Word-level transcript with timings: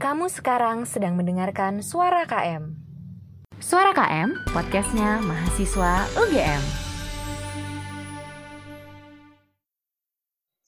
Kamu 0.00 0.32
sekarang 0.32 0.88
sedang 0.88 1.12
mendengarkan 1.12 1.84
Suara 1.84 2.24
KM. 2.24 2.72
Suara 3.60 3.92
KM, 3.92 4.32
podcastnya 4.48 5.20
mahasiswa 5.20 6.08
UGM. 6.16 6.62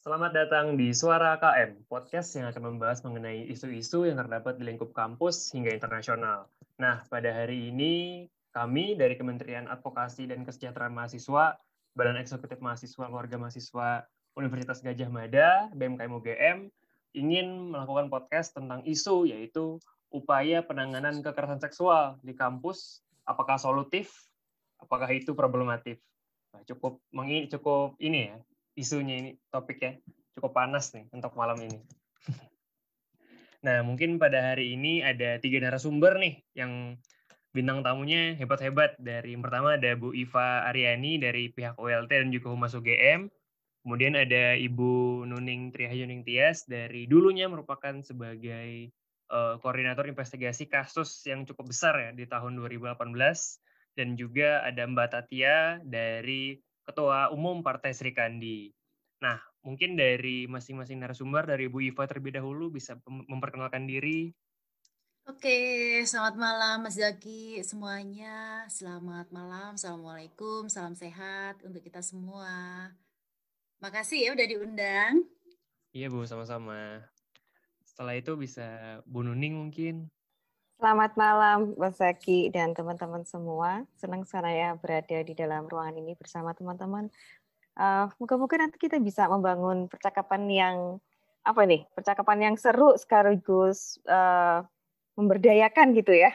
Selamat 0.04 0.36
datang 0.36 0.76
di 0.76 0.92
Suara 0.92 1.40
KM, 1.40 1.80
podcast 1.88 2.28
yang 2.36 2.52
akan 2.52 2.76
membahas 2.76 3.00
mengenai 3.08 3.48
isu-isu 3.48 4.04
yang 4.04 4.20
terdapat 4.20 4.60
di 4.60 4.68
lingkup 4.68 4.92
kampus 4.92 5.48
hingga 5.56 5.72
internasional. 5.72 6.52
Nah, 6.76 7.00
pada 7.08 7.32
hari 7.32 7.72
ini 7.72 8.28
kami 8.52 9.00
dari 9.00 9.16
Kementerian 9.16 9.64
Advokasi 9.64 10.28
dan 10.28 10.44
Kesejahteraan 10.44 10.92
Mahasiswa, 10.92 11.56
Badan 11.96 12.20
Eksekutif 12.20 12.60
Mahasiswa 12.60 13.08
Keluarga 13.08 13.40
Mahasiswa 13.40 14.04
Universitas 14.36 14.84
Gajah 14.84 15.08
Mada, 15.08 15.72
BMKM 15.72 16.12
UGM, 16.20 16.68
ingin 17.12 17.72
melakukan 17.72 18.08
podcast 18.08 18.56
tentang 18.56 18.84
isu 18.84 19.28
yaitu 19.28 19.80
upaya 20.12 20.60
penanganan 20.64 21.24
kekerasan 21.24 21.60
seksual 21.60 22.20
di 22.20 22.36
kampus. 22.36 23.00
Apakah 23.24 23.56
solutif? 23.56 24.12
Apakah 24.82 25.08
itu 25.14 25.32
problematif? 25.32 26.02
Nah, 26.52 26.60
cukup 26.68 27.00
mengi 27.14 27.48
cukup 27.48 27.96
ini 28.02 28.28
ya 28.28 28.36
isunya 28.72 29.20
ini 29.20 29.30
topik 29.52 29.78
ya 29.80 29.92
cukup 30.32 30.52
panas 30.56 30.92
nih 30.96 31.08
untuk 31.12 31.32
malam 31.36 31.60
ini. 31.60 31.80
Nah 33.62 33.78
mungkin 33.86 34.18
pada 34.18 34.42
hari 34.42 34.74
ini 34.74 35.06
ada 35.06 35.38
tiga 35.38 35.62
narasumber 35.62 36.18
nih 36.18 36.42
yang 36.58 36.98
bintang 37.54 37.86
tamunya 37.86 38.34
hebat-hebat. 38.34 38.98
Dari 38.98 39.38
yang 39.38 39.42
pertama 39.46 39.78
ada 39.78 39.94
Bu 39.94 40.10
Iva 40.10 40.66
Aryani 40.66 41.22
dari 41.22 41.46
pihak 41.46 41.78
OLT 41.78 42.10
dan 42.10 42.34
juga 42.34 42.50
Humas 42.50 42.74
UGM 42.74 43.30
Kemudian 43.82 44.14
ada 44.14 44.54
Ibu 44.54 45.26
Nuning 45.26 45.74
Trihayuning 45.74 46.22
Tias 46.22 46.70
dari 46.70 47.10
dulunya 47.10 47.50
merupakan 47.50 47.98
sebagai 47.98 48.94
uh, 49.26 49.58
koordinator 49.58 50.06
investigasi 50.06 50.70
kasus 50.70 51.18
yang 51.26 51.42
cukup 51.42 51.74
besar 51.74 51.98
ya 51.98 52.10
di 52.14 52.30
tahun 52.30 52.62
2018 52.62 52.94
dan 53.98 54.14
juga 54.14 54.62
ada 54.62 54.86
Mbak 54.86 55.08
Tatia 55.10 55.82
dari 55.82 56.62
Ketua 56.86 57.34
Umum 57.34 57.66
Partai 57.66 57.90
Sri 57.90 58.14
Kandi. 58.14 58.70
Nah, 59.22 59.38
mungkin 59.66 59.98
dari 59.98 60.46
masing-masing 60.46 61.02
narasumber 61.02 61.46
dari 61.46 61.66
Bu 61.66 61.82
Iva 61.82 62.06
terlebih 62.06 62.38
dahulu 62.38 62.70
bisa 62.70 62.98
memperkenalkan 63.06 63.86
diri. 63.86 64.30
Oke, 65.22 66.02
selamat 66.02 66.34
malam 66.34 66.76
Mas 66.82 66.98
Zaki 66.98 67.62
semuanya. 67.62 68.66
Selamat 68.66 69.30
malam, 69.30 69.78
Assalamualaikum, 69.78 70.66
salam 70.66 70.98
sehat 70.98 71.62
untuk 71.62 71.82
kita 71.82 72.02
semua. 72.02 72.90
Makasih 73.82 74.18
ya 74.22 74.30
udah 74.30 74.46
diundang. 74.46 75.26
Iya 75.90 76.06
Bu, 76.06 76.22
sama-sama. 76.22 77.02
Setelah 77.82 78.14
itu 78.14 78.38
bisa 78.38 79.02
Bu 79.10 79.26
Nuning 79.26 79.58
mungkin. 79.58 80.06
Selamat 80.78 81.18
malam 81.18 81.74
Mas 81.74 81.98
Zaki 81.98 82.54
dan 82.54 82.78
teman-teman 82.78 83.26
semua. 83.26 83.82
Senang 83.98 84.22
saya 84.22 84.78
berada 84.78 85.26
di 85.26 85.34
dalam 85.34 85.66
ruangan 85.66 85.98
ini 85.98 86.14
bersama 86.14 86.54
teman-teman. 86.54 87.10
Uh, 87.74 88.06
Moga-moga 88.22 88.54
nanti 88.62 88.78
kita 88.78 89.02
bisa 89.02 89.26
membangun 89.26 89.90
percakapan 89.90 90.46
yang 90.46 90.76
apa 91.42 91.66
nih? 91.66 91.82
Percakapan 91.90 92.38
yang 92.38 92.54
seru 92.54 92.94
sekaligus 92.94 93.98
uh, 94.06 94.62
memberdayakan 95.18 95.90
gitu 95.98 96.14
ya. 96.14 96.30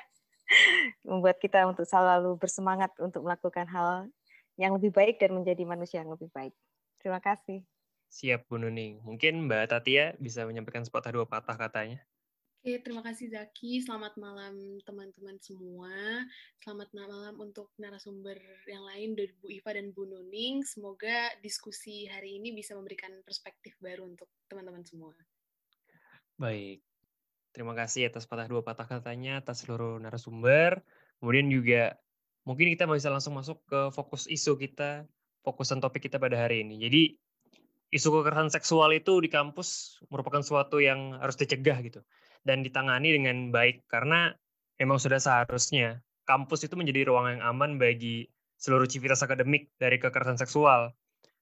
Membuat 1.08 1.40
kita 1.40 1.64
untuk 1.64 1.88
selalu 1.88 2.36
bersemangat 2.36 2.92
untuk 3.00 3.24
melakukan 3.24 3.72
hal 3.72 4.12
yang 4.60 4.76
lebih 4.76 4.92
baik 4.92 5.16
dan 5.24 5.32
menjadi 5.32 5.64
manusia 5.64 6.04
yang 6.04 6.12
lebih 6.12 6.28
baik. 6.36 6.52
Terima 7.08 7.24
kasih. 7.24 7.64
Siap, 8.12 8.52
Bu 8.52 8.60
Nuning. 8.60 9.00
Mungkin 9.00 9.48
Mbak 9.48 9.72
Tatia 9.72 10.12
bisa 10.20 10.44
menyampaikan 10.44 10.84
sepatah 10.84 11.16
dua 11.16 11.24
patah 11.24 11.56
katanya. 11.56 12.04
Oke, 12.60 12.84
terima 12.84 13.00
kasih 13.00 13.32
Zaki. 13.32 13.80
Selamat 13.80 14.20
malam 14.20 14.76
teman-teman 14.84 15.40
semua. 15.40 15.96
Selamat 16.60 16.92
malam 16.92 17.40
untuk 17.40 17.72
narasumber 17.80 18.36
yang 18.68 18.84
lain 18.84 19.16
dari 19.16 19.32
Bu 19.40 19.48
Iva 19.48 19.72
dan 19.72 19.96
Bu 19.96 20.04
Nuning. 20.04 20.68
Semoga 20.68 21.32
diskusi 21.40 22.12
hari 22.12 22.44
ini 22.44 22.52
bisa 22.52 22.76
memberikan 22.76 23.16
perspektif 23.24 23.80
baru 23.80 24.04
untuk 24.04 24.28
teman-teman 24.52 24.84
semua. 24.84 25.16
Baik. 26.36 26.84
Terima 27.56 27.72
kasih 27.72 28.12
atas 28.12 28.28
patah 28.28 28.52
dua 28.52 28.68
patah 28.68 28.84
katanya, 28.84 29.40
atas 29.40 29.64
seluruh 29.64 29.96
narasumber. 29.96 30.84
Kemudian 31.24 31.48
juga 31.48 31.96
mungkin 32.44 32.68
kita 32.68 32.84
bisa 32.84 33.08
langsung 33.08 33.40
masuk 33.40 33.64
ke 33.64 33.96
fokus 33.96 34.28
isu 34.28 34.60
kita 34.60 35.08
fokusan 35.48 35.80
topik 35.80 36.12
kita 36.12 36.20
pada 36.20 36.36
hari 36.36 36.68
ini. 36.68 36.76
Jadi 36.84 37.16
isu 37.96 38.12
kekerasan 38.20 38.52
seksual 38.52 38.92
itu 38.92 39.24
di 39.24 39.32
kampus 39.32 40.00
merupakan 40.12 40.44
suatu 40.44 40.84
yang 40.84 41.16
harus 41.24 41.40
dicegah 41.40 41.80
gitu 41.80 42.04
dan 42.44 42.68
ditangani 42.68 43.16
dengan 43.16 43.48
baik 43.56 43.88
karena 43.88 44.36
memang 44.76 45.00
sudah 45.00 45.24
seharusnya 45.24 46.04
kampus 46.28 46.68
itu 46.68 46.76
menjadi 46.76 47.08
ruang 47.08 47.40
yang 47.40 47.42
aman 47.48 47.80
bagi 47.80 48.28
seluruh 48.60 48.84
civitas 48.92 49.24
akademik 49.24 49.72
dari 49.80 49.96
kekerasan 49.96 50.36
seksual. 50.36 50.92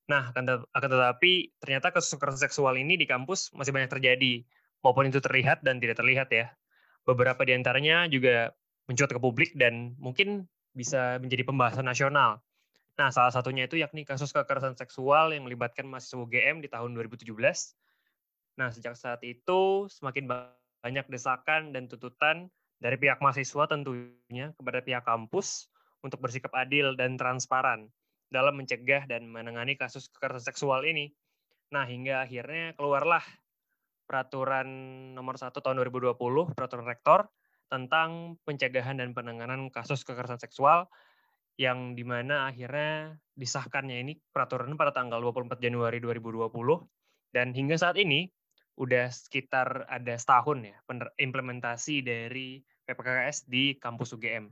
Nah, 0.05 0.29
akan, 0.29 0.69
tetapi 0.69 1.57
ternyata 1.57 1.89
kasus 1.89 2.13
kekerasan 2.13 2.45
seksual 2.45 2.77
ini 2.77 2.93
di 2.93 3.09
kampus 3.09 3.49
masih 3.57 3.73
banyak 3.73 3.89
terjadi, 3.89 4.45
maupun 4.85 5.09
itu 5.09 5.17
terlihat 5.17 5.65
dan 5.65 5.81
tidak 5.81 5.97
terlihat 5.97 6.29
ya. 6.29 6.53
Beberapa 7.09 7.41
di 7.41 7.57
antaranya 7.57 8.05
juga 8.05 8.53
mencuat 8.85 9.09
ke 9.09 9.17
publik 9.17 9.57
dan 9.57 9.97
mungkin 9.97 10.45
bisa 10.77 11.17
menjadi 11.17 11.41
pembahasan 11.47 11.89
nasional. 11.89 12.45
Nah, 12.95 13.11
salah 13.11 13.31
satunya 13.31 13.67
itu 13.67 13.75
yakni 13.75 14.07
kasus 14.07 14.31
kekerasan 14.31 14.79
seksual 14.79 15.35
yang 15.35 15.43
melibatkan 15.43 15.83
mahasiswa 15.83 16.15
UGM 16.15 16.63
di 16.63 16.71
tahun 16.71 16.95
2017. 16.95 17.27
Nah, 18.55 18.71
sejak 18.71 18.95
saat 18.95 19.19
itu 19.27 19.91
semakin 19.91 20.31
banyak 20.31 21.05
desakan 21.11 21.75
dan 21.75 21.91
tuntutan 21.91 22.47
dari 22.79 22.95
pihak 22.95 23.19
mahasiswa 23.19 23.67
tentunya 23.67 24.55
kepada 24.55 24.79
pihak 24.79 25.03
kampus 25.03 25.67
untuk 26.07 26.23
bersikap 26.23 26.55
adil 26.55 26.95
dan 26.95 27.19
transparan 27.19 27.91
dalam 28.31 28.55
mencegah 28.55 29.03
dan 29.11 29.27
menangani 29.27 29.75
kasus 29.75 30.07
kekerasan 30.15 30.55
seksual 30.55 30.87
ini. 30.87 31.11
Nah, 31.75 31.83
hingga 31.83 32.23
akhirnya 32.23 32.79
keluarlah 32.79 33.23
peraturan 34.07 34.67
nomor 35.17 35.35
1 35.35 35.51
tahun 35.51 35.83
2020, 35.83 36.15
peraturan 36.55 36.87
rektor 36.87 37.27
tentang 37.67 38.39
pencegahan 38.47 39.01
dan 39.01 39.11
penanganan 39.11 39.67
kasus 39.67 40.05
kekerasan 40.07 40.39
seksual 40.39 40.87
yang 41.55 41.95
di 41.95 42.03
mana 42.03 42.51
akhirnya 42.51 43.15
disahkannya 43.35 44.03
ini 44.03 44.13
peraturan 44.31 44.75
pada 44.75 44.91
tanggal 44.91 45.19
24 45.23 45.59
Januari 45.59 46.03
2020 46.03 46.51
dan 47.31 47.51
hingga 47.55 47.75
saat 47.79 47.95
ini 47.99 48.27
udah 48.75 49.07
sekitar 49.07 49.87
ada 49.87 50.19
setahun 50.19 50.59
ya 50.67 50.75
implementasi 51.15 52.03
dari 52.03 52.59
PPKS 52.85 53.47
di 53.47 53.79
kampus 53.79 54.13
UGM. 54.15 54.51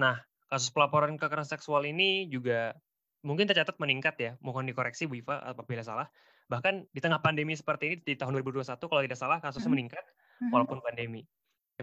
Nah, 0.00 0.20
kasus 0.52 0.68
pelaporan 0.72 1.16
kekerasan 1.16 1.56
seksual 1.56 1.88
ini 1.88 2.28
juga 2.28 2.76
mungkin 3.24 3.48
tercatat 3.48 3.76
meningkat 3.80 4.16
ya, 4.20 4.32
mohon 4.40 4.68
dikoreksi 4.68 5.08
Bu 5.08 5.20
Iva 5.20 5.40
apabila 5.44 5.84
salah. 5.84 6.08
Bahkan 6.48 6.90
di 6.90 7.00
tengah 7.00 7.22
pandemi 7.22 7.54
seperti 7.54 7.84
ini 7.86 7.96
di 8.02 8.14
tahun 8.16 8.40
2021 8.40 8.80
kalau 8.80 9.02
tidak 9.04 9.18
salah 9.20 9.38
kasusnya 9.38 9.68
hmm. 9.68 9.74
meningkat 9.76 10.04
hmm. 10.44 10.50
walaupun 10.50 10.78
pandemi. 10.84 11.24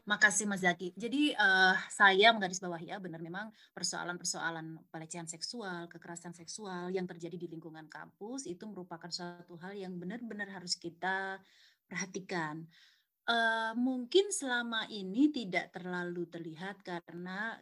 Makasih 0.03 0.46
Mas 0.46 0.62
Zaki. 0.62 0.94
Jadi 0.94 1.34
uh, 1.34 1.75
saya 1.90 2.30
menggarisbawahi 2.35 2.94
ya 2.94 3.02
benar 3.02 3.24
memang 3.24 3.50
persoalan-persoalan 3.74 4.91
pelecehan 4.91 5.25
seksual, 5.25 5.88
kekerasan 5.90 6.35
seksual 6.35 6.91
yang 6.94 7.08
terjadi 7.08 7.40
di 7.40 7.47
lingkungan 7.47 7.88
kampus 7.90 8.46
itu 8.46 8.68
merupakan 8.68 9.09
suatu 9.09 9.57
hal 9.57 9.74
yang 9.74 9.96
benar-benar 9.96 10.52
harus 10.52 10.75
kita 10.75 11.41
perhatikan. 11.88 12.68
Uh, 13.28 13.75
mungkin 13.75 14.31
selama 14.31 14.88
ini 14.88 15.28
tidak 15.36 15.75
terlalu 15.75 16.31
terlihat 16.31 16.80
karena 16.80 17.59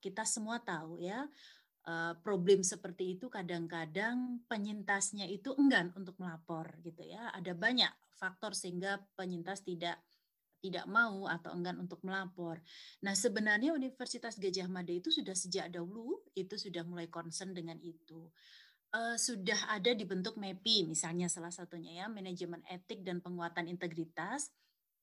kita 0.00 0.24
semua 0.24 0.64
tahu 0.64 0.96
ya 0.96 1.28
uh, 1.84 2.16
problem 2.24 2.64
seperti 2.64 3.20
itu 3.20 3.28
kadang-kadang 3.28 4.40
penyintasnya 4.48 5.28
itu 5.28 5.52
enggan 5.60 5.92
untuk 5.92 6.16
melapor 6.16 6.72
gitu 6.80 7.04
ya. 7.04 7.28
Ada 7.36 7.52
banyak 7.52 7.92
faktor 8.16 8.56
sehingga 8.56 9.00
penyintas 9.12 9.60
tidak 9.60 10.00
tidak 10.58 10.86
mau 10.90 11.26
atau 11.30 11.54
enggan 11.54 11.78
untuk 11.78 12.02
melapor. 12.02 12.58
Nah, 13.06 13.14
sebenarnya 13.14 13.74
Universitas 13.74 14.36
Gajah 14.36 14.66
Mada 14.66 14.90
itu 14.90 15.08
sudah 15.08 15.34
sejak 15.34 15.70
dahulu 15.70 16.22
itu 16.34 16.54
sudah 16.58 16.82
mulai 16.82 17.06
concern 17.06 17.54
dengan 17.54 17.78
itu. 17.80 18.30
Uh, 18.88 19.20
sudah 19.20 19.68
ada 19.68 19.92
dibentuk 19.92 20.40
MEPI 20.40 20.88
misalnya 20.88 21.28
salah 21.28 21.52
satunya 21.52 22.04
ya, 22.04 22.06
manajemen 22.08 22.64
etik 22.66 23.04
dan 23.04 23.20
penguatan 23.22 23.68
integritas. 23.68 24.50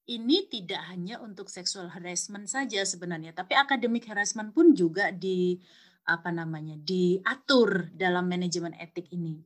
Ini 0.06 0.45
tidak 0.53 0.85
hanya 0.94 1.18
untuk 1.18 1.50
sexual 1.50 1.89
harassment 1.89 2.45
saja 2.45 2.85
sebenarnya, 2.85 3.33
tapi 3.33 3.57
akademik 3.57 4.06
harassment 4.06 4.53
pun 4.53 4.77
juga 4.77 5.09
di 5.09 5.57
apa 6.06 6.30
namanya 6.30 6.77
diatur 6.77 7.89
dalam 7.89 8.30
manajemen 8.30 8.77
etik 8.77 9.09
ini 9.09 9.41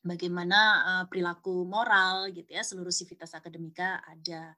bagaimana 0.00 0.58
uh, 0.80 1.04
perilaku 1.10 1.68
moral 1.68 2.32
gitu 2.32 2.48
ya 2.48 2.64
seluruh 2.64 2.92
sivitas 2.92 3.36
akademika 3.36 4.00
ada 4.08 4.56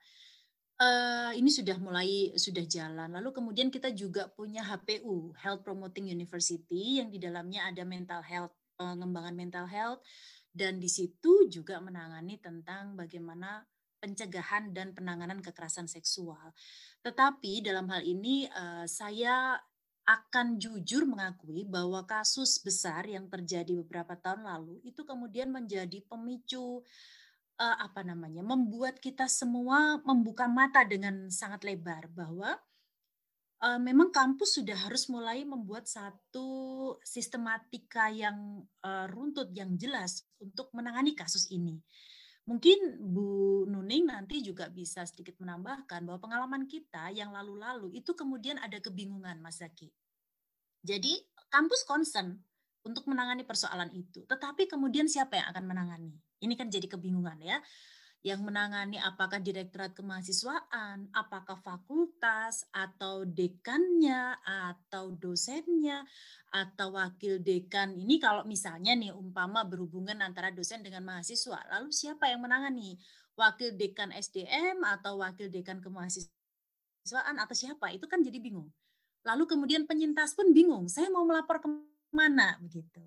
Uh, 0.83 1.31
ini 1.39 1.47
sudah 1.47 1.79
mulai 1.79 2.35
sudah 2.35 2.67
jalan. 2.67 3.15
Lalu 3.15 3.31
kemudian 3.31 3.71
kita 3.71 3.95
juga 3.95 4.27
punya 4.27 4.67
HPU, 4.67 5.31
Health 5.39 5.63
Promoting 5.63 6.11
University, 6.11 6.99
yang 6.99 7.07
di 7.07 7.23
dalamnya 7.23 7.71
ada 7.71 7.87
mental 7.87 8.19
health, 8.27 8.51
pengembangan 8.75 9.31
mental 9.31 9.71
health, 9.71 10.03
dan 10.51 10.83
di 10.83 10.91
situ 10.91 11.47
juga 11.47 11.79
menangani 11.79 12.35
tentang 12.43 12.99
bagaimana 12.99 13.63
pencegahan 14.03 14.75
dan 14.75 14.91
penanganan 14.91 15.39
kekerasan 15.39 15.87
seksual. 15.87 16.51
Tetapi 17.07 17.63
dalam 17.63 17.87
hal 17.87 18.03
ini 18.03 18.51
uh, 18.51 18.83
saya 18.91 19.63
akan 20.03 20.59
jujur 20.59 21.07
mengakui 21.07 21.63
bahwa 21.63 22.03
kasus 22.03 22.59
besar 22.59 23.07
yang 23.07 23.31
terjadi 23.31 23.79
beberapa 23.87 24.19
tahun 24.19 24.43
lalu 24.43 24.83
itu 24.83 25.07
kemudian 25.07 25.55
menjadi 25.55 26.03
pemicu 26.11 26.83
apa 27.79 28.03
namanya 28.03 28.43
membuat 28.43 28.99
kita 28.99 29.31
semua 29.31 30.03
membuka 30.03 30.51
mata 30.51 30.83
dengan 30.83 31.31
sangat 31.31 31.63
lebar 31.63 32.11
bahwa 32.11 32.59
uh, 33.63 33.79
memang 33.79 34.11
kampus 34.11 34.59
sudah 34.59 34.75
harus 34.75 35.07
mulai 35.07 35.47
membuat 35.47 35.87
satu 35.87 36.99
sistematika 37.07 38.11
yang 38.11 38.67
uh, 38.83 39.07
runtut 39.09 39.55
yang 39.55 39.79
jelas 39.79 40.27
untuk 40.43 40.69
menangani 40.75 41.15
kasus 41.15 41.49
ini. 41.55 41.79
Mungkin 42.43 42.99
Bu 42.99 43.63
Nuning 43.71 44.11
nanti 44.11 44.43
juga 44.43 44.67
bisa 44.67 45.07
sedikit 45.07 45.39
menambahkan 45.39 46.03
bahwa 46.03 46.19
pengalaman 46.19 46.67
kita 46.67 47.15
yang 47.15 47.31
lalu-lalu 47.31 48.03
itu 48.03 48.19
kemudian 48.19 48.59
ada 48.59 48.83
kebingungan 48.83 49.39
Mas 49.39 49.63
Zaki. 49.63 49.87
Jadi 50.83 51.23
kampus 51.47 51.87
concern 51.87 52.35
untuk 52.83 53.07
menangani 53.07 53.47
persoalan 53.47 53.95
itu, 53.95 54.27
tetapi 54.27 54.67
kemudian 54.67 55.07
siapa 55.07 55.39
yang 55.39 55.55
akan 55.55 55.65
menangani? 55.71 56.19
Ini 56.43 56.59
kan 56.59 56.67
jadi 56.67 56.91
kebingungan 56.91 57.39
ya 57.39 57.63
yang 58.23 58.47
menangani 58.47 59.03
apakah 59.03 59.43
direktorat 59.43 59.99
kemahasiswaan, 59.99 61.11
apakah 61.11 61.59
fakultas 61.59 62.71
atau 62.71 63.27
dekannya 63.27 64.39
atau 64.47 65.11
dosennya 65.19 66.07
atau 66.55 66.95
wakil 66.95 67.43
dekan. 67.43 67.99
Ini 67.99 68.23
kalau 68.23 68.47
misalnya 68.47 68.95
nih 68.95 69.11
umpama 69.11 69.67
berhubungan 69.67 70.23
antara 70.23 70.55
dosen 70.55 70.87
dengan 70.87 71.03
mahasiswa, 71.03 71.67
lalu 71.75 71.91
siapa 71.91 72.31
yang 72.31 72.47
menangani? 72.47 72.95
Wakil 73.35 73.75
dekan 73.75 74.15
SDM 74.15 74.87
atau 74.87 75.19
wakil 75.19 75.51
dekan 75.51 75.83
kemahasiswaan 75.83 77.37
atau 77.43 77.57
siapa? 77.59 77.91
Itu 77.91 78.07
kan 78.07 78.23
jadi 78.23 78.39
bingung. 78.39 78.71
Lalu 79.27 79.51
kemudian 79.51 79.83
penyintas 79.83 80.39
pun 80.39 80.55
bingung, 80.55 80.87
saya 80.87 81.11
mau 81.11 81.27
melapor 81.27 81.59
ke 81.59 81.67
mana 82.15 82.55
begitu. 82.63 83.03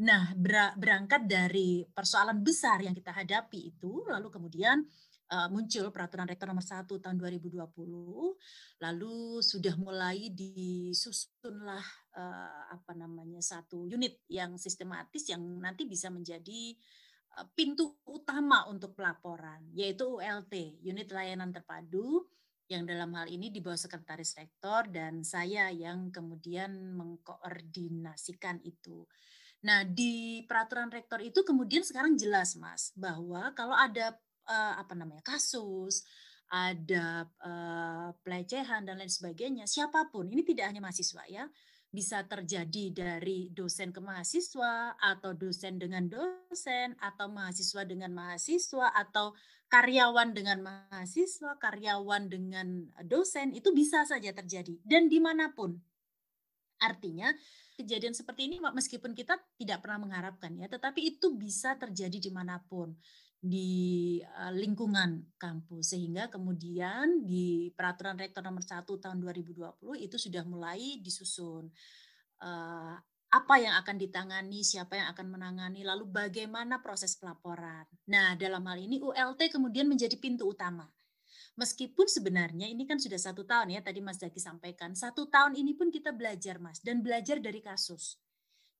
Nah, 0.00 0.32
berangkat 0.80 1.28
dari 1.28 1.84
persoalan 1.84 2.40
besar 2.40 2.80
yang 2.80 2.96
kita 2.96 3.12
hadapi 3.12 3.68
itu, 3.68 4.08
lalu 4.08 4.32
kemudian 4.32 4.80
uh, 5.28 5.48
muncul 5.52 5.92
peraturan 5.92 6.24
rektor 6.24 6.48
nomor 6.48 6.64
1 6.64 6.88
tahun 6.88 7.16
2020, 7.20 7.60
lalu 8.80 9.16
sudah 9.44 9.74
mulai 9.76 10.32
disusunlah 10.32 11.84
uh, 12.16 12.62
apa 12.72 12.96
namanya 12.96 13.44
satu 13.44 13.84
unit 13.84 14.24
yang 14.32 14.56
sistematis 14.56 15.28
yang 15.28 15.44
nanti 15.60 15.84
bisa 15.84 16.08
menjadi 16.08 16.72
uh, 17.36 17.44
pintu 17.52 18.00
utama 18.08 18.72
untuk 18.72 18.96
pelaporan, 18.96 19.68
yaitu 19.76 20.16
ULT, 20.16 20.80
Unit 20.80 21.12
Layanan 21.12 21.52
Terpadu, 21.52 22.24
yang 22.70 22.86
dalam 22.86 23.12
hal 23.18 23.26
ini 23.26 23.52
di 23.52 23.58
bawah 23.58 23.76
sekretaris 23.76 24.38
rektor 24.38 24.86
dan 24.88 25.26
saya 25.26 25.68
yang 25.74 26.08
kemudian 26.14 26.94
mengkoordinasikan 26.94 28.62
itu. 28.62 29.04
Nah, 29.60 29.84
di 29.84 30.40
peraturan 30.48 30.88
rektor 30.88 31.20
itu 31.20 31.44
kemudian 31.44 31.84
sekarang 31.84 32.16
jelas, 32.16 32.56
Mas, 32.56 32.96
bahwa 32.96 33.52
kalau 33.52 33.76
ada 33.76 34.16
uh, 34.48 34.74
apa 34.80 34.96
namanya 34.96 35.20
kasus, 35.20 36.00
ada 36.48 37.28
uh, 37.44 38.10
pelecehan 38.24 38.88
dan 38.88 38.96
lain 38.96 39.12
sebagainya, 39.12 39.68
siapa 39.68 40.08
pun, 40.08 40.32
ini 40.32 40.40
tidak 40.42 40.72
hanya 40.72 40.80
mahasiswa 40.80 41.22
ya, 41.28 41.44
bisa 41.90 42.22
terjadi 42.24 42.94
dari 42.94 43.50
dosen 43.50 43.90
ke 43.90 44.00
mahasiswa 44.00 44.94
atau 44.96 45.34
dosen 45.34 45.76
dengan 45.76 46.06
dosen 46.06 46.94
atau 47.02 47.26
mahasiswa 47.26 47.82
dengan 47.82 48.14
mahasiswa 48.14 48.94
atau 48.94 49.34
karyawan 49.70 50.30
dengan 50.32 50.62
mahasiswa, 50.62 51.58
karyawan 51.58 52.30
dengan 52.30 52.88
dosen 53.04 53.52
itu 53.54 53.74
bisa 53.74 54.06
saja 54.06 54.30
terjadi 54.32 54.78
dan 54.86 55.10
di 55.10 55.18
mana 55.20 55.52
pun. 55.52 55.89
Artinya 56.80 57.30
kejadian 57.76 58.12
seperti 58.12 58.48
ini 58.50 58.56
meskipun 58.60 59.16
kita 59.16 59.36
tidak 59.56 59.84
pernah 59.84 60.04
mengharapkan 60.04 60.52
ya, 60.56 60.68
tetapi 60.68 61.16
itu 61.16 61.32
bisa 61.36 61.76
terjadi 61.76 62.18
di 62.18 62.30
mana 62.32 62.60
pun 62.60 62.92
di 63.40 64.20
eh, 64.20 64.52
lingkungan 64.52 65.36
kampus 65.40 65.96
sehingga 65.96 66.28
kemudian 66.28 67.24
di 67.24 67.72
peraturan 67.72 68.20
rektor 68.20 68.44
nomor 68.44 68.60
1 68.60 68.84
tahun 68.84 69.16
2020 69.16 69.80
itu 69.96 70.16
sudah 70.20 70.44
mulai 70.44 71.00
disusun 71.00 71.72
uh, 72.44 72.96
apa 73.30 73.54
yang 73.62 73.78
akan 73.78 73.94
ditangani, 73.94 74.66
siapa 74.66 74.98
yang 74.98 75.08
akan 75.14 75.26
menangani, 75.30 75.86
lalu 75.86 76.02
bagaimana 76.10 76.82
proses 76.82 77.14
pelaporan. 77.14 77.86
Nah, 78.10 78.34
dalam 78.34 78.66
hal 78.66 78.82
ini 78.82 78.98
ULT 78.98 79.38
kemudian 79.54 79.86
menjadi 79.86 80.18
pintu 80.18 80.50
utama. 80.50 80.90
Meskipun 81.60 82.08
sebenarnya 82.08 82.72
ini 82.72 82.88
kan 82.88 82.96
sudah 82.96 83.20
satu 83.20 83.44
tahun 83.44 83.76
ya, 83.76 83.84
tadi 83.84 84.00
Mas 84.00 84.16
Zaki 84.16 84.40
sampaikan, 84.40 84.96
satu 84.96 85.28
tahun 85.28 85.60
ini 85.60 85.76
pun 85.76 85.92
kita 85.92 86.08
belajar 86.08 86.56
Mas, 86.56 86.80
dan 86.80 87.04
belajar 87.04 87.36
dari 87.36 87.60
kasus. 87.60 88.16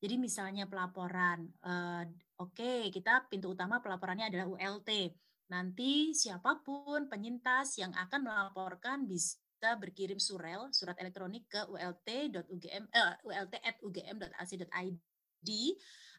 Jadi 0.01 0.17
misalnya 0.17 0.65
pelaporan, 0.65 1.45
uh, 1.61 2.09
oke 2.41 2.57
okay, 2.57 2.89
kita 2.89 3.29
pintu 3.29 3.53
utama 3.53 3.85
pelaporannya 3.85 4.33
adalah 4.33 4.49
ULT. 4.49 5.13
Nanti 5.53 6.17
siapa 6.17 6.65
pun 6.65 7.05
penyintas 7.05 7.77
yang 7.77 7.93
akan 7.93 8.25
melaporkan 8.25 9.05
bisa 9.05 9.77
berkirim 9.77 10.17
surel, 10.17 10.73
surat 10.73 10.97
elektronik 10.97 11.53
ke 11.53 11.61
ult.ugm 11.69 12.85
uh, 12.97 13.15
ult@ugm.ac.id 13.29 14.41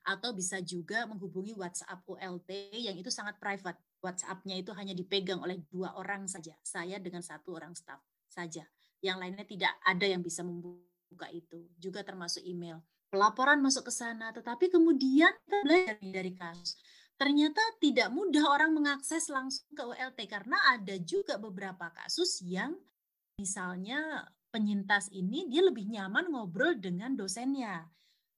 atau 0.02 0.30
bisa 0.38 0.62
juga 0.62 1.10
menghubungi 1.10 1.58
WhatsApp 1.58 2.06
ULT 2.06 2.70
yang 2.78 2.94
itu 2.94 3.10
sangat 3.10 3.42
private 3.42 3.82
WhatsApp-nya 4.02 4.58
itu 4.58 4.74
hanya 4.74 4.98
dipegang 4.98 5.40
oleh 5.46 5.62
dua 5.70 5.94
orang 5.96 6.26
saja, 6.26 6.58
saya 6.66 6.98
dengan 6.98 7.22
satu 7.22 7.54
orang 7.56 7.78
staff 7.78 8.02
saja. 8.26 8.66
Yang 9.02 9.18
lainnya 9.18 9.46
tidak 9.46 9.74
ada 9.86 10.06
yang 10.10 10.22
bisa 10.26 10.42
membuka 10.42 11.30
itu, 11.30 11.70
juga 11.78 12.02
termasuk 12.02 12.42
email. 12.42 12.82
Pelaporan 13.14 13.62
masuk 13.62 13.88
ke 13.88 13.94
sana, 13.94 14.34
tetapi 14.34 14.74
kemudian 14.74 15.30
kita 15.46 15.58
belajar 15.62 15.96
dari 16.02 16.34
kasus. 16.34 16.80
Ternyata 17.22 17.62
tidak 17.78 18.10
mudah 18.10 18.46
orang 18.50 18.74
mengakses 18.74 19.30
langsung 19.30 19.70
ke 19.78 19.84
ULT 19.86 20.18
karena 20.26 20.58
ada 20.74 20.98
juga 20.98 21.38
beberapa 21.38 21.94
kasus 21.94 22.42
yang 22.42 22.74
misalnya 23.38 24.26
penyintas 24.50 25.14
ini 25.14 25.46
dia 25.46 25.62
lebih 25.62 25.86
nyaman 25.86 26.34
ngobrol 26.34 26.74
dengan 26.82 27.14
dosennya 27.14 27.86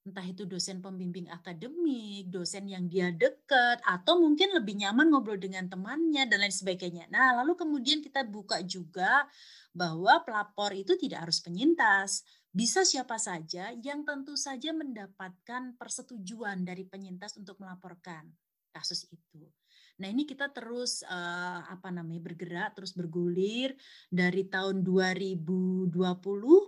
entah 0.04 0.24
itu 0.28 0.44
dosen 0.44 0.84
pembimbing 0.84 1.32
akademik, 1.32 2.28
dosen 2.28 2.68
yang 2.68 2.84
dia 2.92 3.08
dekat, 3.08 3.80
atau 3.88 4.20
mungkin 4.20 4.52
lebih 4.52 4.76
nyaman 4.76 5.08
ngobrol 5.08 5.40
dengan 5.40 5.64
temannya 5.64 6.28
dan 6.28 6.44
lain 6.44 6.52
sebagainya. 6.52 7.08
Nah, 7.08 7.40
lalu 7.40 7.56
kemudian 7.56 8.04
kita 8.04 8.20
buka 8.28 8.60
juga 8.68 9.24
bahwa 9.72 10.20
pelapor 10.20 10.76
itu 10.76 10.92
tidak 11.00 11.24
harus 11.24 11.40
penyintas, 11.40 12.20
bisa 12.52 12.84
siapa 12.84 13.16
saja 13.16 13.72
yang 13.80 14.04
tentu 14.04 14.36
saja 14.36 14.70
mendapatkan 14.76 15.74
persetujuan 15.80 16.62
dari 16.68 16.84
penyintas 16.84 17.40
untuk 17.40 17.56
melaporkan 17.58 18.28
kasus 18.76 19.08
itu. 19.08 19.48
Nah, 19.94 20.10
ini 20.10 20.26
kita 20.26 20.50
terus 20.50 21.06
uh, 21.06 21.64
apa 21.70 21.88
namanya 21.88 22.28
bergerak, 22.28 22.74
terus 22.74 22.92
bergulir 22.92 23.78
dari 24.10 24.42
tahun 24.50 24.82
2020 24.82 25.94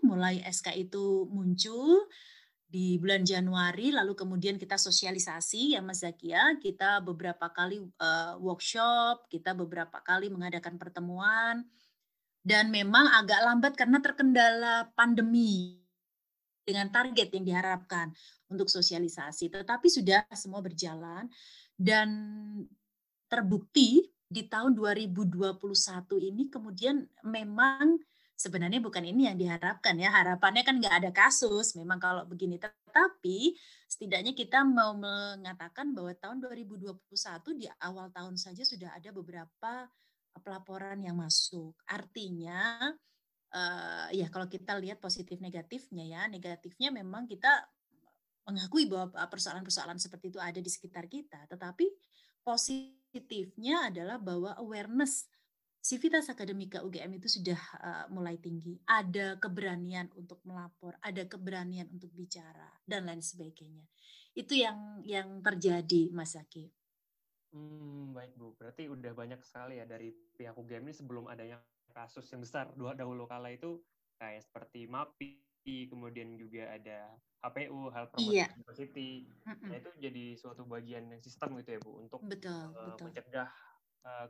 mulai 0.06 0.40
SK 0.46 0.72
itu 0.78 1.26
muncul 1.26 2.06
di 2.66 2.98
bulan 2.98 3.22
Januari 3.22 3.94
lalu 3.94 4.18
kemudian 4.18 4.58
kita 4.58 4.74
sosialisasi 4.74 5.78
ya 5.78 5.80
Mas 5.80 6.02
Zakia. 6.02 6.58
Kita 6.58 6.98
beberapa 6.98 7.46
kali 7.50 7.78
uh, 7.78 8.34
workshop 8.42 9.30
kita 9.30 9.54
beberapa 9.54 10.02
kali 10.02 10.28
mengadakan 10.28 10.76
pertemuan. 10.76 11.62
Dan 12.46 12.70
memang 12.70 13.10
agak 13.10 13.42
lambat 13.42 13.74
karena 13.74 13.98
terkendala 13.98 14.86
pandemi 14.94 15.82
dengan 16.62 16.90
target 16.94 17.34
yang 17.34 17.42
diharapkan 17.42 18.14
untuk 18.46 18.70
sosialisasi. 18.70 19.50
Tetapi 19.50 19.86
sudah 19.90 20.22
semua 20.30 20.62
berjalan 20.62 21.26
dan 21.74 22.08
terbukti 23.26 24.14
di 24.26 24.46
tahun 24.46 24.74
2021 24.74 25.58
ini 26.22 26.50
kemudian 26.50 27.06
memang 27.22 27.98
sebenarnya 28.36 28.84
bukan 28.84 29.02
ini 29.02 29.26
yang 29.32 29.40
diharapkan 29.40 29.96
ya. 29.96 30.12
Harapannya 30.12 30.62
kan 30.62 30.76
nggak 30.76 30.94
ada 31.02 31.10
kasus 31.10 31.72
memang 31.74 31.96
kalau 31.96 32.28
begini. 32.28 32.60
Tetapi 32.60 33.56
setidaknya 33.88 34.36
kita 34.36 34.62
mau 34.62 34.92
mengatakan 34.92 35.96
bahwa 35.96 36.12
tahun 36.14 36.44
2021 36.44 37.00
di 37.56 37.66
awal 37.80 38.12
tahun 38.12 38.36
saja 38.36 38.62
sudah 38.62 38.92
ada 38.92 39.10
beberapa 39.10 39.88
pelaporan 40.44 41.00
yang 41.00 41.16
masuk. 41.16 41.72
Artinya 41.88 42.92
uh, 43.56 44.08
ya 44.12 44.28
kalau 44.28 44.46
kita 44.46 44.76
lihat 44.76 45.00
positif 45.00 45.40
negatifnya 45.40 46.04
ya, 46.04 46.22
negatifnya 46.28 46.92
memang 46.92 47.24
kita 47.24 47.48
mengakui 48.46 48.86
bahwa 48.86 49.10
persoalan-persoalan 49.26 49.98
seperti 49.98 50.30
itu 50.30 50.38
ada 50.38 50.62
di 50.62 50.70
sekitar 50.70 51.10
kita, 51.10 51.50
tetapi 51.50 51.90
positifnya 52.46 53.90
adalah 53.90 54.22
bahwa 54.22 54.54
awareness 54.62 55.26
Sivitas 55.86 56.26
Akademika 56.26 56.82
UGM 56.82 57.22
itu 57.22 57.30
sudah 57.30 57.60
uh, 57.78 58.04
mulai 58.10 58.42
tinggi. 58.42 58.74
Ada 58.90 59.38
keberanian 59.38 60.10
untuk 60.18 60.42
melapor, 60.42 60.98
ada 60.98 61.22
keberanian 61.22 61.86
untuk 61.94 62.10
bicara 62.10 62.74
dan 62.82 63.06
lain 63.06 63.22
sebagainya. 63.22 63.86
Itu 64.34 64.58
yang 64.58 64.98
yang 65.06 65.38
terjadi, 65.46 66.10
Mas 66.10 66.34
Zaki. 66.34 66.66
Hmm, 67.54 68.10
baik 68.10 68.34
Bu. 68.34 68.58
Berarti 68.58 68.90
udah 68.90 69.14
banyak 69.14 69.38
sekali 69.46 69.78
ya 69.78 69.86
dari 69.86 70.10
pihak 70.10 70.58
UGM 70.58 70.90
ini 70.90 70.94
sebelum 70.98 71.30
adanya 71.30 71.62
kasus 71.94 72.26
yang 72.34 72.42
besar 72.42 72.74
dua 72.74 72.98
dahulu 72.98 73.30
kala 73.30 73.54
itu 73.54 73.78
kayak 74.18 74.42
seperti 74.42 74.90
MAPI, 74.90 75.86
kemudian 75.86 76.34
juga 76.34 76.66
ada 76.66 77.14
HPU, 77.46 77.94
Health 77.94 78.10
Promotion 78.10 78.34
Iya. 78.34 78.46
University. 78.58 79.30
Mm-mm. 79.46 79.70
Nah, 79.70 79.76
itu 79.78 79.90
jadi 80.02 80.24
suatu 80.34 80.66
bagian 80.66 81.14
yang 81.14 81.22
sistem 81.22 81.54
gitu 81.62 81.78
ya 81.78 81.80
Bu 81.80 82.02
untuk 82.02 82.18
Betul, 82.26 82.74
eh, 82.74 82.90
betul. 82.90 83.06
mencegah 83.06 83.48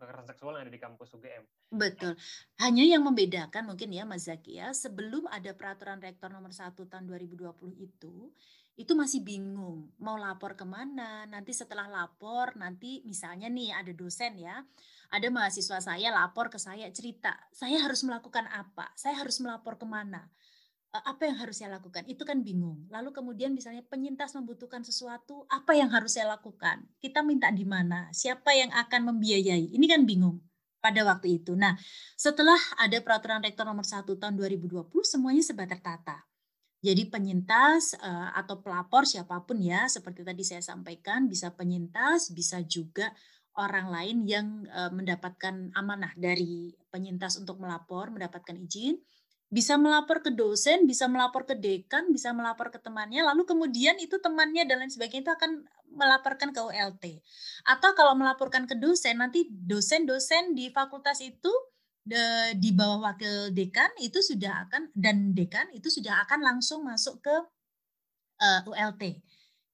kekerasan 0.00 0.28
seksual 0.28 0.56
yang 0.56 0.64
ada 0.68 0.74
di 0.74 0.80
kampus 0.80 1.12
UGM. 1.16 1.44
Betul. 1.72 2.16
Hanya 2.62 2.84
yang 2.86 3.02
membedakan 3.04 3.68
mungkin 3.68 3.92
ya 3.92 4.08
Mas 4.08 4.26
Zaki 4.26 4.58
ya, 4.58 4.72
sebelum 4.72 5.28
ada 5.28 5.52
peraturan 5.52 6.00
rektor 6.00 6.32
nomor 6.32 6.54
1 6.54 6.74
tahun 6.88 7.04
2020 7.04 7.76
itu, 7.78 8.30
itu 8.76 8.92
masih 8.92 9.24
bingung 9.24 9.92
mau 10.00 10.16
lapor 10.16 10.56
ke 10.56 10.64
mana. 10.64 11.24
Nanti 11.28 11.52
setelah 11.56 11.88
lapor, 11.88 12.56
nanti 12.56 13.00
misalnya 13.04 13.48
nih 13.52 13.72
ada 13.72 13.92
dosen 13.92 14.36
ya, 14.40 14.64
ada 15.12 15.28
mahasiswa 15.28 15.78
saya 15.80 16.08
lapor 16.12 16.48
ke 16.48 16.58
saya 16.60 16.88
cerita, 16.92 17.36
saya 17.52 17.80
harus 17.80 18.04
melakukan 18.04 18.48
apa, 18.48 18.92
saya 18.96 19.20
harus 19.20 19.40
melapor 19.40 19.80
ke 19.80 19.86
mana, 19.88 20.28
Eh, 20.28 20.55
apa 21.04 21.28
yang 21.28 21.36
harus 21.36 21.60
saya 21.60 21.76
lakukan, 21.76 22.06
itu 22.08 22.22
kan 22.22 22.40
bingung. 22.40 22.86
Lalu 22.88 23.12
kemudian 23.12 23.52
misalnya 23.52 23.84
penyintas 23.84 24.32
membutuhkan 24.32 24.80
sesuatu, 24.86 25.44
apa 25.50 25.74
yang 25.74 25.90
harus 25.92 26.16
saya 26.16 26.32
lakukan, 26.32 26.86
kita 27.02 27.20
minta 27.26 27.52
di 27.52 27.66
mana, 27.66 28.08
siapa 28.14 28.54
yang 28.54 28.72
akan 28.72 29.12
membiayai, 29.12 29.74
ini 29.74 29.86
kan 29.90 30.06
bingung 30.06 30.40
pada 30.80 31.02
waktu 31.02 31.42
itu. 31.42 31.58
Nah, 31.58 31.74
setelah 32.14 32.56
ada 32.78 33.02
peraturan 33.02 33.42
rektor 33.42 33.66
nomor 33.66 33.82
1 33.82 34.06
tahun 34.06 34.34
2020 34.38 34.86
semuanya 35.02 35.42
serba 35.42 35.66
tertata. 35.66 36.22
Jadi 36.78 37.10
penyintas 37.10 37.98
eh, 37.98 38.30
atau 38.38 38.62
pelapor 38.62 39.02
siapa 39.02 39.42
pun 39.42 39.58
ya, 39.58 39.90
seperti 39.90 40.22
tadi 40.22 40.46
saya 40.46 40.62
sampaikan, 40.62 41.26
bisa 41.26 41.50
penyintas, 41.50 42.30
bisa 42.30 42.62
juga 42.62 43.10
orang 43.58 43.90
lain 43.90 44.16
yang 44.28 44.46
eh, 44.70 44.92
mendapatkan 44.94 45.74
amanah 45.74 46.14
dari 46.14 46.70
penyintas 46.94 47.40
untuk 47.42 47.58
melapor, 47.58 48.14
mendapatkan 48.14 48.54
izin, 48.54 49.02
bisa 49.46 49.78
melapor 49.78 50.20
ke 50.26 50.34
dosen, 50.34 50.90
bisa 50.90 51.06
melapor 51.06 51.46
ke 51.46 51.54
dekan, 51.54 52.10
bisa 52.10 52.34
melapor 52.34 52.74
ke 52.74 52.82
temannya, 52.82 53.22
lalu 53.22 53.46
kemudian 53.46 53.94
itu 54.02 54.18
temannya 54.18 54.66
dan 54.66 54.82
lain 54.82 54.90
sebagainya 54.90 55.30
itu 55.30 55.32
akan 55.32 55.50
melaporkan 55.94 56.50
ke 56.50 56.60
ULT. 56.60 57.04
Atau 57.64 57.94
kalau 57.94 58.18
melaporkan 58.18 58.66
ke 58.66 58.74
dosen, 58.74 59.22
nanti 59.22 59.46
dosen-dosen 59.48 60.52
di 60.58 60.74
fakultas 60.74 61.22
itu 61.22 61.50
de- 62.02 62.54
di 62.58 62.70
bawah 62.74 63.10
wakil 63.10 63.50
dekan 63.54 63.90
itu 64.02 64.22
sudah 64.22 64.66
akan 64.66 64.90
dan 64.94 65.34
dekan 65.34 65.66
itu 65.74 65.90
sudah 65.90 66.22
akan 66.26 66.42
langsung 66.42 66.86
masuk 66.86 67.22
ke 67.22 67.36
eh, 68.42 68.60
ULT. 68.68 69.02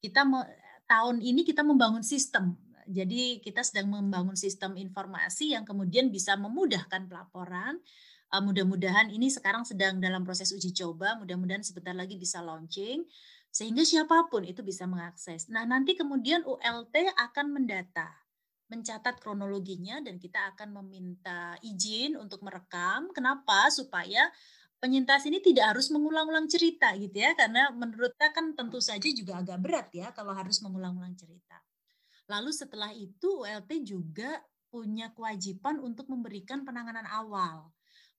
Kita 0.01 0.23
me- 0.29 0.49
tahun 0.89 1.25
ini 1.25 1.43
kita 1.49 1.65
membangun 1.65 2.05
sistem. 2.05 2.61
Jadi 2.85 3.41
kita 3.41 3.63
sedang 3.63 3.95
membangun 3.95 4.35
sistem 4.35 4.75
informasi 4.77 5.55
yang 5.55 5.65
kemudian 5.65 6.11
bisa 6.11 6.35
memudahkan 6.37 7.09
pelaporan. 7.09 7.79
Eh, 8.33 8.41
mudah-mudahan 8.41 9.13
ini 9.13 9.29
sekarang 9.29 9.69
sedang 9.69 10.01
dalam 10.01 10.25
proses 10.25 10.57
uji 10.57 10.73
coba, 10.73 11.21
mudah-mudahan 11.21 11.61
sebentar 11.61 11.93
lagi 11.93 12.17
bisa 12.17 12.41
launching 12.41 13.05
sehingga 13.53 13.85
siapa 13.85 14.33
pun 14.33 14.41
itu 14.49 14.65
bisa 14.65 14.89
mengakses. 14.89 15.53
Nah, 15.53 15.69
nanti 15.69 15.93
kemudian 15.93 16.41
ULT 16.49 17.13
akan 17.13 17.53
mendata, 17.53 18.09
mencatat 18.73 19.21
kronologinya 19.21 20.01
dan 20.01 20.17
kita 20.17 20.57
akan 20.57 20.81
meminta 20.81 21.61
izin 21.61 22.17
untuk 22.17 22.41
merekam. 22.41 23.13
Kenapa? 23.13 23.69
Supaya 23.69 24.33
penyintas 24.81 25.29
ini 25.29 25.45
tidak 25.45 25.77
harus 25.77 25.93
mengulang-ulang 25.93 26.49
cerita 26.49 26.97
gitu 26.97 27.13
ya, 27.13 27.37
karena 27.37 27.69
menurut 27.77 28.17
kita 28.17 28.33
kan 28.33 28.57
tentu 28.57 28.81
saja 28.81 29.13
juga 29.13 29.45
agak 29.45 29.61
berat 29.61 29.89
ya 29.93 30.09
kalau 30.17 30.33
harus 30.33 30.65
mengulang-ulang 30.65 31.13
cerita. 31.21 31.61
Lalu 32.33 32.49
setelah 32.49 32.97
itu 32.97 33.45
ULT 33.45 33.85
juga 33.85 34.41
punya 34.73 35.13
kewajiban 35.13 35.77
untuk 35.85 36.09
memberikan 36.09 36.65
penanganan 36.65 37.05
awal. 37.05 37.69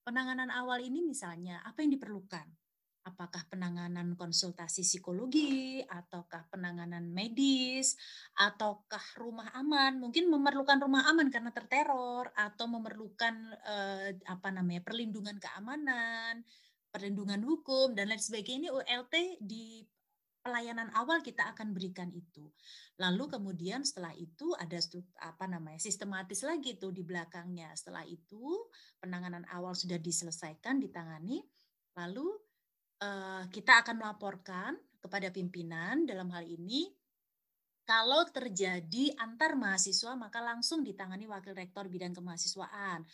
Penanganan 0.04 0.52
awal 0.52 0.84
ini 0.84 1.00
misalnya 1.00 1.64
apa 1.64 1.80
yang 1.80 1.96
diperlukan? 1.96 2.44
Apakah 3.04 3.48
penanganan 3.48 4.16
konsultasi 4.16 4.84
psikologi, 4.84 5.80
ataukah 5.84 6.48
penanganan 6.48 7.08
medis, 7.08 7.96
ataukah 8.36 9.00
rumah 9.16 9.48
aman? 9.56 10.00
Mungkin 10.00 10.28
memerlukan 10.28 10.80
rumah 10.80 11.08
aman 11.08 11.28
karena 11.28 11.52
terteror, 11.52 12.32
atau 12.36 12.64
memerlukan 12.68 13.32
eh, 13.64 14.16
apa 14.28 14.48
namanya 14.52 14.84
perlindungan 14.84 15.36
keamanan, 15.36 16.44
perlindungan 16.92 17.40
hukum 17.44 17.92
dan 17.96 18.12
lain 18.12 18.20
sebagainya. 18.20 18.60
Ini 18.60 18.68
ULT 18.72 19.14
di 19.40 19.84
pelayanan 20.44 20.92
awal 20.92 21.24
kita 21.24 21.48
akan 21.56 21.72
berikan 21.72 22.12
itu. 22.12 22.52
Lalu 23.00 23.32
kemudian 23.32 23.80
setelah 23.80 24.12
itu 24.12 24.52
ada 24.60 24.76
apa 25.24 25.48
namanya 25.48 25.80
sistematis 25.80 26.44
lagi 26.44 26.76
tuh 26.76 26.92
di 26.92 27.00
belakangnya. 27.00 27.72
Setelah 27.72 28.04
itu 28.04 28.68
penanganan 29.00 29.48
awal 29.48 29.72
sudah 29.72 29.96
diselesaikan, 29.96 30.84
ditangani, 30.84 31.40
lalu 31.96 32.28
eh, 33.00 33.48
kita 33.48 33.80
akan 33.80 34.04
melaporkan 34.04 34.76
kepada 35.00 35.32
pimpinan 35.32 36.04
dalam 36.04 36.28
hal 36.28 36.44
ini 36.44 36.92
kalau 37.84 38.24
terjadi 38.32 39.12
antar 39.20 39.60
mahasiswa 39.60 40.16
maka 40.16 40.40
langsung 40.40 40.80
ditangani 40.80 41.28
wakil 41.28 41.52
rektor 41.52 41.84
bidang 41.88 42.16
kemahasiswaan. 42.16 43.04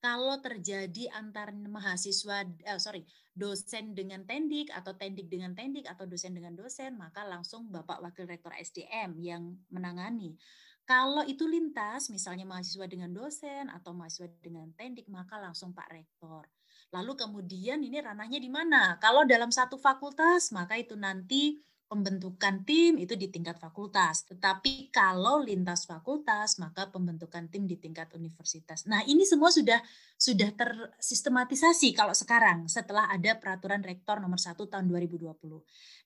Kalau 0.00 0.40
terjadi 0.40 1.12
antar 1.12 1.52
mahasiswa, 1.52 2.48
eh, 2.64 2.80
sorry, 2.80 3.04
dosen 3.36 3.92
dengan 3.92 4.24
tendik 4.24 4.72
atau 4.72 4.96
tendik 4.96 5.28
dengan 5.28 5.52
tendik 5.52 5.84
atau 5.84 6.08
dosen 6.08 6.32
dengan 6.32 6.56
dosen, 6.56 6.96
maka 6.96 7.20
langsung 7.28 7.68
Bapak 7.68 8.00
Wakil 8.00 8.24
Rektor 8.24 8.56
SDM 8.56 9.20
yang 9.20 9.60
menangani. 9.68 10.40
Kalau 10.88 11.22
itu 11.22 11.44
lintas, 11.44 12.08
misalnya 12.08 12.48
mahasiswa 12.48 12.88
dengan 12.88 13.12
dosen 13.12 13.68
atau 13.68 13.92
mahasiswa 13.92 14.26
dengan 14.40 14.72
tendik, 14.74 15.04
maka 15.06 15.36
langsung 15.36 15.70
Pak 15.76 15.92
Rektor. 15.92 16.48
Lalu 16.90 17.12
kemudian 17.14 17.78
ini 17.84 18.00
ranahnya 18.02 18.42
di 18.42 18.50
mana? 18.50 18.98
Kalau 18.98 19.22
dalam 19.22 19.54
satu 19.54 19.78
fakultas, 19.78 20.50
maka 20.50 20.74
itu 20.80 20.98
nanti 20.98 21.62
pembentukan 21.90 22.62
tim 22.62 23.02
itu 23.02 23.18
di 23.18 23.26
tingkat 23.26 23.58
fakultas. 23.58 24.22
Tetapi 24.30 24.94
kalau 24.94 25.42
lintas 25.42 25.90
fakultas, 25.90 26.62
maka 26.62 26.86
pembentukan 26.86 27.50
tim 27.50 27.66
di 27.66 27.74
tingkat 27.74 28.14
universitas. 28.14 28.86
Nah, 28.86 29.02
ini 29.02 29.26
semua 29.26 29.50
sudah 29.50 29.82
sudah 30.14 30.54
tersistematisasi 30.54 31.90
kalau 31.98 32.14
sekarang 32.14 32.70
setelah 32.70 33.10
ada 33.10 33.34
peraturan 33.34 33.82
rektor 33.82 34.22
nomor 34.22 34.38
1 34.38 34.54
tahun 34.70 34.86
2020. 34.86 35.34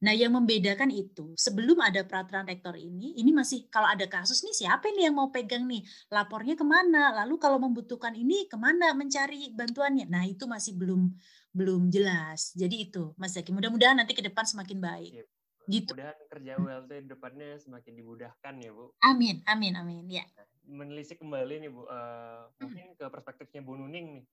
Nah, 0.00 0.14
yang 0.16 0.32
membedakan 0.32 0.88
itu, 0.88 1.36
sebelum 1.36 1.76
ada 1.84 2.00
peraturan 2.08 2.48
rektor 2.48 2.80
ini, 2.80 3.12
ini 3.20 3.28
masih 3.36 3.68
kalau 3.68 3.92
ada 3.92 4.08
kasus 4.08 4.40
nih 4.40 4.56
siapa 4.56 4.88
nih 4.88 5.12
yang 5.12 5.20
mau 5.20 5.28
pegang 5.28 5.68
nih? 5.68 5.84
Lapornya 6.08 6.56
ke 6.56 6.64
mana? 6.64 7.12
Lalu 7.20 7.36
kalau 7.36 7.60
membutuhkan 7.60 8.16
ini 8.16 8.48
ke 8.48 8.56
mana 8.56 8.96
mencari 8.96 9.52
bantuannya? 9.52 10.08
Nah, 10.08 10.24
itu 10.24 10.48
masih 10.48 10.80
belum 10.80 11.12
belum 11.52 11.92
jelas. 11.92 12.56
Jadi 12.56 12.88
itu, 12.88 13.12
Mas 13.20 13.36
Zaki. 13.36 13.52
Mudah-mudahan 13.52 14.00
nanti 14.00 14.16
ke 14.16 14.24
depan 14.24 14.48
semakin 14.48 14.80
baik. 14.80 15.33
Gitu. 15.64 15.96
Mudahan 15.96 16.18
kerja 16.28 16.52
ULT 16.60 16.92
depannya 17.08 17.56
semakin 17.56 17.92
dimudahkan 17.96 18.54
ya 18.60 18.70
Bu. 18.72 18.92
Amin, 19.00 19.40
amin, 19.48 19.72
amin. 19.80 20.04
Ya. 20.08 20.24
Menelisik 20.64 21.20
kembali 21.20 21.64
nih 21.64 21.70
Bu, 21.72 21.88
eh, 21.88 22.42
mungkin 22.60 22.86
ke 22.96 23.06
perspektifnya 23.08 23.64
Bu 23.64 23.80
Nuning 23.80 24.20
nih. 24.20 24.24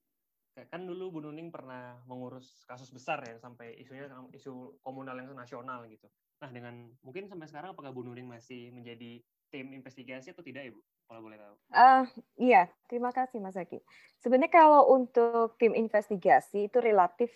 Kayak 0.51 0.67
Kan 0.67 0.83
dulu 0.83 1.15
Bu 1.15 1.19
Nuning 1.23 1.47
pernah 1.47 2.03
mengurus 2.03 2.67
kasus 2.67 2.91
besar 2.91 3.23
ya 3.23 3.39
sampai 3.39 3.79
isunya 3.79 4.11
isu 4.35 4.83
komunal 4.83 5.15
yang 5.15 5.31
nasional 5.31 5.88
gitu. 5.88 6.11
Nah 6.43 6.51
dengan 6.51 6.91
mungkin 7.00 7.31
sampai 7.31 7.47
sekarang 7.47 7.71
apakah 7.71 7.95
Bu 7.95 8.03
Nuning 8.03 8.27
masih 8.27 8.67
menjadi 8.75 9.23
tim 9.51 9.71
investigasi 9.71 10.35
atau 10.35 10.43
tidak 10.43 10.67
ya 10.67 10.71
Bu? 10.75 10.83
Kalau 11.07 11.27
boleh 11.27 11.39
tahu. 11.39 11.55
Eh, 11.75 12.03
iya, 12.39 12.71
terima 12.88 13.11
kasih 13.11 13.43
Mas 13.43 13.55
Zaki. 13.55 13.83
Sebenarnya 14.19 14.51
kalau 14.51 14.95
untuk 14.95 15.59
tim 15.59 15.75
investigasi 15.75 16.71
itu 16.71 16.79
relatif 16.79 17.31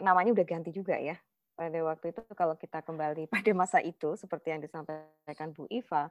namanya 0.00 0.36
udah 0.36 0.46
ganti 0.46 0.70
juga 0.72 0.96
ya. 0.96 1.16
Pada 1.58 1.78
waktu 1.82 2.14
itu 2.14 2.22
kalau 2.38 2.54
kita 2.54 2.86
kembali 2.86 3.26
pada 3.34 3.50
masa 3.50 3.82
itu 3.82 4.14
seperti 4.14 4.54
yang 4.54 4.62
disampaikan 4.62 5.50
Bu 5.50 5.66
Iva, 5.66 6.06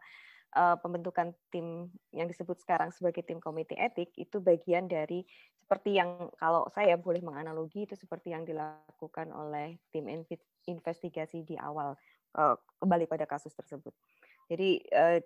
eh, 0.52 0.76
pembentukan 0.84 1.32
tim 1.48 1.88
yang 2.12 2.28
disebut 2.28 2.60
sekarang 2.60 2.92
sebagai 2.92 3.24
tim 3.24 3.40
komite 3.40 3.80
etik 3.80 4.12
itu 4.20 4.44
bagian 4.44 4.92
dari 4.92 5.24
seperti 5.64 5.96
yang 5.96 6.28
kalau 6.36 6.68
saya 6.76 7.00
boleh 7.00 7.24
menganalogi 7.24 7.88
itu 7.88 7.96
seperti 7.96 8.36
yang 8.36 8.44
dilakukan 8.44 9.32
oleh 9.32 9.80
tim 9.96 10.12
investigasi 10.68 11.48
di 11.48 11.56
awal 11.56 11.96
eh, 12.36 12.56
kembali 12.84 13.08
pada 13.08 13.24
kasus 13.24 13.56
tersebut. 13.56 13.96
Jadi 14.52 14.84
eh, 14.92 15.24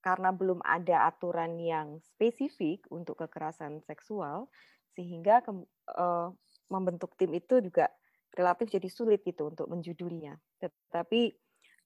karena 0.00 0.30
belum 0.30 0.62
ada 0.62 1.10
aturan 1.10 1.58
yang 1.58 1.98
spesifik 1.98 2.86
untuk 2.94 3.20
kekerasan 3.20 3.84
seksual, 3.84 4.48
sehingga 4.96 5.44
eh, 5.44 6.28
membentuk 6.72 7.12
tim 7.20 7.36
itu 7.36 7.60
juga 7.60 7.92
relatif 8.36 8.68
jadi 8.68 8.88
sulit 8.92 9.24
gitu 9.24 9.48
untuk 9.48 9.66
menjudulinya. 9.66 10.36
Tetapi 10.60 11.32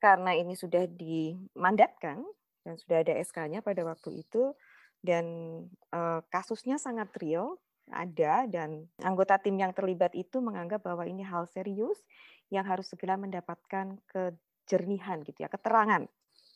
karena 0.03 0.35
ini 0.35 0.59
sudah 0.59 0.85
dimandatkan 0.91 2.21
dan 2.67 2.75
sudah 2.77 3.07
ada 3.07 3.15
SK-nya 3.23 3.63
pada 3.63 3.87
waktu 3.87 4.27
itu 4.27 4.53
dan 5.01 5.25
eh, 5.95 6.21
kasusnya 6.29 6.77
sangat 6.77 7.09
real 7.23 7.57
ada 7.91 8.47
dan 8.47 8.87
anggota 9.03 9.41
tim 9.41 9.59
yang 9.59 9.75
terlibat 9.75 10.15
itu 10.15 10.39
menganggap 10.39 10.85
bahwa 10.85 11.03
ini 11.09 11.27
hal 11.27 11.49
serius 11.51 11.99
yang 12.53 12.67
harus 12.67 12.91
segera 12.91 13.19
mendapatkan 13.19 13.99
kejernihan 14.07 15.23
gitu 15.27 15.43
ya, 15.43 15.51
keterangan 15.51 16.07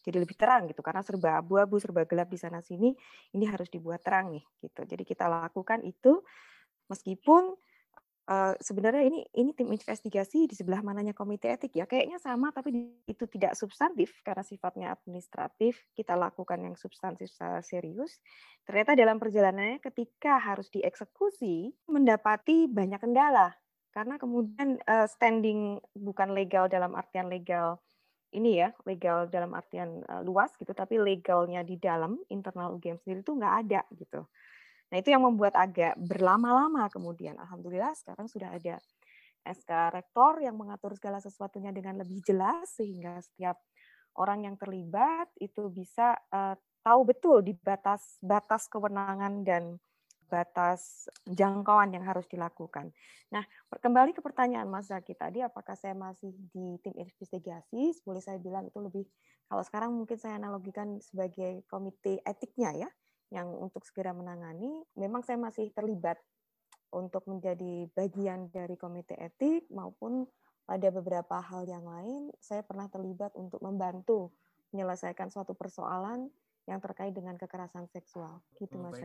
jadi 0.04 0.20
lebih 0.20 0.36
terang 0.36 0.68
gitu 0.68 0.84
karena 0.84 1.00
serba 1.00 1.40
abu-abu, 1.40 1.80
serba 1.80 2.04
gelap 2.04 2.28
di 2.28 2.36
sana 2.36 2.60
sini, 2.60 2.92
ini 3.32 3.44
harus 3.48 3.72
dibuat 3.72 4.04
terang 4.04 4.36
nih 4.36 4.44
gitu. 4.60 4.84
Jadi 4.84 5.00
kita 5.00 5.24
lakukan 5.32 5.80
itu 5.80 6.20
meskipun 6.92 7.56
uh, 8.28 8.54
sebenarnya 8.60 9.04
ini 9.04 9.20
ini 9.36 9.50
tim 9.52 9.68
investigasi 9.72 10.48
di 10.48 10.54
sebelah 10.56 10.80
mananya 10.80 11.12
komite 11.12 11.48
etik 11.48 11.76
ya. 11.76 11.84
Kayaknya 11.84 12.18
sama 12.20 12.50
tapi 12.50 12.72
itu 13.04 13.24
tidak 13.28 13.56
substantif 13.56 14.12
karena 14.24 14.44
sifatnya 14.44 14.86
administratif. 14.92 15.78
Kita 15.92 16.16
lakukan 16.16 16.60
yang 16.60 16.76
substantif 16.76 17.28
secara 17.32 17.60
serius. 17.60 18.20
Ternyata 18.64 18.96
dalam 18.96 19.20
perjalanannya 19.20 19.80
ketika 19.80 20.40
harus 20.40 20.68
dieksekusi 20.72 21.72
mendapati 21.88 22.68
banyak 22.68 23.00
kendala. 23.00 23.52
Karena 23.94 24.18
kemudian 24.18 24.80
uh, 24.84 25.06
standing 25.06 25.78
bukan 25.94 26.34
legal 26.34 26.66
dalam 26.66 26.98
artian 26.98 27.30
legal 27.30 27.78
ini 28.34 28.58
ya 28.58 28.74
legal 28.82 29.30
dalam 29.30 29.54
artian 29.54 30.02
uh, 30.10 30.20
luas 30.26 30.50
gitu 30.58 30.74
tapi 30.74 30.98
legalnya 30.98 31.62
di 31.62 31.78
dalam 31.78 32.18
internal 32.26 32.74
UGM 32.74 32.98
sendiri 32.98 33.22
itu 33.22 33.32
nggak 33.32 33.54
ada 33.64 33.80
gitu 33.94 34.26
nah 34.94 35.02
itu 35.02 35.10
yang 35.10 35.26
membuat 35.26 35.58
agak 35.58 35.98
berlama-lama 35.98 36.86
kemudian 36.86 37.34
alhamdulillah 37.42 37.90
sekarang 37.98 38.30
sudah 38.30 38.54
ada 38.54 38.78
SK 39.42 39.90
rektor 39.90 40.38
yang 40.38 40.54
mengatur 40.54 40.94
segala 40.94 41.18
sesuatunya 41.18 41.74
dengan 41.74 41.98
lebih 41.98 42.22
jelas 42.22 42.78
sehingga 42.78 43.18
setiap 43.18 43.58
orang 44.14 44.46
yang 44.46 44.54
terlibat 44.54 45.26
itu 45.42 45.66
bisa 45.74 46.14
uh, 46.30 46.54
tahu 46.86 47.10
betul 47.10 47.42
di 47.42 47.58
batas 47.58 48.22
batas 48.22 48.70
kewenangan 48.70 49.42
dan 49.42 49.82
batas 50.28 51.06
jangkauan 51.28 51.92
yang 51.92 52.02
harus 52.02 52.24
dilakukan. 52.26 52.90
Nah, 53.30 53.44
kembali 53.70 54.16
ke 54.16 54.24
pertanyaan 54.24 54.66
Mas 54.66 54.88
Zaki 54.88 55.14
tadi, 55.14 55.44
apakah 55.44 55.76
saya 55.76 55.92
masih 55.92 56.32
di 56.50 56.80
tim 56.80 56.96
investigasi? 56.96 57.92
Boleh 58.02 58.22
saya 58.24 58.40
bilang 58.40 58.66
itu 58.66 58.80
lebih, 58.80 59.04
kalau 59.46 59.62
sekarang 59.62 59.94
mungkin 59.94 60.16
saya 60.16 60.40
analogikan 60.40 60.98
sebagai 60.98 61.62
komite 61.68 62.24
etiknya 62.24 62.88
ya, 62.88 62.88
yang 63.34 63.50
untuk 63.50 63.82
segera 63.82 64.14
menangani. 64.14 64.86
Memang 64.94 65.26
saya 65.26 65.34
masih 65.36 65.74
terlibat 65.74 66.16
untuk 66.94 67.26
menjadi 67.26 67.90
bagian 67.90 68.46
dari 68.54 68.78
komite 68.78 69.18
etik 69.18 69.66
maupun 69.74 70.22
pada 70.64 70.88
beberapa 70.94 71.42
hal 71.42 71.66
yang 71.68 71.84
lain, 71.84 72.32
saya 72.40 72.64
pernah 72.64 72.88
terlibat 72.88 73.34
untuk 73.36 73.60
membantu 73.60 74.32
menyelesaikan 74.72 75.28
suatu 75.28 75.52
persoalan 75.52 76.30
yang 76.64 76.80
terkait 76.80 77.12
dengan 77.12 77.36
kekerasan 77.36 77.84
seksual. 77.92 78.40
Gitu 78.56 78.80
oh, 78.80 78.88
Mas. 78.88 79.02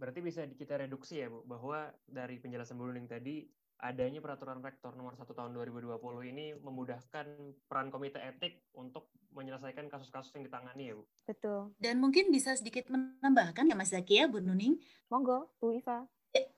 Berarti 0.00 0.20
bisa 0.24 0.48
kita 0.48 0.80
reduksi 0.80 1.20
ya 1.20 1.28
Bu, 1.28 1.44
bahwa 1.44 1.92
dari 2.08 2.40
penjelasan 2.40 2.80
Bu 2.80 2.88
Nuning 2.88 3.04
tadi 3.04 3.44
adanya 3.82 4.22
peraturan 4.22 4.62
rektor 4.62 4.94
nomor 4.94 5.18
1 5.18 5.26
tahun 5.26 5.50
2020 5.58 5.98
ini 6.30 6.54
memudahkan 6.54 7.26
peran 7.66 7.90
komite 7.90 8.22
etik 8.22 8.62
untuk 8.78 9.10
menyelesaikan 9.34 9.90
kasus-kasus 9.90 10.30
yang 10.38 10.46
ditangani 10.46 10.94
ya 10.94 10.94
Bu. 10.94 11.04
Betul. 11.26 11.60
Dan 11.82 11.98
mungkin 11.98 12.30
bisa 12.30 12.54
sedikit 12.54 12.86
menambahkan 12.88 13.66
ya 13.66 13.74
Mas 13.74 13.90
Zaki 13.90 14.22
ya 14.22 14.30
Bu 14.30 14.38
Nuning. 14.38 14.78
Monggo 15.10 15.50
Bu 15.58 15.74
Iva. 15.74 16.06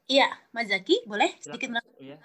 Iya, 0.05 0.29
Mas 0.53 0.69
Zaki, 0.69 1.09
boleh 1.09 1.33
sedikit 1.41 1.73
menambahkan. 1.73 1.99
Iya. 1.99 2.17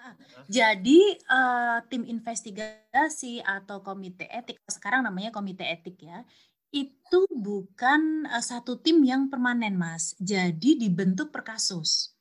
Jadi 0.52 1.16
uh, 1.32 1.80
tim 1.88 2.04
investigasi 2.04 3.40
atau 3.40 3.80
komite 3.80 4.28
etik 4.28 4.60
sekarang 4.68 5.08
namanya 5.08 5.32
komite 5.32 5.64
etik 5.64 6.04
ya, 6.04 6.28
itu 6.76 7.26
bukan 7.32 8.28
uh, 8.28 8.44
satu 8.44 8.78
tim 8.84 9.00
yang 9.02 9.32
permanen, 9.32 9.80
Mas. 9.80 10.14
Jadi 10.20 10.76
dibentuk 10.76 11.32
per 11.32 11.48
kasus. 11.48 12.19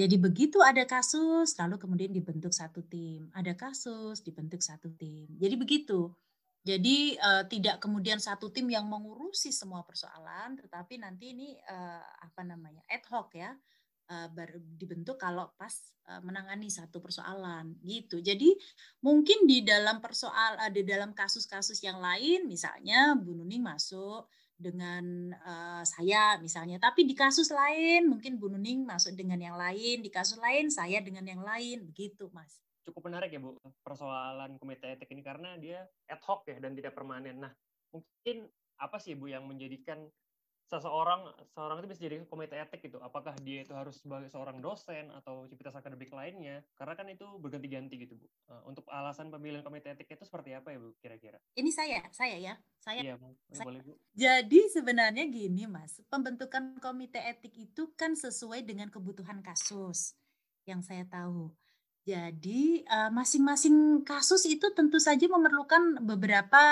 Jadi 0.00 0.16
begitu 0.16 0.64
ada 0.64 0.88
kasus, 0.88 1.52
lalu 1.60 1.76
kemudian 1.76 2.08
dibentuk 2.08 2.56
satu 2.56 2.80
tim. 2.88 3.28
Ada 3.36 3.52
kasus, 3.52 4.24
dibentuk 4.24 4.64
satu 4.64 4.88
tim. 4.96 5.28
Jadi 5.36 5.54
begitu. 5.60 6.08
Jadi 6.64 7.16
uh, 7.20 7.44
tidak 7.48 7.80
kemudian 7.80 8.20
satu 8.20 8.48
tim 8.52 8.68
yang 8.68 8.88
mengurusi 8.88 9.52
semua 9.52 9.84
persoalan, 9.84 10.60
tetapi 10.60 11.00
nanti 11.00 11.32
ini 11.36 11.48
uh, 11.68 12.04
apa 12.20 12.44
namanya 12.44 12.84
ad 12.88 13.04
hoc 13.08 13.32
ya 13.32 13.52
uh, 14.12 14.28
baru 14.28 14.60
dibentuk 14.76 15.16
kalau 15.16 15.52
pas 15.56 15.72
uh, 16.12 16.20
menangani 16.20 16.68
satu 16.68 17.00
persoalan 17.00 17.80
gitu. 17.80 18.20
Jadi 18.20 18.52
mungkin 19.00 19.48
di 19.48 19.64
dalam 19.64 20.04
persoal 20.04 20.60
uh, 20.60 20.68
di 20.68 20.84
dalam 20.84 21.16
kasus-kasus 21.16 21.80
yang 21.80 21.96
lain 21.96 22.44
misalnya 22.44 23.16
Bu 23.16 23.32
Nuning 23.32 23.64
masuk 23.64 24.28
dengan 24.60 25.32
uh, 25.40 25.82
saya 25.88 26.36
misalnya, 26.36 26.76
tapi 26.76 27.08
di 27.08 27.16
kasus 27.16 27.48
lain 27.48 28.06
mungkin 28.12 28.36
Bu 28.36 28.52
Nuning 28.52 28.84
masuk 28.84 29.16
dengan 29.16 29.40
yang 29.40 29.56
lain, 29.56 30.04
di 30.04 30.12
kasus 30.12 30.36
lain 30.36 30.68
saya 30.68 31.00
dengan 31.00 31.24
yang 31.24 31.40
lain, 31.40 31.88
begitu 31.88 32.28
Mas. 32.36 32.60
Cukup 32.84 33.08
menarik 33.08 33.32
ya 33.32 33.40
Bu 33.40 33.56
persoalan 33.80 34.60
komite 34.60 34.92
etik 34.92 35.08
ini 35.16 35.24
karena 35.24 35.56
dia 35.56 35.88
ad 36.06 36.20
hoc 36.20 36.44
ya 36.44 36.60
dan 36.60 36.76
tidak 36.76 36.92
permanen. 36.92 37.40
Nah 37.40 37.52
mungkin 37.90 38.46
apa 38.76 39.00
sih 39.00 39.16
Bu 39.16 39.32
yang 39.32 39.48
menjadikan 39.48 40.04
seseorang 40.70 41.26
seorang 41.50 41.82
itu 41.82 41.88
bisa 41.90 42.00
jadi 42.06 42.22
komite 42.30 42.54
etik 42.54 42.86
gitu. 42.86 43.02
Apakah 43.02 43.34
dia 43.42 43.66
itu 43.66 43.74
harus 43.74 43.98
sebagai 43.98 44.30
seorang 44.30 44.62
dosen 44.62 45.10
atau 45.18 45.50
civitas 45.50 45.74
akademik 45.74 46.14
lainnya? 46.14 46.62
Karena 46.78 46.94
kan 46.94 47.10
itu 47.10 47.26
berganti-ganti 47.42 47.98
gitu 47.98 48.14
bu. 48.14 48.26
Uh, 48.46 48.62
untuk 48.70 48.86
alasan 48.86 49.34
pemilihan 49.34 49.66
komite 49.66 49.90
etik 49.90 50.14
itu 50.14 50.22
seperti 50.22 50.54
apa 50.54 50.70
ya 50.70 50.78
bu 50.78 50.94
kira-kira? 51.02 51.42
Ini 51.58 51.70
saya 51.74 52.06
saya 52.14 52.38
ya. 52.38 52.54
Saya, 52.80 53.04
iya, 53.04 53.14
saya 53.52 53.66
boleh 53.66 53.82
bu. 53.84 53.92
Jadi 54.14 54.60
sebenarnya 54.70 55.26
gini 55.28 55.66
mas. 55.66 55.98
Pembentukan 56.06 56.78
komite 56.78 57.18
etik 57.18 57.52
itu 57.58 57.90
kan 57.98 58.14
sesuai 58.14 58.62
dengan 58.64 58.88
kebutuhan 58.88 59.42
kasus 59.44 60.14
yang 60.64 60.80
saya 60.80 61.02
tahu 61.10 61.50
jadi 62.00 62.82
masing-masing 63.12 64.00
uh, 64.00 64.04
kasus 64.08 64.48
itu 64.48 64.66
tentu 64.72 64.96
saja 64.96 65.28
memerlukan 65.28 66.00
beberapa 66.00 66.62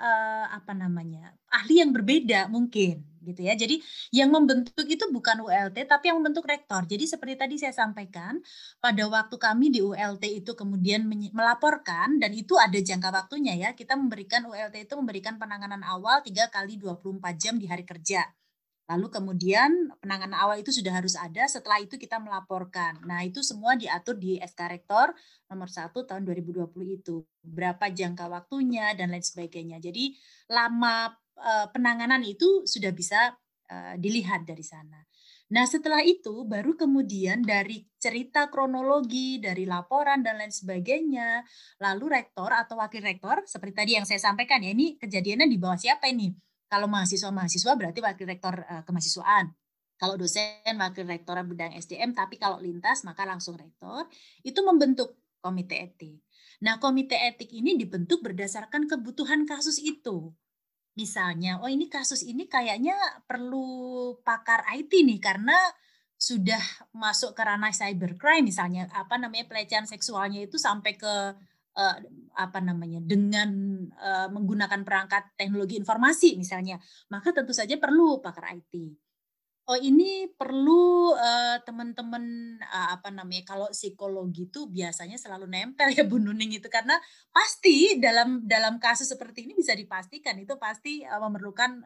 uh, 0.00 0.46
apa 0.48 0.72
namanya 0.72 1.36
ahli 1.52 1.84
yang 1.84 1.92
berbeda 1.92 2.48
mungkin 2.48 3.04
gitu 3.28 3.44
ya. 3.44 3.52
Jadi 3.52 3.84
yang 4.16 4.32
membentuk 4.32 4.88
itu 4.88 5.04
bukan 5.12 5.44
ULT 5.44 5.76
tapi 5.84 6.08
yang 6.08 6.24
membentuk 6.24 6.48
rektor. 6.48 6.88
Jadi 6.88 7.04
seperti 7.04 7.34
tadi 7.36 7.54
saya 7.60 7.76
sampaikan 7.76 8.40
pada 8.80 9.04
waktu 9.04 9.36
kami 9.36 9.68
di 9.68 9.84
ULT 9.84 10.24
itu 10.24 10.56
kemudian 10.56 11.04
melaporkan 11.36 12.16
dan 12.16 12.32
itu 12.32 12.56
ada 12.56 12.80
jangka 12.80 13.12
waktunya 13.12 13.54
ya. 13.68 13.68
Kita 13.76 13.92
memberikan 13.94 14.48
ULT 14.48 14.88
itu 14.88 14.94
memberikan 14.96 15.36
penanganan 15.36 15.84
awal 15.84 16.24
3 16.24 16.48
kali 16.48 16.80
24 16.80 17.36
jam 17.36 17.54
di 17.60 17.68
hari 17.68 17.84
kerja. 17.84 18.24
Lalu 18.88 19.12
kemudian 19.12 19.92
penanganan 20.00 20.40
awal 20.40 20.64
itu 20.64 20.72
sudah 20.72 20.96
harus 20.96 21.12
ada, 21.12 21.44
setelah 21.44 21.76
itu 21.76 22.00
kita 22.00 22.16
melaporkan. 22.16 22.96
Nah 23.04 23.20
itu 23.20 23.44
semua 23.44 23.76
diatur 23.76 24.16
di 24.16 24.40
SK 24.40 24.60
Rektor 24.64 25.12
nomor 25.52 25.68
1 25.68 25.92
tahun 25.92 26.24
2020 26.24 26.72
itu. 26.96 27.20
Berapa 27.44 27.92
jangka 27.92 28.32
waktunya 28.32 28.96
dan 28.96 29.12
lain 29.12 29.20
sebagainya. 29.20 29.76
Jadi 29.76 30.16
lama 30.48 31.12
eh, 31.36 31.66
penanganan 31.68 32.24
itu 32.24 32.64
sudah 32.64 32.88
bisa 32.96 33.36
eh, 33.68 34.00
dilihat 34.00 34.48
dari 34.48 34.64
sana. 34.64 35.04
Nah 35.48 35.64
setelah 35.64 36.00
itu 36.04 36.44
baru 36.48 36.76
kemudian 36.76 37.44
dari 37.44 37.84
cerita 37.96 38.48
kronologi, 38.52 39.40
dari 39.40 39.64
laporan 39.64 40.20
dan 40.24 40.40
lain 40.40 40.52
sebagainya, 40.52 41.44
lalu 41.80 42.20
rektor 42.20 42.52
atau 42.52 42.80
wakil 42.80 43.00
rektor, 43.00 43.44
seperti 43.48 43.74
tadi 43.76 43.90
yang 43.96 44.04
saya 44.04 44.20
sampaikan 44.20 44.60
ya, 44.60 44.76
ini 44.76 45.00
kejadiannya 45.00 45.48
di 45.48 45.56
bawah 45.56 45.80
siapa 45.80 46.08
ini? 46.12 46.47
Kalau 46.68 46.86
mahasiswa-mahasiswa 46.86 47.72
berarti 47.74 48.00
wakil 48.04 48.28
rektor 48.28 48.54
uh, 48.68 48.84
kemahasiswaan. 48.84 49.52
Kalau 49.98 50.14
dosen 50.14 50.78
wakil 50.78 51.08
rektor 51.08 51.34
bidang 51.42 51.74
SDM, 51.74 52.14
tapi 52.14 52.38
kalau 52.38 52.62
lintas 52.62 53.02
maka 53.02 53.26
langsung 53.26 53.58
rektor 53.58 54.06
itu 54.46 54.60
membentuk 54.62 55.18
komite 55.42 55.74
etik. 55.74 56.22
Nah, 56.62 56.78
komite 56.78 57.18
etik 57.18 57.50
ini 57.50 57.74
dibentuk 57.74 58.22
berdasarkan 58.22 58.86
kebutuhan 58.86 59.42
kasus 59.42 59.82
itu. 59.82 60.30
Misalnya, 60.94 61.62
oh 61.62 61.70
ini 61.70 61.86
kasus 61.90 62.26
ini 62.26 62.50
kayaknya 62.50 62.94
perlu 63.26 64.18
pakar 64.22 64.66
IT 64.74 64.90
nih 64.90 65.18
karena 65.22 65.54
sudah 66.18 66.58
masuk 66.90 67.30
ke 67.30 67.46
ranah 67.46 67.70
cybercrime 67.70 68.50
misalnya 68.50 68.90
apa 68.90 69.22
namanya 69.22 69.46
pelecehan 69.46 69.86
seksualnya 69.86 70.42
itu 70.42 70.58
sampai 70.58 70.98
ke 70.98 71.14
uh, 71.78 71.96
apa 72.34 72.58
namanya 72.58 72.98
dengan 72.98 73.50
uh, 73.94 74.28
menggunakan 74.34 74.82
perangkat 74.82 75.38
teknologi 75.38 75.78
informasi 75.78 76.34
misalnya 76.34 76.82
maka 77.10 77.30
tentu 77.30 77.54
saja 77.54 77.78
perlu 77.78 78.18
pakar 78.18 78.50
IT 78.58 78.74
oh 79.68 79.78
ini 79.78 80.32
perlu 80.32 81.12
uh, 81.12 81.60
teman-teman 81.62 82.56
uh, 82.64 82.98
apa 82.98 83.12
namanya 83.12 83.44
kalau 83.44 83.68
psikologi 83.70 84.48
itu 84.48 84.66
biasanya 84.66 85.20
selalu 85.20 85.44
nempel 85.44 85.92
ya 85.92 86.08
Bu 86.08 86.16
Nuning 86.16 86.56
itu 86.56 86.66
karena 86.72 86.96
pasti 87.28 88.00
dalam 88.00 88.42
dalam 88.48 88.80
kasus 88.80 89.12
seperti 89.12 89.44
ini 89.44 89.52
bisa 89.54 89.76
dipastikan 89.76 90.40
itu 90.40 90.56
pasti 90.56 91.04
uh, 91.04 91.20
memerlukan 91.20 91.84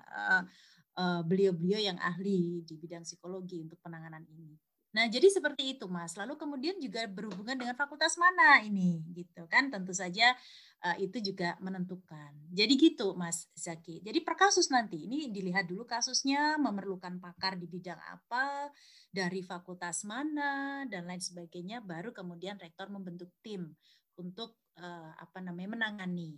beliau-beliau 1.26 1.80
uh, 1.80 1.82
uh, 1.82 1.88
yang 1.90 1.98
ahli 1.98 2.62
di 2.62 2.74
bidang 2.78 3.02
psikologi 3.02 3.58
untuk 3.58 3.82
penanganan 3.82 4.22
ini. 4.30 4.71
Nah, 4.92 5.08
jadi 5.08 5.24
seperti 5.32 5.76
itu, 5.76 5.88
Mas. 5.88 6.12
Lalu 6.20 6.36
kemudian 6.36 6.76
juga 6.76 7.08
berhubungan 7.08 7.56
dengan 7.56 7.72
fakultas 7.72 8.20
mana 8.20 8.60
ini, 8.60 9.00
gitu 9.16 9.48
kan? 9.48 9.72
Tentu 9.72 9.96
saja 9.96 10.36
uh, 10.84 10.96
itu 11.00 11.32
juga 11.32 11.56
menentukan. 11.64 12.36
Jadi 12.52 12.76
gitu, 12.76 13.16
Mas 13.16 13.48
Zaki. 13.56 14.04
Jadi 14.04 14.20
per 14.20 14.36
kasus 14.36 14.68
nanti 14.68 15.08
ini 15.08 15.32
dilihat 15.32 15.64
dulu 15.64 15.88
kasusnya 15.88 16.60
memerlukan 16.60 17.16
pakar 17.24 17.56
di 17.56 17.64
bidang 17.64 17.96
apa, 17.96 18.68
dari 19.08 19.40
fakultas 19.40 20.04
mana 20.04 20.84
dan 20.84 21.08
lain 21.08 21.24
sebagainya. 21.24 21.80
Baru 21.80 22.12
kemudian 22.12 22.60
rektor 22.60 22.92
membentuk 22.92 23.32
tim 23.40 23.72
untuk 24.20 24.60
uh, 24.76 25.12
apa 25.16 25.40
namanya 25.40 25.72
menangani 25.72 26.36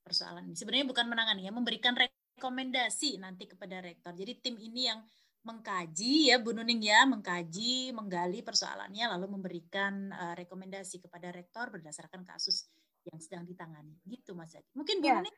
persoalan 0.00 0.48
ini. 0.48 0.56
Sebenarnya 0.56 0.88
bukan 0.88 1.06
menangani 1.12 1.44
ya, 1.44 1.52
memberikan 1.52 1.92
rekomendasi 1.92 3.20
nanti 3.20 3.44
kepada 3.52 3.84
rektor. 3.84 4.16
Jadi 4.16 4.32
tim 4.40 4.56
ini 4.56 4.88
yang 4.88 5.04
mengkaji 5.42 6.30
ya 6.30 6.38
Bu 6.38 6.54
Nuning 6.54 6.82
ya, 6.82 7.02
mengkaji, 7.02 7.90
menggali 7.90 8.40
persoalannya 8.46 9.10
lalu 9.18 9.38
memberikan 9.38 10.10
uh, 10.14 10.34
rekomendasi 10.38 11.02
kepada 11.02 11.34
rektor 11.34 11.70
berdasarkan 11.70 12.22
kasus 12.22 12.70
yang 13.06 13.18
sedang 13.18 13.42
ditangani. 13.46 13.98
Gitu 14.06 14.34
Mas 14.38 14.54
Zaki. 14.54 14.70
Mungkin 14.78 15.02
Bu 15.02 15.10
ya. 15.10 15.18
Nuning 15.18 15.36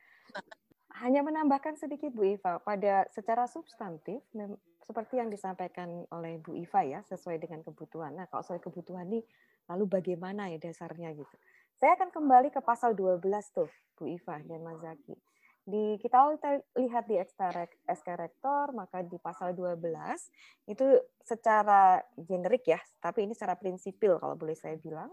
hanya 0.94 1.26
menambahkan 1.26 1.74
sedikit 1.74 2.14
Bu 2.14 2.38
Iva 2.38 2.62
pada 2.62 3.08
secara 3.10 3.50
substantif 3.50 4.22
seperti 4.84 5.18
yang 5.18 5.26
disampaikan 5.26 6.06
oleh 6.12 6.38
Bu 6.38 6.54
Iva 6.54 6.86
ya 6.86 7.00
sesuai 7.02 7.42
dengan 7.42 7.66
kebutuhan. 7.66 8.14
Nah, 8.14 8.30
kalau 8.30 8.46
soal 8.46 8.62
kebutuhan 8.62 9.10
ini 9.10 9.24
lalu 9.66 9.90
bagaimana 9.90 10.52
ya 10.54 10.60
dasarnya 10.60 11.10
gitu. 11.16 11.36
Saya 11.74 11.98
akan 11.98 12.14
kembali 12.14 12.54
ke 12.54 12.62
pasal 12.62 12.94
12 12.94 13.18
tuh 13.50 13.72
Bu 13.98 14.06
Iva 14.06 14.38
dan 14.46 14.62
Mas 14.62 14.78
Zaki 14.78 15.18
di 15.64 15.96
kita 15.96 16.28
lihat 16.76 17.04
di 17.08 17.16
SK 17.88 18.08
Rektor, 18.20 18.76
maka 18.76 19.00
di 19.00 19.16
pasal 19.16 19.56
12 19.56 19.80
itu 20.68 20.84
secara 21.24 22.04
generik 22.20 22.68
ya, 22.68 22.80
tapi 23.00 23.24
ini 23.24 23.32
secara 23.32 23.56
prinsipil 23.56 24.20
kalau 24.20 24.36
boleh 24.36 24.52
saya 24.52 24.76
bilang, 24.76 25.08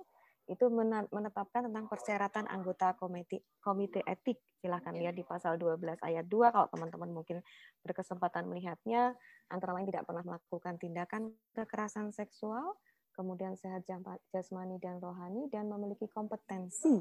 itu 0.51 0.67
menetapkan 1.07 1.71
tentang 1.71 1.87
persyaratan 1.87 2.51
anggota 2.51 2.91
komite, 2.99 3.47
komite 3.63 4.03
etik. 4.03 4.43
Silahkan 4.59 4.91
lihat 4.91 5.15
di 5.15 5.23
pasal 5.23 5.55
12 5.55 5.95
ayat 6.03 6.27
2 6.27 6.51
kalau 6.51 6.67
teman-teman 6.67 7.09
mungkin 7.15 7.39
berkesempatan 7.87 8.51
melihatnya, 8.51 9.15
antara 9.47 9.71
lain 9.71 9.87
tidak 9.87 10.03
pernah 10.03 10.27
melakukan 10.27 10.75
tindakan 10.75 11.31
kekerasan 11.55 12.11
seksual, 12.11 12.75
kemudian 13.15 13.55
sehat 13.55 13.87
jasmani 14.35 14.75
dan 14.83 14.99
rohani, 14.99 15.47
dan 15.47 15.71
memiliki 15.71 16.11
kompetensi 16.11 16.99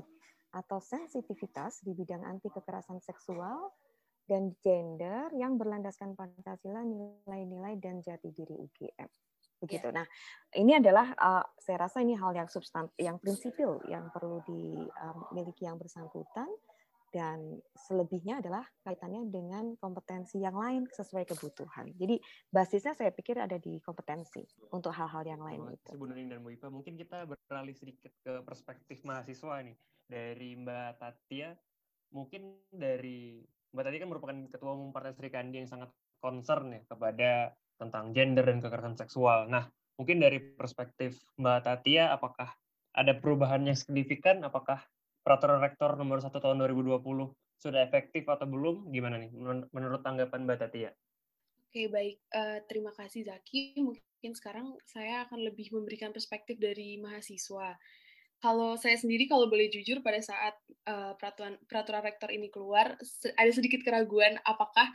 atau 0.51 0.83
sensitivitas 0.83 1.83
di 1.87 1.95
bidang 1.95 2.27
anti 2.27 2.51
kekerasan 2.51 2.99
seksual 2.99 3.71
dan 4.31 4.55
gender 4.63 5.31
yang 5.35 5.59
berlandaskan 5.59 6.15
Pancasila, 6.15 6.87
nilai-nilai 6.87 7.75
dan 7.83 7.99
jati 7.99 8.31
diri 8.31 8.55
UGM. 8.55 9.11
Begitu. 9.61 9.91
Yeah. 9.91 9.97
Nah, 10.03 10.07
ini 10.57 10.73
adalah 10.79 11.13
uh, 11.19 11.45
saya 11.59 11.85
rasa 11.85 12.01
ini 12.01 12.15
hal 12.15 12.33
yang 12.33 12.47
substantif, 12.47 12.95
yang 12.97 13.19
prinsipil 13.19 13.83
yang 13.91 14.09
perlu 14.15 14.41
dimiliki 14.47 15.67
um, 15.67 15.69
yang 15.75 15.77
bersangkutan 15.77 16.49
dan 17.11 17.59
selebihnya 17.75 18.39
adalah 18.39 18.63
kaitannya 18.87 19.27
dengan 19.27 19.75
kompetensi 19.83 20.39
yang 20.39 20.55
lain 20.55 20.87
sesuai 20.87 21.27
kebutuhan. 21.27 21.91
Jadi 21.99 22.23
basisnya 22.55 22.95
saya 22.95 23.11
pikir 23.11 23.35
ada 23.35 23.59
di 23.59 23.83
kompetensi 23.83 24.47
untuk 24.71 24.95
hal-hal 24.95 25.27
yang 25.27 25.43
lain. 25.43 25.75
Itu. 25.75 25.99
Bu 25.99 26.07
dan 26.07 26.39
Bu 26.39 26.55
Ipa, 26.55 26.71
mungkin 26.71 26.95
kita 26.95 27.27
beralih 27.27 27.75
sedikit 27.75 28.15
ke 28.23 28.47
perspektif 28.47 29.03
mahasiswa 29.03 29.59
nih 29.67 29.75
dari 30.11 30.59
Mbak 30.59 30.99
Tatia. 30.99 31.55
Mungkin 32.11 32.75
dari 32.75 33.39
Mbak 33.71 33.83
Tatia 33.87 34.01
kan 34.03 34.11
merupakan 34.11 34.39
ketua 34.51 34.75
umum 34.75 34.91
Partai 34.91 35.15
Sri 35.15 35.31
Kandi 35.31 35.63
yang 35.63 35.71
sangat 35.71 35.95
concern 36.19 36.75
ya 36.75 36.83
kepada 36.91 37.55
tentang 37.79 38.11
gender 38.13 38.45
dan 38.45 38.59
kekerasan 38.59 38.99
seksual. 38.99 39.47
Nah, 39.47 39.71
mungkin 39.95 40.19
dari 40.19 40.43
perspektif 40.43 41.23
Mbak 41.39 41.59
Tatia, 41.65 42.11
apakah 42.11 42.51
ada 42.93 43.15
perubahan 43.15 43.63
yang 43.65 43.79
signifikan? 43.79 44.43
Apakah 44.43 44.83
peraturan 45.23 45.63
rektor 45.63 45.95
nomor 45.95 46.19
1 46.19 46.35
tahun 46.35 46.59
2020 46.59 47.01
sudah 47.57 47.81
efektif 47.87 48.27
atau 48.27 48.51
belum? 48.51 48.91
Gimana 48.91 49.17
nih 49.23 49.31
menurut 49.71 50.03
tanggapan 50.03 50.45
Mbak 50.45 50.59
Tatia? 50.67 50.91
Oke, 51.71 51.87
baik. 51.87 52.19
Uh, 52.35 52.59
terima 52.67 52.91
kasih 52.91 53.31
Zaki. 53.31 53.79
Mungkin 53.79 54.35
sekarang 54.35 54.75
saya 54.83 55.31
akan 55.31 55.39
lebih 55.47 55.71
memberikan 55.71 56.11
perspektif 56.11 56.59
dari 56.59 56.99
mahasiswa 56.99 57.79
kalau 58.41 58.75
saya 58.81 58.97
sendiri 58.97 59.29
kalau 59.29 59.47
boleh 59.47 59.69
jujur 59.69 60.01
pada 60.01 60.19
saat 60.25 60.57
uh, 60.89 61.13
peraturan 61.21 61.61
peraturan 61.69 62.03
rektor 62.05 62.33
ini 62.33 62.49
keluar 62.49 62.97
ada 63.37 63.51
sedikit 63.53 63.85
keraguan 63.85 64.41
apakah 64.49 64.89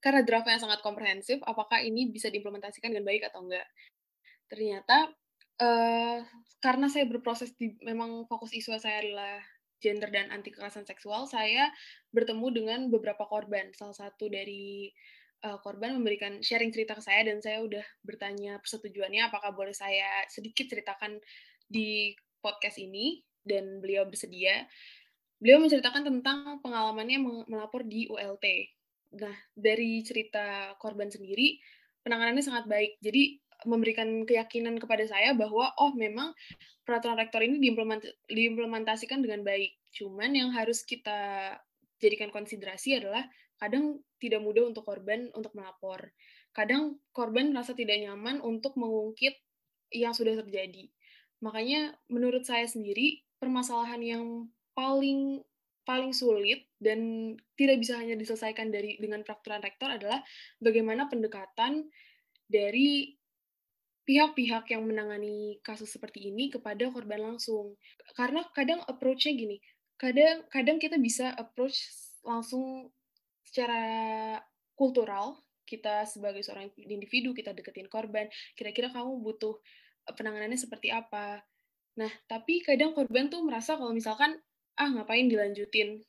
karena 0.00 0.24
draftnya 0.24 0.56
sangat 0.56 0.80
komprehensif 0.80 1.40
apakah 1.44 1.84
ini 1.84 2.08
bisa 2.08 2.32
diimplementasikan 2.32 2.92
dengan 2.92 3.04
baik 3.04 3.28
atau 3.28 3.44
enggak. 3.44 3.68
Ternyata 4.48 5.12
uh, 5.60 6.18
karena 6.64 6.86
saya 6.88 7.04
berproses 7.04 7.52
di 7.60 7.76
memang 7.84 8.24
fokus 8.28 8.56
isu 8.56 8.76
saya 8.80 9.04
adalah 9.04 9.44
gender 9.76 10.08
dan 10.08 10.32
anti 10.32 10.48
kekerasan 10.50 10.88
seksual 10.88 11.28
saya 11.28 11.68
bertemu 12.16 12.46
dengan 12.48 12.80
beberapa 12.88 13.28
korban. 13.28 13.76
Salah 13.76 14.08
satu 14.08 14.32
dari 14.32 14.88
uh, 15.44 15.60
korban 15.60 16.00
memberikan 16.00 16.40
sharing 16.40 16.72
cerita 16.72 16.96
ke 16.96 17.02
saya 17.04 17.28
dan 17.28 17.44
saya 17.44 17.60
udah 17.60 17.84
bertanya 18.00 18.56
persetujuannya 18.64 19.28
apakah 19.28 19.52
boleh 19.52 19.76
saya 19.76 20.24
sedikit 20.32 20.70
ceritakan 20.70 21.20
di 21.66 22.14
podcast 22.46 22.78
ini 22.78 23.26
dan 23.42 23.82
beliau 23.82 24.06
bersedia. 24.06 24.70
Beliau 25.42 25.58
menceritakan 25.58 26.06
tentang 26.06 26.62
pengalamannya 26.62 27.18
melapor 27.50 27.82
di 27.82 28.06
ULT. 28.06 28.46
Nah, 29.18 29.34
dari 29.58 30.06
cerita 30.06 30.78
korban 30.78 31.10
sendiri, 31.10 31.58
penanganannya 32.06 32.44
sangat 32.46 32.70
baik. 32.70 33.02
Jadi 33.02 33.42
memberikan 33.66 34.28
keyakinan 34.28 34.78
kepada 34.78 35.08
saya 35.08 35.32
bahwa 35.32 35.72
oh 35.80 35.90
memang 35.96 36.36
peraturan 36.86 37.18
rektor 37.18 37.42
ini 37.42 37.58
diimplementasikan 38.30 39.24
dengan 39.24 39.42
baik. 39.42 39.74
Cuman 39.96 40.36
yang 40.36 40.54
harus 40.54 40.86
kita 40.86 41.52
jadikan 41.96 42.28
konsiderasi 42.28 43.00
adalah 43.00 43.24
kadang 43.56 44.04
tidak 44.20 44.44
mudah 44.44 44.68
untuk 44.68 44.84
korban 44.84 45.32
untuk 45.32 45.56
melapor. 45.56 46.12
Kadang 46.52 47.00
korban 47.12 47.52
merasa 47.52 47.72
tidak 47.72 48.00
nyaman 48.00 48.44
untuk 48.44 48.76
mengungkit 48.76 49.36
yang 49.92 50.12
sudah 50.12 50.36
terjadi. 50.44 50.88
Makanya 51.44 51.96
menurut 52.08 52.44
saya 52.46 52.64
sendiri 52.64 53.24
permasalahan 53.36 54.00
yang 54.00 54.24
paling 54.72 55.44
paling 55.86 56.10
sulit 56.10 56.66
dan 56.82 57.32
tidak 57.54 57.78
bisa 57.78 57.94
hanya 57.94 58.18
diselesaikan 58.18 58.74
dari 58.74 58.98
dengan 58.98 59.22
peraturan 59.22 59.62
rektor 59.62 59.86
adalah 59.86 60.18
bagaimana 60.58 61.06
pendekatan 61.06 61.86
dari 62.50 63.14
pihak-pihak 64.06 64.70
yang 64.70 64.82
menangani 64.86 65.58
kasus 65.62 65.90
seperti 65.94 66.30
ini 66.30 66.50
kepada 66.50 66.90
korban 66.90 67.22
langsung. 67.22 67.78
Karena 68.14 68.42
kadang 68.50 68.82
approach-nya 68.86 69.34
gini, 69.34 69.58
kadang 69.98 70.46
kadang 70.50 70.78
kita 70.82 70.98
bisa 70.98 71.34
approach 71.38 71.86
langsung 72.26 72.90
secara 73.46 73.82
kultural, 74.74 75.38
kita 75.66 76.06
sebagai 76.06 76.42
seorang 76.42 76.70
individu 76.78 77.34
kita 77.34 77.54
deketin 77.54 77.90
korban, 77.90 78.30
kira-kira 78.54 78.90
kamu 78.90 79.22
butuh 79.22 79.58
penanganannya 80.14 80.58
seperti 80.58 80.94
apa. 80.94 81.42
Nah, 81.96 82.12
tapi 82.28 82.60
kadang 82.60 82.92
korban 82.92 83.32
tuh 83.32 83.40
merasa 83.42 83.74
kalau 83.80 83.90
misalkan, 83.96 84.36
ah 84.76 84.88
ngapain 84.92 85.26
dilanjutin, 85.26 86.04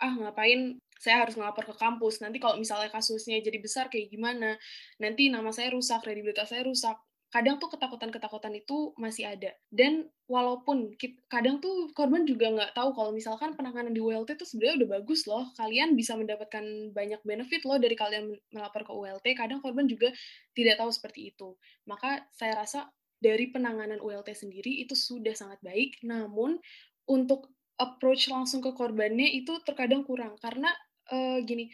ah 0.00 0.12
ngapain 0.16 0.80
saya 0.96 1.28
harus 1.28 1.36
ngelapor 1.36 1.68
ke 1.68 1.74
kampus, 1.76 2.24
nanti 2.24 2.40
kalau 2.40 2.56
misalnya 2.56 2.88
kasusnya 2.88 3.36
jadi 3.44 3.60
besar 3.60 3.92
kayak 3.92 4.08
gimana, 4.08 4.56
nanti 4.96 5.28
nama 5.28 5.52
saya 5.52 5.76
rusak, 5.76 6.00
kredibilitas 6.00 6.48
saya 6.48 6.64
rusak. 6.64 6.96
Kadang 7.28 7.60
tuh 7.60 7.68
ketakutan-ketakutan 7.68 8.54
itu 8.56 8.96
masih 8.96 9.28
ada. 9.28 9.52
Dan 9.68 10.08
walaupun 10.24 10.94
kadang 11.28 11.60
tuh 11.60 11.92
korban 11.92 12.24
juga 12.24 12.48
nggak 12.48 12.72
tahu 12.72 12.96
kalau 12.96 13.12
misalkan 13.12 13.52
penanganan 13.58 13.92
di 13.92 14.00
ULT 14.00 14.40
itu 14.40 14.46
sebenarnya 14.48 14.86
udah 14.86 14.88
bagus 14.96 15.28
loh, 15.28 15.44
kalian 15.58 15.92
bisa 15.98 16.16
mendapatkan 16.16 16.64
banyak 16.96 17.20
benefit 17.26 17.66
loh 17.68 17.76
dari 17.76 17.92
kalian 17.92 18.32
melapor 18.54 18.88
ke 18.88 18.92
ULT, 18.94 19.26
kadang 19.36 19.60
korban 19.60 19.84
juga 19.84 20.08
tidak 20.56 20.80
tahu 20.80 20.88
seperti 20.88 21.34
itu. 21.34 21.52
Maka 21.84 22.24
saya 22.32 22.56
rasa 22.56 22.88
dari 23.16 23.48
penanganan 23.48 23.98
ULT 23.98 24.28
sendiri 24.36 24.84
itu 24.84 24.92
sudah 24.92 25.32
sangat 25.32 25.60
baik, 25.64 26.00
namun 26.04 26.60
untuk 27.08 27.52
approach 27.76 28.28
langsung 28.32 28.64
ke 28.64 28.72
korbannya 28.72 29.28
itu 29.36 29.60
terkadang 29.64 30.04
kurang 30.04 30.36
karena 30.40 30.72
uh, 31.12 31.38
gini, 31.44 31.68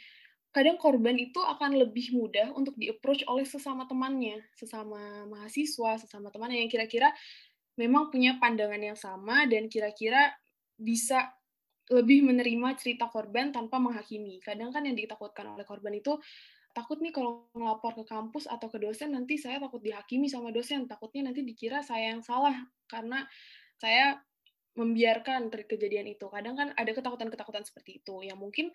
kadang 0.52 0.76
korban 0.76 1.16
itu 1.16 1.40
akan 1.40 1.78
lebih 1.78 2.12
mudah 2.12 2.52
untuk 2.52 2.76
di-approach 2.76 3.24
oleh 3.30 3.46
sesama 3.46 3.88
temannya, 3.88 4.42
sesama 4.54 5.24
mahasiswa, 5.26 5.98
sesama 6.02 6.28
temannya 6.28 6.66
yang 6.66 6.70
kira-kira 6.70 7.08
memang 7.80 8.12
punya 8.12 8.36
pandangan 8.36 8.78
yang 8.82 8.98
sama 8.98 9.48
dan 9.48 9.72
kira-kira 9.72 10.34
bisa 10.76 11.32
lebih 11.88 12.24
menerima 12.24 12.78
cerita 12.78 13.08
korban 13.08 13.50
tanpa 13.50 13.80
menghakimi. 13.80 14.38
Kadang 14.44 14.70
kan 14.70 14.84
yang 14.84 14.94
ditakutkan 14.94 15.48
oleh 15.50 15.64
korban 15.64 15.96
itu 15.96 16.20
takut 16.72 16.98
nih 17.00 17.12
kalau 17.12 17.48
ngelapor 17.52 18.02
ke 18.02 18.04
kampus 18.08 18.48
atau 18.48 18.68
ke 18.72 18.80
dosen 18.80 19.12
nanti 19.12 19.36
saya 19.36 19.60
takut 19.60 19.80
dihakimi 19.84 20.28
sama 20.28 20.48
dosen. 20.50 20.88
Takutnya 20.88 21.30
nanti 21.30 21.44
dikira 21.44 21.84
saya 21.84 22.16
yang 22.16 22.24
salah 22.24 22.56
karena 22.88 23.24
saya 23.76 24.20
membiarkan 24.76 25.52
kejadian 25.52 26.08
itu. 26.08 26.26
Kadang 26.32 26.56
kan 26.56 26.68
ada 26.72 26.90
ketakutan-ketakutan 26.92 27.64
seperti 27.64 28.00
itu 28.00 28.24
yang 28.24 28.40
mungkin 28.40 28.72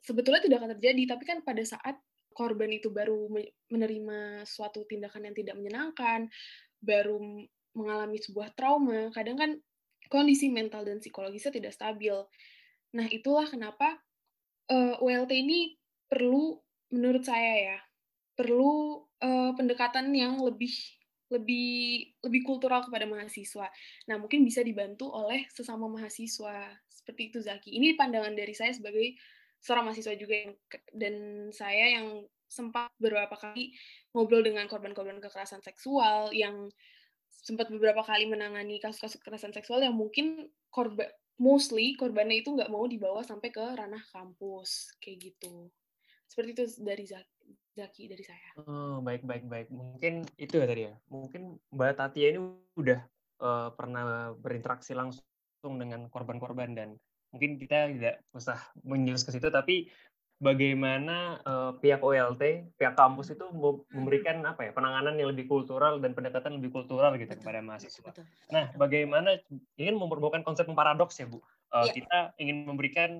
sebetulnya 0.00 0.40
tidak 0.44 0.64
akan 0.64 0.70
terjadi 0.76 1.02
tapi 1.16 1.24
kan 1.24 1.38
pada 1.44 1.64
saat 1.64 1.96
korban 2.34 2.68
itu 2.72 2.90
baru 2.90 3.30
menerima 3.70 4.42
suatu 4.44 4.82
tindakan 4.84 5.30
yang 5.30 5.36
tidak 5.38 5.54
menyenangkan 5.54 6.26
baru 6.82 7.16
mengalami 7.78 8.18
sebuah 8.18 8.52
trauma 8.58 9.08
kadang 9.14 9.38
kan 9.38 9.50
kondisi 10.12 10.50
mental 10.52 10.84
dan 10.84 11.00
psikologisnya 11.00 11.52
tidak 11.54 11.72
stabil. 11.72 12.14
Nah 12.94 13.06
itulah 13.08 13.48
kenapa 13.48 13.98
uh, 14.70 14.94
eh, 15.00 15.04
ULT 15.04 15.32
ini 15.32 15.74
perlu 16.06 16.63
menurut 16.94 17.26
saya 17.26 17.74
ya 17.74 17.78
perlu 18.38 19.02
uh, 19.22 19.52
pendekatan 19.58 20.14
yang 20.14 20.38
lebih 20.38 20.70
lebih 21.32 22.14
lebih 22.22 22.42
kultural 22.46 22.84
kepada 22.86 23.08
mahasiswa. 23.10 23.66
Nah, 24.06 24.16
mungkin 24.22 24.46
bisa 24.46 24.62
dibantu 24.62 25.10
oleh 25.10 25.48
sesama 25.50 25.90
mahasiswa. 25.90 26.70
Seperti 26.86 27.34
itu 27.34 27.38
Zaki. 27.42 27.74
Ini 27.74 27.98
pandangan 27.98 28.36
dari 28.38 28.54
saya 28.54 28.70
sebagai 28.70 29.18
seorang 29.58 29.90
mahasiswa 29.90 30.14
juga 30.14 30.34
yang 30.36 30.52
dan 30.92 31.14
saya 31.50 31.98
yang 31.98 32.22
sempat 32.44 32.92
beberapa 33.00 33.34
kali 33.34 33.74
ngobrol 34.12 34.44
dengan 34.44 34.68
korban-korban 34.68 35.18
kekerasan 35.18 35.64
seksual 35.64 36.30
yang 36.30 36.70
sempat 37.32 37.72
beberapa 37.72 38.04
kali 38.04 38.28
menangani 38.28 38.78
kasus-kasus 38.78 39.18
kekerasan 39.18 39.56
seksual 39.56 39.82
yang 39.82 39.96
mungkin 39.96 40.52
korban 40.70 41.08
mostly 41.40 41.98
korbannya 41.98 42.46
itu 42.46 42.54
nggak 42.54 42.70
mau 42.70 42.86
dibawa 42.86 43.26
sampai 43.26 43.50
ke 43.50 43.64
ranah 43.74 44.04
kampus 44.14 44.94
kayak 45.02 45.32
gitu 45.32 45.72
seperti 46.28 46.50
itu 46.56 46.64
dari 46.82 47.04
Zaki 47.74 48.06
dari 48.06 48.24
saya. 48.24 48.48
Oh, 48.64 49.02
baik 49.02 49.26
baik 49.26 49.50
baik. 49.50 49.68
Mungkin 49.74 50.22
itu 50.38 50.62
ya 50.62 50.66
tadi 50.66 50.82
ya. 50.86 50.94
Mungkin 51.10 51.58
Mbak 51.74 51.92
Tatia 51.98 52.28
ini 52.34 52.40
udah 52.78 53.00
uh, 53.42 53.68
pernah 53.74 54.30
berinteraksi 54.38 54.94
langsung 54.94 55.74
dengan 55.80 56.06
korban-korban 56.06 56.76
dan 56.78 56.88
mungkin 57.34 57.58
kita 57.58 57.90
tidak 57.90 58.22
usah 58.30 58.58
menjurus 58.86 59.26
ke 59.26 59.34
situ 59.34 59.50
tapi 59.50 59.90
bagaimana 60.38 61.42
uh, 61.42 61.72
pihak 61.78 62.02
OLT, 62.02 62.74
pihak 62.78 62.94
kampus 62.94 63.34
itu 63.34 63.46
memberikan 63.90 64.42
apa 64.46 64.66
ya 64.66 64.72
penanganan 64.74 65.18
yang 65.18 65.30
lebih 65.30 65.46
kultural 65.46 65.98
dan 66.02 66.14
pendekatan 66.14 66.58
lebih 66.58 66.74
kultural 66.74 67.14
gitu 67.18 67.32
betul, 67.32 67.42
kepada 67.42 67.60
mahasiswa. 67.62 68.10
Betul, 68.10 68.26
nah, 68.50 68.70
bagaimana 68.74 69.38
ingin 69.78 69.98
memperbaiki 69.98 70.46
konsep 70.46 70.66
paradoks 70.70 71.18
ya 71.18 71.26
bu? 71.26 71.40
Uh, 71.70 71.86
ya. 71.88 71.92
Kita 71.94 72.18
ingin 72.38 72.66
memberikan 72.66 73.10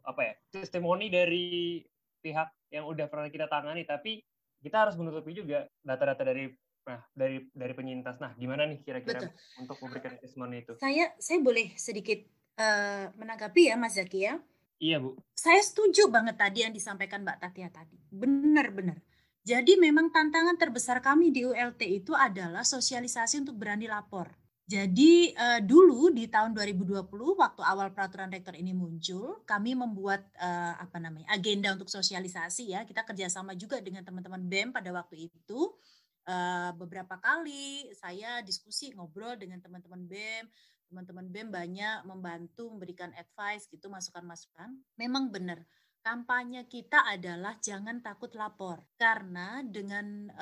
apa 0.00 0.20
ya 0.24 0.34
testimoni 0.48 1.12
dari 1.12 1.78
pihak 2.20 2.48
yang 2.70 2.86
udah 2.86 3.08
pernah 3.08 3.28
kita 3.32 3.50
tangani 3.50 3.82
tapi 3.88 4.22
kita 4.60 4.86
harus 4.86 4.94
menutupi 5.00 5.32
juga 5.32 5.66
data-data 5.80 6.22
dari 6.22 6.52
nah 6.80 7.00
dari 7.12 7.44
dari 7.52 7.72
penyintas. 7.76 8.16
Nah 8.20 8.32
gimana 8.36 8.64
nih 8.64 8.80
kira-kira 8.80 9.28
untuk 9.60 9.76
memberikan 9.84 10.16
testimoni 10.16 10.64
itu? 10.64 10.72
Saya 10.80 11.12
saya 11.20 11.38
boleh 11.40 11.76
sedikit 11.76 12.24
uh, 12.56 13.12
menanggapi 13.16 13.68
ya 13.68 13.76
Mas 13.76 14.00
Zaki 14.00 14.20
ya? 14.24 14.40
Iya 14.80 14.96
Bu. 14.96 15.16
Saya 15.36 15.60
setuju 15.60 16.08
banget 16.08 16.40
tadi 16.40 16.64
yang 16.64 16.72
disampaikan 16.72 17.20
Mbak 17.20 17.38
Tatia 17.40 17.68
tadi. 17.68 18.00
Benar-benar 18.08 19.00
jadi 19.40 19.80
memang 19.80 20.12
tantangan 20.12 20.60
terbesar 20.60 21.00
kami 21.00 21.32
di 21.32 21.48
ULT 21.48 21.80
itu 21.80 22.12
adalah 22.12 22.60
sosialisasi 22.60 23.40
untuk 23.40 23.56
berani 23.56 23.88
lapor 23.88 24.28
jadi 24.70 25.34
uh, 25.34 25.60
dulu 25.66 26.14
di 26.14 26.30
tahun 26.30 26.54
2020 26.54 27.10
waktu 27.34 27.58
awal 27.66 27.90
peraturan 27.90 28.30
rektor 28.30 28.54
ini 28.54 28.70
muncul, 28.70 29.42
kami 29.42 29.74
membuat 29.74 30.22
uh, 30.38 30.78
apa 30.78 31.02
namanya 31.02 31.26
agenda 31.34 31.74
untuk 31.74 31.90
sosialisasi 31.90 32.70
ya. 32.70 32.86
Kita 32.86 33.02
kerjasama 33.02 33.58
juga 33.58 33.82
dengan 33.82 34.06
teman-teman 34.06 34.46
BEM 34.46 34.70
pada 34.70 34.94
waktu 34.94 35.26
itu. 35.26 35.74
Uh, 36.22 36.70
beberapa 36.78 37.18
kali 37.18 37.90
saya 37.98 38.46
diskusi 38.46 38.94
ngobrol 38.94 39.34
dengan 39.34 39.58
teman-teman 39.58 40.06
BEM, 40.06 40.46
teman-teman 40.86 41.26
BEM 41.26 41.48
banyak 41.50 41.98
membantu 42.06 42.70
memberikan 42.70 43.10
advice 43.18 43.66
gitu 43.66 43.90
masukan-masukan. 43.90 44.70
Memang 44.94 45.34
benar 45.34 45.66
kampanye 46.00 46.64
kita 46.64 47.04
adalah 47.04 47.60
jangan 47.60 48.00
takut 48.00 48.32
lapor. 48.32 48.80
Karena 48.96 49.60
dengan 49.60 50.32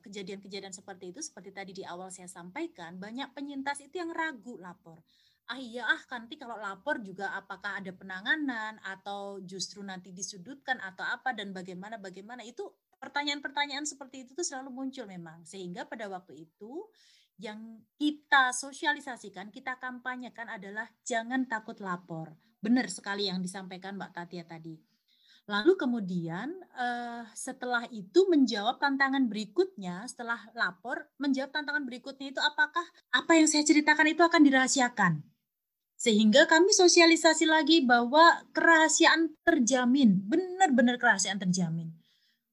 kejadian-kejadian 0.00 0.72
uh, 0.72 0.76
seperti 0.76 1.12
itu 1.12 1.20
seperti 1.20 1.50
tadi 1.52 1.72
di 1.76 1.84
awal 1.84 2.08
saya 2.08 2.28
sampaikan 2.28 2.96
banyak 2.96 3.30
penyintas 3.36 3.80
itu 3.84 4.00
yang 4.00 4.12
ragu 4.12 4.56
lapor. 4.56 5.04
Ah 5.50 5.60
iya 5.60 5.84
ah 5.84 6.00
nanti 6.16 6.40
kalau 6.40 6.56
lapor 6.56 7.02
juga 7.04 7.34
apakah 7.36 7.82
ada 7.82 7.92
penanganan 7.92 8.80
atau 8.80 9.42
justru 9.44 9.84
nanti 9.84 10.14
disudutkan 10.14 10.80
atau 10.80 11.04
apa 11.04 11.36
dan 11.36 11.52
bagaimana 11.52 12.00
bagaimana? 12.00 12.40
Itu 12.46 12.72
pertanyaan-pertanyaan 12.96 13.84
seperti 13.84 14.24
itu 14.24 14.30
tuh 14.32 14.46
selalu 14.46 14.72
muncul 14.72 15.04
memang. 15.04 15.44
Sehingga 15.44 15.84
pada 15.84 16.08
waktu 16.08 16.48
itu 16.48 16.88
yang 17.36 17.82
kita 17.98 18.54
sosialisasikan 18.54 19.50
kita 19.50 19.76
kampanyekan 19.76 20.46
adalah 20.46 20.88
jangan 21.04 21.44
takut 21.50 21.76
lapor. 21.82 22.32
Benar 22.62 22.86
sekali 22.86 23.26
yang 23.26 23.42
disampaikan 23.42 23.98
Mbak 23.98 24.12
Tatia 24.14 24.46
tadi 24.46 24.91
Lalu 25.50 25.74
kemudian 25.74 26.54
uh, 26.78 27.26
setelah 27.34 27.90
itu 27.90 28.30
menjawab 28.30 28.78
tantangan 28.78 29.26
berikutnya, 29.26 30.06
setelah 30.06 30.38
lapor, 30.54 31.10
menjawab 31.18 31.50
tantangan 31.50 31.82
berikutnya 31.82 32.30
itu 32.30 32.38
apakah 32.38 32.86
apa 33.10 33.32
yang 33.34 33.50
saya 33.50 33.66
ceritakan 33.66 34.14
itu 34.14 34.22
akan 34.22 34.42
dirahasiakan. 34.46 35.12
Sehingga 35.98 36.46
kami 36.46 36.70
sosialisasi 36.70 37.46
lagi 37.46 37.82
bahwa 37.82 38.42
kerahasiaan 38.54 39.34
terjamin, 39.42 40.22
benar-benar 40.26 40.98
kerahasiaan 40.98 41.42
terjamin. 41.42 41.90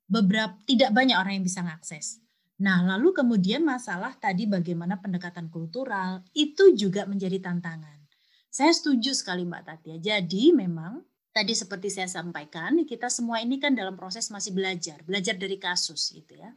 Beberapa 0.09 0.57
tidak 0.65 0.89
banyak 0.89 1.17
orang 1.17 1.41
yang 1.41 1.45
bisa 1.45 1.61
mengakses. 1.61 2.21
Nah, 2.59 2.81
lalu 2.83 3.13
kemudian 3.15 3.65
masalah 3.65 4.17
tadi 4.17 4.49
bagaimana 4.49 4.97
pendekatan 4.99 5.47
kultural 5.47 6.25
itu 6.33 6.73
juga 6.73 7.05
menjadi 7.05 7.41
tantangan. 7.41 8.05
Saya 8.49 8.73
setuju 8.73 9.13
sekali 9.13 9.45
Mbak 9.45 9.63
Tatia. 9.65 9.97
Jadi 10.01 10.51
memang 10.51 11.08
tadi 11.29 11.53
seperti 11.53 11.93
saya 11.93 12.09
sampaikan, 12.09 12.83
kita 12.83 13.07
semua 13.07 13.39
ini 13.39 13.61
kan 13.61 13.77
dalam 13.77 13.95
proses 13.95 14.27
masih 14.33 14.53
belajar, 14.53 15.01
belajar 15.05 15.35
dari 15.37 15.57
kasus 15.61 16.11
gitu 16.13 16.35
ya. 16.35 16.51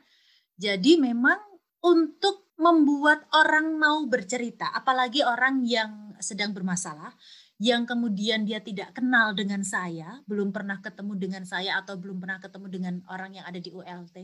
Jadi 0.57 1.01
memang 1.01 1.39
untuk 1.83 2.55
membuat 2.61 3.27
orang 3.35 3.75
mau 3.75 4.07
bercerita, 4.07 4.71
apalagi 4.71 5.27
orang 5.27 5.67
yang 5.67 6.15
sedang 6.23 6.55
bermasalah, 6.55 7.11
yang 7.63 7.87
kemudian 7.87 8.47
dia 8.47 8.63
tidak 8.63 8.95
kenal 8.95 9.35
dengan 9.35 9.63
saya, 9.67 10.23
belum 10.27 10.55
pernah 10.55 10.79
ketemu 10.83 11.15
dengan 11.19 11.43
saya 11.47 11.79
atau 11.83 11.99
belum 11.99 12.23
pernah 12.23 12.39
ketemu 12.39 12.67
dengan 12.71 12.95
orang 13.11 13.39
yang 13.39 13.47
ada 13.47 13.59
di 13.59 13.71
ULT, 13.71 14.17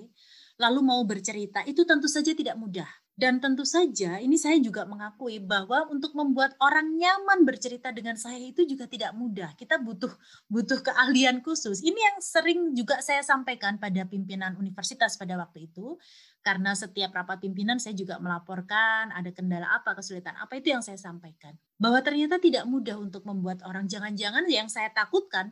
lalu 0.58 0.80
mau 0.82 1.02
bercerita, 1.02 1.62
itu 1.66 1.82
tentu 1.82 2.06
saja 2.06 2.34
tidak 2.34 2.54
mudah. 2.58 2.88
Dan 3.18 3.42
tentu 3.42 3.66
saja 3.66 4.22
ini 4.22 4.38
saya 4.38 4.62
juga 4.62 4.86
mengakui 4.86 5.42
bahwa 5.42 5.90
untuk 5.90 6.14
membuat 6.14 6.54
orang 6.62 6.94
nyaman 6.94 7.42
bercerita 7.42 7.90
dengan 7.90 8.14
saya 8.14 8.38
itu 8.38 8.62
juga 8.62 8.86
tidak 8.86 9.10
mudah. 9.10 9.58
Kita 9.58 9.82
butuh 9.82 10.14
butuh 10.46 10.78
keahlian 10.86 11.42
khusus. 11.42 11.82
Ini 11.82 11.98
yang 11.98 12.18
sering 12.22 12.78
juga 12.78 13.02
saya 13.02 13.26
sampaikan 13.26 13.74
pada 13.82 14.06
pimpinan 14.06 14.54
universitas 14.54 15.18
pada 15.18 15.34
waktu 15.34 15.66
itu. 15.66 15.98
Karena 16.46 16.78
setiap 16.78 17.10
rapat 17.10 17.42
pimpinan 17.42 17.82
saya 17.82 17.98
juga 17.98 18.22
melaporkan 18.22 19.10
ada 19.10 19.34
kendala 19.34 19.66
apa, 19.66 19.98
kesulitan 19.98 20.38
apa 20.38 20.54
itu 20.62 20.70
yang 20.70 20.86
saya 20.86 20.94
sampaikan. 20.94 21.58
Bahwa 21.74 21.98
ternyata 22.06 22.38
tidak 22.38 22.70
mudah 22.70 23.02
untuk 23.02 23.26
membuat 23.26 23.66
orang 23.66 23.90
jangan-jangan 23.90 24.46
yang 24.46 24.70
saya 24.70 24.94
takutkan 24.94 25.50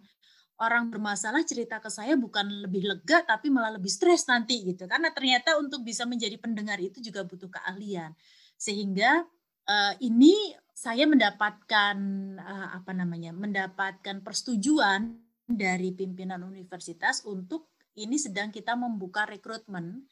orang 0.57 0.88
bermasalah 0.88 1.45
cerita 1.45 1.77
ke 1.83 1.92
saya 1.92 2.16
bukan 2.16 2.64
lebih 2.64 2.88
lega 2.88 3.21
tapi 3.25 3.53
malah 3.53 3.77
lebih 3.77 3.92
stres 3.92 4.25
nanti 4.29 4.64
gitu. 4.64 4.88
Karena 4.88 5.12
ternyata 5.12 5.61
untuk 5.61 5.85
bisa 5.85 6.09
menjadi 6.09 6.40
pendengar 6.40 6.81
itu 6.81 7.01
juga 7.05 7.25
butuh 7.25 7.53
keahlian. 7.53 8.16
Sehingga 8.57 9.25
uh, 9.69 9.95
ini 10.01 10.57
saya 10.73 11.05
mendapatkan 11.05 11.97
uh, 12.40 12.69
apa 12.77 12.92
namanya 12.92 13.33
mendapatkan 13.37 14.21
persetujuan 14.25 15.16
dari 15.47 15.92
pimpinan 15.92 16.45
universitas 16.45 17.25
untuk 17.25 17.73
ini 17.97 18.21
sedang 18.21 18.53
kita 18.53 18.77
membuka 18.77 19.25
rekrutmen 19.25 20.05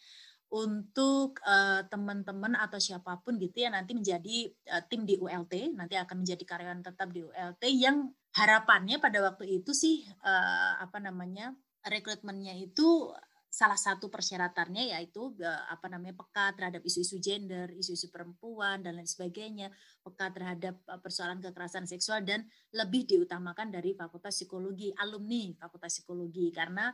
untuk 0.54 1.42
teman-teman 1.90 2.54
uh, 2.54 2.62
atau 2.70 2.78
siapa 2.78 3.18
pun 3.26 3.34
gitu 3.42 3.66
ya 3.66 3.74
nanti 3.74 3.90
menjadi 3.90 4.54
uh, 4.70 4.86
tim 4.86 5.02
di 5.02 5.18
ULT 5.18 5.74
nanti 5.74 5.98
akan 5.98 6.22
menjadi 6.22 6.44
karyawan 6.46 6.78
tetap 6.86 7.10
di 7.10 7.26
ULT 7.26 7.62
yang 7.74 8.14
harapannya 8.38 9.02
pada 9.02 9.18
waktu 9.18 9.58
itu 9.58 9.74
sih 9.74 10.06
uh, 10.22 10.78
apa 10.78 11.02
namanya 11.02 11.58
rekrutmennya 11.82 12.54
itu 12.54 13.10
salah 13.54 13.78
satu 13.78 14.10
persyaratannya 14.10 14.98
yaitu 14.98 15.30
apa 15.70 15.86
namanya 15.86 16.18
peka 16.18 16.58
terhadap 16.58 16.82
isu-isu 16.82 17.22
gender, 17.22 17.70
isu-isu 17.70 18.10
perempuan 18.10 18.82
dan 18.82 18.98
lain 18.98 19.06
sebagainya, 19.06 19.70
peka 20.02 20.34
terhadap 20.34 20.82
persoalan 20.98 21.38
kekerasan 21.38 21.86
seksual 21.86 22.26
dan 22.26 22.42
lebih 22.74 23.06
diutamakan 23.06 23.70
dari 23.70 23.94
Fakultas 23.94 24.42
Psikologi, 24.42 24.90
alumni 24.98 25.54
Fakultas 25.54 25.94
Psikologi. 25.94 26.50
Karena 26.50 26.90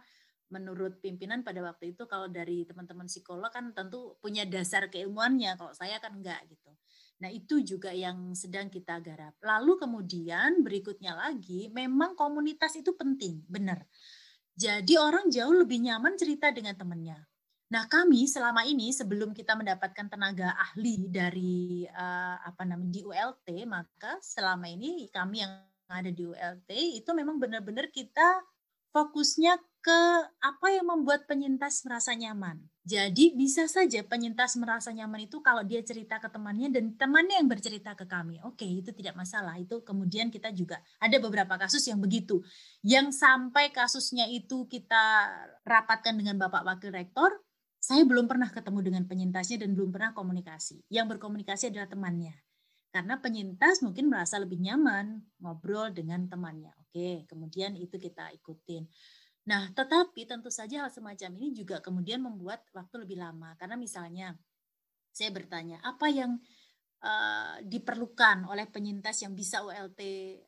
menurut 0.51 0.99
pimpinan 0.99 1.47
pada 1.47 1.63
waktu 1.63 1.95
itu 1.97 2.05
kalau 2.11 2.27
dari 2.27 2.67
teman-teman 2.67 3.07
psikolog 3.07 3.49
kan 3.49 3.71
tentu 3.71 4.19
punya 4.19 4.43
dasar 4.45 4.91
keilmuannya 4.91 5.55
kalau 5.55 5.73
saya 5.73 6.03
kan 6.03 6.19
enggak 6.19 6.43
gitu. 6.51 6.71
Nah, 7.21 7.29
itu 7.29 7.61
juga 7.61 7.93
yang 7.93 8.33
sedang 8.33 8.73
kita 8.73 8.97
garap. 9.05 9.37
Lalu 9.45 9.77
kemudian 9.77 10.65
berikutnya 10.65 11.13
lagi, 11.13 11.69
memang 11.69 12.17
komunitas 12.17 12.81
itu 12.81 12.97
penting, 12.97 13.45
benar. 13.45 13.85
Jadi 14.57 14.97
orang 14.97 15.29
jauh 15.29 15.53
lebih 15.53 15.85
nyaman 15.85 16.17
cerita 16.17 16.49
dengan 16.49 16.77
temannya. 16.77 17.21
Nah, 17.71 17.87
kami 17.87 18.27
selama 18.27 18.67
ini 18.67 18.91
sebelum 18.91 19.31
kita 19.31 19.55
mendapatkan 19.55 20.11
tenaga 20.11 20.59
ahli 20.59 21.07
dari 21.07 21.87
uh, 21.87 22.37
apa 22.43 22.67
namanya 22.67 22.99
di 22.99 23.03
ULT, 23.07 23.49
maka 23.69 24.19
selama 24.25 24.67
ini 24.67 25.07
kami 25.13 25.45
yang 25.47 25.55
ada 25.87 26.11
di 26.11 26.27
ULT 26.27 26.71
itu 26.99 27.11
memang 27.15 27.39
benar-benar 27.39 27.91
kita 27.95 28.43
fokusnya 28.91 29.55
ke 29.81 30.01
apa 30.45 30.67
yang 30.69 30.93
membuat 30.93 31.25
penyintas 31.25 31.81
merasa 31.89 32.13
nyaman. 32.13 32.61
Jadi 32.85 33.33
bisa 33.33 33.65
saja 33.65 34.05
penyintas 34.05 34.57
merasa 34.61 34.93
nyaman 34.93 35.25
itu 35.25 35.41
kalau 35.41 35.65
dia 35.65 35.81
cerita 35.81 36.21
ke 36.21 36.29
temannya 36.29 36.69
dan 36.69 36.93
temannya 37.01 37.41
yang 37.41 37.49
bercerita 37.49 37.97
ke 37.97 38.05
kami. 38.05 38.41
Oke, 38.45 38.69
itu 38.69 38.93
tidak 38.93 39.17
masalah. 39.17 39.57
Itu 39.57 39.81
kemudian 39.81 40.29
kita 40.29 40.53
juga 40.53 40.85
ada 41.01 41.17
beberapa 41.17 41.57
kasus 41.57 41.81
yang 41.89 41.97
begitu. 41.97 42.45
Yang 42.85 43.17
sampai 43.21 43.73
kasusnya 43.73 44.29
itu 44.29 44.69
kita 44.69 45.33
rapatkan 45.65 46.13
dengan 46.13 46.37
Bapak 46.37 46.61
Wakil 46.61 46.93
Rektor, 46.93 47.41
saya 47.81 48.05
belum 48.05 48.29
pernah 48.29 48.53
ketemu 48.53 48.85
dengan 48.85 49.03
penyintasnya 49.09 49.65
dan 49.65 49.73
belum 49.73 49.89
pernah 49.89 50.13
komunikasi. 50.13 50.85
Yang 50.93 51.17
berkomunikasi 51.17 51.73
adalah 51.73 51.89
temannya. 51.89 52.37
Karena 52.91 53.23
penyintas 53.23 53.87
mungkin 53.87 54.11
merasa 54.11 54.37
lebih 54.37 54.61
nyaman 54.61 55.23
ngobrol 55.41 55.95
dengan 55.95 56.27
temannya. 56.27 56.75
Oke, 56.91 57.23
kemudian 57.31 57.79
itu 57.79 57.97
kita 58.03 58.35
ikutin. 58.35 58.83
Nah, 59.51 59.67
tetapi 59.75 60.31
tentu 60.31 60.47
saja 60.47 60.87
hal 60.87 60.91
semacam 60.95 61.35
ini 61.43 61.51
juga 61.51 61.83
kemudian 61.83 62.23
membuat 62.23 62.63
waktu 62.71 63.03
lebih 63.03 63.19
lama. 63.19 63.59
Karena 63.59 63.75
misalnya 63.75 64.39
saya 65.11 65.35
bertanya, 65.35 65.83
apa 65.83 66.07
yang 66.07 66.39
uh, 67.03 67.59
diperlukan 67.67 68.47
oleh 68.47 68.71
penyintas 68.71 69.27
yang 69.27 69.35
bisa 69.35 69.67
ULT 69.67 70.01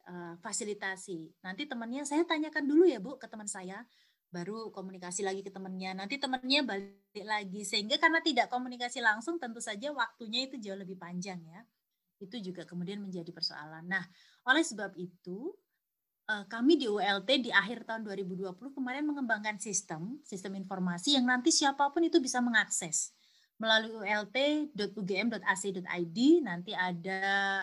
uh, 0.06 0.34
fasilitasi? 0.38 1.42
Nanti 1.42 1.66
temannya 1.66 2.06
saya 2.06 2.22
tanyakan 2.22 2.62
dulu 2.62 2.86
ya 2.86 3.02
Bu 3.02 3.18
ke 3.18 3.26
teman 3.26 3.50
saya 3.50 3.82
baru 4.32 4.72
komunikasi 4.72 5.26
lagi 5.26 5.42
ke 5.42 5.50
temannya. 5.50 5.98
Nanti 5.98 6.16
temannya 6.16 6.62
balik 6.64 7.26
lagi 7.26 7.66
sehingga 7.66 7.98
karena 7.98 8.24
tidak 8.24 8.48
komunikasi 8.48 9.04
langsung 9.04 9.36
tentu 9.36 9.58
saja 9.60 9.92
waktunya 9.92 10.46
itu 10.46 10.56
jauh 10.62 10.78
lebih 10.78 10.96
panjang 10.96 11.42
ya. 11.42 11.60
Itu 12.22 12.38
juga 12.38 12.62
kemudian 12.64 13.02
menjadi 13.02 13.28
persoalan. 13.34 13.82
Nah, 13.84 14.06
oleh 14.48 14.64
sebab 14.64 14.96
itu 14.96 15.52
eh, 15.52 15.61
kami 16.48 16.78
di 16.78 16.86
ULT 16.88 17.28
di 17.42 17.50
akhir 17.52 17.84
tahun 17.88 18.04
2020 18.06 18.76
kemarin 18.76 19.04
mengembangkan 19.04 19.58
sistem, 19.58 20.20
sistem 20.22 20.54
informasi 20.58 21.18
yang 21.18 21.26
nanti 21.28 21.50
siapa 21.52 21.90
pun 21.92 22.04
itu 22.06 22.20
bisa 22.22 22.40
mengakses. 22.40 23.12
Melalui 23.60 23.94
ult.ugm.ac.id 24.10 24.78
nanti 26.42 26.72
ada 26.74 27.20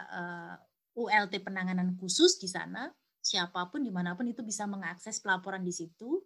uh, 0.08 0.56
eh, 0.56 1.00
ULT 1.00 1.34
penanganan 1.44 1.98
khusus 2.00 2.40
di 2.40 2.48
sana. 2.48 2.88
Siapa 3.20 3.68
pun 3.68 3.84
di 3.84 3.92
mana 3.92 4.16
pun 4.16 4.28
itu 4.28 4.40
bisa 4.46 4.64
mengakses 4.70 5.20
pelaporan 5.20 5.60
di 5.66 5.74
situ. 5.76 6.24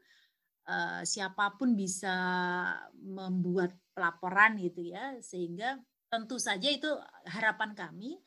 Uh, 0.64 1.04
siapa 1.04 1.58
pun 1.60 1.76
bisa 1.76 2.14
membuat 3.02 3.74
pelaporan 3.98 4.62
gitu 4.62 4.86
ya. 4.86 5.18
Sehingga 5.24 5.82
tentu 6.14 6.38
saja 6.38 6.70
itu 6.70 6.88
harapan 7.26 7.74
kami 7.74 8.22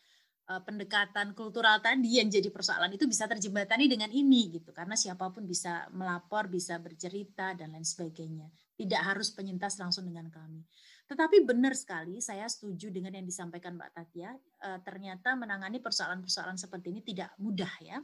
uh, 0.51 0.63
pendekatan 0.63 1.35
kultural 1.35 1.83
tadi 1.83 2.19
yang 2.23 2.31
jadi 2.31 2.49
persoalan 2.51 2.95
itu 2.95 3.07
bisa 3.07 3.27
terjembatani 3.27 3.91
dengan 3.91 4.11
ini 4.11 4.59
gitu. 4.59 4.71
Karena 4.71 4.95
siapa 4.95 5.31
pun 5.31 5.45
bisa 5.45 5.91
melapor 5.93 6.47
bisa 6.47 6.79
bercerita 6.79 7.55
dan 7.55 7.75
lain 7.75 7.87
sebagainya. 7.87 8.47
Tidak 8.77 9.03
harus 9.03 9.33
penyintas 9.35 9.79
langsung 9.81 10.07
dengan 10.07 10.31
kami. 10.31 10.63
Tetapi 11.07 11.47
benar 11.47 11.79
sekali 11.79 12.19
saya 12.19 12.51
setuju 12.51 12.91
dengan 12.91 13.15
yang 13.15 13.27
disampaikan 13.27 13.79
Mbak 13.79 13.91
Tatia 13.95 14.35
uh, 14.35 14.79
ternyata 14.83 15.39
menangani 15.39 15.79
persoalan-persoalan 15.79 16.59
seperti 16.59 16.91
ini 16.95 17.01
tidak 17.03 17.35
mudah 17.39 17.73
ya. 17.83 17.99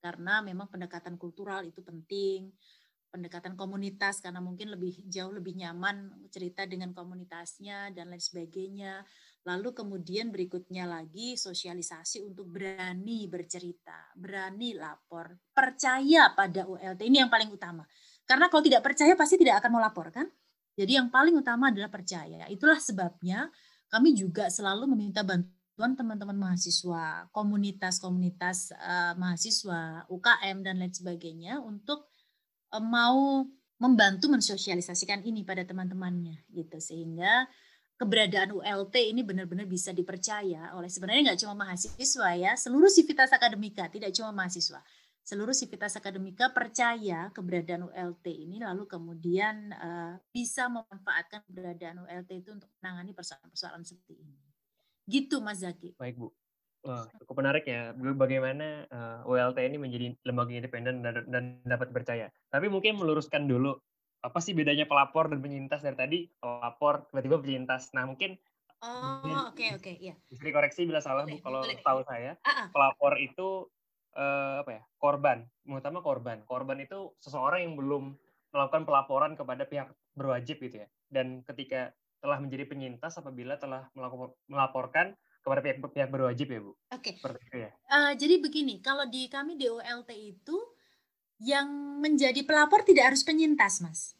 Karena 0.00 0.44
memang 0.44 0.68
pendekatan 0.70 1.16
kultural 1.16 1.64
itu 1.66 1.80
penting 1.82 2.52
pendekatan 3.16 3.56
komunitas 3.56 4.20
karena 4.20 4.44
mungkin 4.44 4.76
lebih 4.76 5.08
jauh 5.08 5.32
lebih 5.32 5.56
nyaman 5.56 6.28
cerita 6.28 6.68
dengan 6.68 6.92
komunitasnya 6.92 7.88
dan 7.96 8.12
lain 8.12 8.20
sebagainya. 8.20 9.00
Lalu 9.46 9.70
kemudian 9.70 10.34
berikutnya 10.34 10.90
lagi 10.90 11.38
sosialisasi 11.38 12.26
untuk 12.26 12.50
berani 12.50 13.30
bercerita, 13.30 14.10
berani 14.18 14.74
lapor, 14.74 15.38
percaya 15.54 16.34
pada 16.34 16.66
ULT. 16.66 16.98
Ini 17.06 17.22
yang 17.24 17.30
paling 17.30 17.54
utama. 17.54 17.86
Karena 18.26 18.50
kalau 18.50 18.66
tidak 18.66 18.82
percaya 18.82 19.14
pasti 19.14 19.38
tidak 19.38 19.62
akan 19.62 19.78
mau 19.78 19.82
lapor 19.82 20.10
kan? 20.10 20.26
Jadi 20.74 20.98
yang 20.98 21.08
paling 21.08 21.38
utama 21.38 21.70
adalah 21.70 21.88
percaya. 21.88 22.50
Itulah 22.50 22.82
sebabnya 22.82 23.48
kami 23.86 24.18
juga 24.18 24.50
selalu 24.50 24.90
meminta 24.98 25.22
bantuan 25.22 25.94
teman-teman 25.94 26.34
mahasiswa, 26.34 27.30
komunitas-komunitas 27.30 28.74
uh, 28.74 29.14
mahasiswa, 29.14 30.10
UKM 30.10 30.66
dan 30.66 30.82
lain 30.82 30.90
sebagainya 30.90 31.62
untuk 31.62 32.10
Eh, 32.74 32.82
mau 32.82 33.46
membantu 33.76 34.32
mensosialisasikan 34.32 35.20
ini 35.20 35.44
pada 35.44 35.60
teman-temannya 35.60 36.48
gitu 36.48 36.80
sehingga 36.80 37.44
keberadaan 37.96 38.52
ULT 38.52 38.96
ini 39.00 39.24
benar-benar 39.24 39.64
bisa 39.64 39.90
dipercaya 39.90 40.72
oleh 40.76 40.88
sebenarnya 40.92 41.32
nggak 41.32 41.40
cuma 41.44 41.66
mahasiswa 41.66 42.28
ya 42.36 42.52
seluruh 42.54 42.92
sivitas 42.92 43.32
akademika 43.32 43.88
tidak 43.88 44.12
cuma 44.12 44.32
mahasiswa. 44.32 44.80
Seluruh 45.26 45.56
sivitas 45.58 45.98
akademika 45.98 46.54
percaya 46.54 47.34
keberadaan 47.34 47.90
ULT 47.90 48.26
ini 48.30 48.62
lalu 48.62 48.86
kemudian 48.86 49.74
uh, 49.74 50.14
bisa 50.30 50.70
memanfaatkan 50.70 51.42
keberadaan 51.50 52.06
ULT 52.06 52.30
itu 52.30 52.54
untuk 52.54 52.70
menangani 52.78 53.10
persoalan-persoalan 53.10 53.82
seperti 53.82 54.22
ini. 54.22 54.38
Gitu 55.02 55.42
Mas 55.42 55.66
Zaki. 55.66 55.98
Baik 55.98 56.14
Bu. 56.14 56.30
Wah, 56.86 57.10
cukup 57.18 57.42
menarik 57.42 57.66
ya, 57.66 57.90
bagaimana 57.98 58.86
uh, 58.86 59.26
eh, 59.26 59.30
ULT 59.50 59.58
ini 59.58 59.74
menjadi 59.74 60.06
lembaga 60.22 60.54
independen 60.54 61.02
dan, 61.02 61.26
dan 61.26 61.58
dapat 61.66 61.90
dipercaya. 61.90 62.30
Tapi 62.46 62.70
mungkin 62.70 62.94
meluruskan 62.94 63.50
dulu, 63.50 63.74
apa 64.26 64.38
sih 64.42 64.52
bedanya 64.52 64.90
pelapor 64.90 65.30
dan 65.30 65.38
penyintas 65.38 65.86
dari 65.86 65.96
tadi? 65.96 66.18
Pelapor, 66.42 67.06
tiba-tiba 67.14 67.38
penyintas. 67.38 67.94
Nah, 67.94 68.10
mungkin 68.10 68.34
Oh, 68.84 69.24
oke 69.24 69.56
okay, 69.56 69.72
oke, 69.72 69.80
okay, 69.80 69.94
iya. 69.96 70.14
Bisa 70.28 70.44
dikoreksi 70.44 70.84
bila 70.84 71.00
salah 71.00 71.24
boleh, 71.24 71.40
Bu, 71.40 71.48
kalau 71.48 71.60
boleh. 71.64 71.80
tahu 71.80 72.00
saya. 72.04 72.36
Uh-uh. 72.44 72.68
Pelapor 72.76 73.12
itu 73.16 73.48
uh, 74.12 74.60
apa 74.60 74.70
ya? 74.76 74.82
Korban, 75.00 75.38
terutama 75.64 76.04
korban. 76.04 76.44
Korban 76.44 76.84
itu 76.84 77.16
seseorang 77.24 77.64
yang 77.64 77.74
belum 77.80 78.12
melakukan 78.52 78.84
pelaporan 78.84 79.32
kepada 79.32 79.64
pihak 79.64 79.88
berwajib 80.12 80.60
gitu 80.60 80.84
ya. 80.84 80.88
Dan 81.08 81.40
ketika 81.48 81.96
telah 82.20 82.36
menjadi 82.36 82.68
penyintas 82.68 83.16
apabila 83.16 83.56
telah 83.56 83.88
melaporkan 84.48 85.16
kepada 85.40 85.60
pihak 85.62 85.78
pihak 85.94 86.10
berwajib 86.12 86.46
ya 86.50 86.60
Bu. 86.60 86.72
Oke. 86.92 87.16
Okay. 87.16 87.68
ya. 87.68 87.70
Uh, 87.88 88.12
jadi 88.12 88.44
begini, 88.44 88.84
kalau 88.84 89.08
di 89.08 89.30
kami 89.32 89.56
di 89.56 89.72
OLT 89.72 90.10
itu 90.12 90.56
yang 91.40 91.68
menjadi 92.00 92.44
pelapor 92.48 92.84
tidak 92.84 93.12
harus 93.12 93.22
penyintas, 93.24 93.84
Mas. 93.84 94.15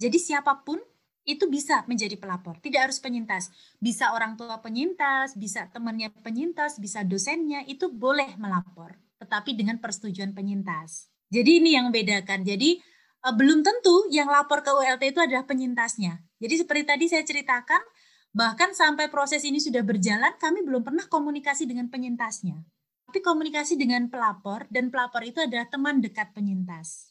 Jadi 0.00 0.16
siapa 0.16 0.64
pun 0.64 0.80
itu 1.28 1.44
bisa 1.52 1.84
menjadi 1.84 2.16
pelapor, 2.16 2.56
tidak 2.64 2.88
harus 2.88 2.98
penyintas. 2.98 3.52
Bisa 3.76 4.16
orang 4.16 4.40
tua 4.40 4.58
penyintas, 4.64 5.36
bisa 5.36 5.68
temannya 5.68 6.08
penyintas, 6.24 6.80
bisa 6.80 7.04
dosennya 7.04 7.62
itu 7.68 7.92
boleh 7.92 8.40
melapor, 8.40 8.96
tetapi 9.20 9.52
dengan 9.52 9.76
persetujuan 9.78 10.32
penyintas. 10.32 11.12
Jadi 11.28 11.60
ini 11.60 11.76
yang 11.76 11.92
membedakan. 11.92 12.42
Jadi 12.42 12.80
uh, 13.28 13.34
belum 13.36 13.60
tentu 13.60 14.08
yang 14.08 14.32
lapor 14.32 14.64
ke 14.64 14.72
ULT 14.72 15.12
itu 15.12 15.20
adalah 15.20 15.44
penyintasnya. 15.44 16.24
Jadi 16.40 16.54
seperti 16.64 16.82
tadi 16.88 17.04
saya 17.06 17.22
ceritakan, 17.22 17.84
Bahkan 18.30 18.78
sampai 18.78 19.10
proses 19.10 19.42
ini 19.42 19.58
sudah 19.58 19.82
berjalan, 19.82 20.38
kami 20.38 20.62
belum 20.62 20.86
pernah 20.86 21.02
komunikasi 21.10 21.66
dengan 21.66 21.90
penyintasnya. 21.90 22.62
Tapi 23.10 23.18
komunikasi 23.26 23.74
dengan 23.74 24.06
pelapor, 24.06 24.70
dan 24.70 24.86
pelapor 24.86 25.26
itu 25.26 25.42
adalah 25.42 25.66
teman 25.66 25.98
dekat 25.98 26.30
penyintas. 26.30 27.09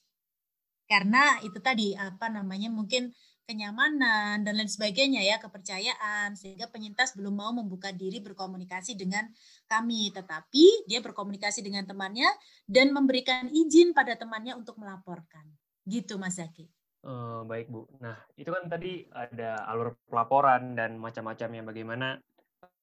Karena 0.90 1.38
itu 1.46 1.62
tadi, 1.62 1.94
apa 1.94 2.34
namanya, 2.34 2.74
mungkin 2.74 3.14
kenyamanan 3.46 4.42
dan 4.42 4.54
lain 4.58 4.70
sebagainya 4.70 5.22
ya, 5.22 5.38
kepercayaan, 5.38 6.34
sehingga 6.34 6.70
penyintas 6.70 7.14
belum 7.14 7.34
mau 7.38 7.54
membuka 7.54 7.94
diri 7.94 8.22
berkomunikasi 8.22 8.98
dengan 8.98 9.30
kami. 9.70 10.10
Tetapi 10.10 10.90
dia 10.90 11.02
berkomunikasi 11.06 11.62
dengan 11.62 11.86
temannya 11.86 12.30
dan 12.66 12.90
memberikan 12.90 13.50
izin 13.50 13.94
pada 13.94 14.18
temannya 14.18 14.58
untuk 14.58 14.82
melaporkan. 14.82 15.46
Gitu 15.86 16.18
Mas 16.18 16.42
Zaki. 16.42 16.70
Uh, 17.00 17.48
baik 17.48 17.72
Bu. 17.72 17.88
Nah 18.04 18.20
itu 18.36 18.52
kan 18.52 18.68
tadi 18.68 19.08
ada 19.16 19.64
alur 19.72 19.96
pelaporan 20.12 20.76
dan 20.76 21.00
macam-macamnya 21.00 21.64
bagaimana 21.64 22.20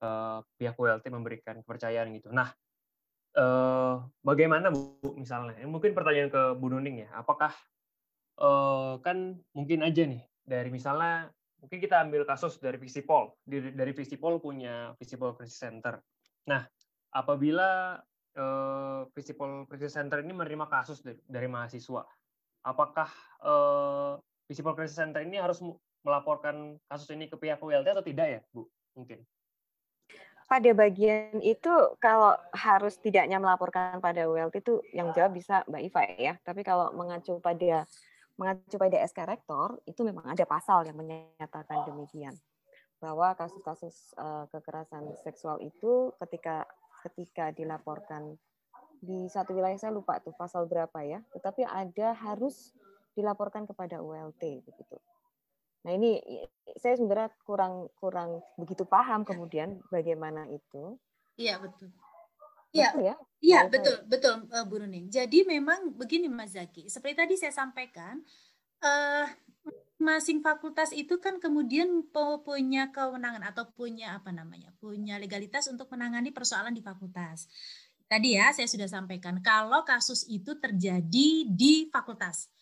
uh, 0.00 0.40
pihak 0.56 0.72
WLT 0.72 1.04
memberikan 1.12 1.60
kepercayaan 1.60 2.08
gitu. 2.16 2.32
Nah 2.32 2.48
uh, 3.36 4.00
bagaimana 4.24 4.72
Bu 4.72 5.12
misalnya? 5.20 5.60
Mungkin 5.68 5.92
pertanyaan 5.92 6.32
ke 6.32 6.42
Bu 6.56 6.72
Nuning 6.72 7.04
ya. 7.04 7.12
Apakah 7.12 7.52
uh, 8.40 8.98
kan 9.00 9.38
mungkin 9.52 9.84
aja 9.84 10.04
nih 10.06 10.22
dari 10.46 10.70
misalnya 10.70 11.30
mungkin 11.60 11.78
kita 11.82 12.02
ambil 12.04 12.22
kasus 12.28 12.60
dari 12.62 12.78
Visipol. 12.78 13.34
Dari, 13.42 13.74
dari 13.74 13.92
Visipol 13.92 14.38
punya 14.38 14.94
Visipol 15.00 15.34
Crisis 15.34 15.60
Center. 15.60 15.98
Nah 16.48 16.64
apabila 17.12 18.00
uh, 18.38 19.08
Visipol 19.12 19.64
Crisis 19.66 19.96
Center 19.96 20.20
ini 20.20 20.36
menerima 20.36 20.68
kasus 20.68 21.00
dari, 21.02 21.18
dari 21.26 21.48
mahasiswa 21.48 22.04
apakah 22.66 23.08
uh, 23.46 24.18
Visible 24.50 24.74
Crisis 24.74 24.98
Center 24.98 25.22
ini 25.22 25.38
harus 25.38 25.62
melaporkan 26.02 26.78
kasus 26.90 27.14
ini 27.14 27.30
ke 27.30 27.38
pihak 27.38 27.62
WLT 27.62 27.94
atau 27.94 28.02
tidak 28.02 28.26
ya, 28.26 28.40
Bu? 28.50 28.66
Mungkin. 28.98 29.22
Pada 30.46 30.70
bagian 30.78 31.42
itu 31.42 31.70
kalau 31.98 32.38
harus 32.54 32.94
tidaknya 33.02 33.42
melaporkan 33.42 33.98
pada 33.98 34.30
WLT 34.30 34.62
itu 34.62 34.78
yang 34.94 35.10
jawab 35.10 35.34
bisa 35.34 35.66
Mbak 35.66 35.82
Iva 35.90 36.02
ya. 36.14 36.34
Tapi 36.46 36.62
kalau 36.62 36.94
mengacu 36.94 37.42
pada 37.42 37.82
mengacu 38.36 38.76
pada 38.76 39.00
SK 39.04 39.24
Rektor 39.24 39.80
itu 39.88 40.04
memang 40.04 40.28
ada 40.28 40.44
pasal 40.44 40.84
yang 40.84 40.96
menyatakan 40.96 41.88
demikian 41.88 42.36
bahwa 43.00 43.36
kasus-kasus 43.36 44.16
uh, 44.16 44.48
kekerasan 44.48 45.12
seksual 45.20 45.60
itu 45.60 46.12
ketika 46.24 46.64
ketika 47.04 47.52
dilaporkan 47.52 48.40
di 49.00 49.28
satu 49.28 49.52
wilayah 49.52 49.76
saya 49.76 49.92
lupa 49.92 50.18
tuh 50.24 50.32
pasal 50.32 50.64
berapa 50.64 51.04
ya, 51.04 51.20
tetapi 51.36 51.68
ada 51.68 52.16
harus 52.16 52.72
dilaporkan 53.12 53.68
kepada 53.68 54.00
ULT 54.00 54.40
begitu. 54.64 54.96
Nah 55.84 55.92
ini 55.94 56.18
saya 56.76 56.98
sebenarnya 56.98 57.30
kurang 57.44 57.88
kurang 58.00 58.42
begitu 58.58 58.82
paham 58.88 59.22
kemudian 59.22 59.80
bagaimana 59.92 60.48
itu. 60.48 60.96
Iya 61.36 61.60
betul. 61.60 61.92
Iya, 62.76 62.90
ya? 63.00 63.14
iya 63.40 63.60
betul 63.66 64.04
betul 64.04 64.44
uh, 64.52 64.64
Bu 64.68 64.76
Nuning. 64.80 65.08
Jadi 65.08 65.48
memang 65.48 65.96
begini 65.96 66.28
Mas 66.28 66.52
Zaki, 66.52 66.92
seperti 66.92 67.14
tadi 67.16 67.34
saya 67.40 67.52
sampaikan, 67.56 68.20
uh, 68.84 69.26
masing-masing 69.96 70.44
fakultas 70.44 70.92
itu 70.92 71.16
kan 71.18 71.40
kemudian 71.40 72.04
punya 72.44 72.92
kewenangan 72.92 73.42
atau 73.48 73.64
punya 73.72 74.20
apa 74.20 74.28
namanya, 74.28 74.70
punya 74.76 75.16
legalitas 75.16 75.72
untuk 75.72 75.88
menangani 75.88 76.30
persoalan 76.36 76.76
di 76.76 76.84
fakultas. 76.84 77.48
Tadi 78.06 78.38
ya 78.38 78.52
saya 78.54 78.68
sudah 78.70 78.86
sampaikan 78.86 79.42
kalau 79.42 79.82
kasus 79.82 80.28
itu 80.30 80.54
terjadi 80.60 81.48
di 81.48 81.88
fakultas 81.90 82.52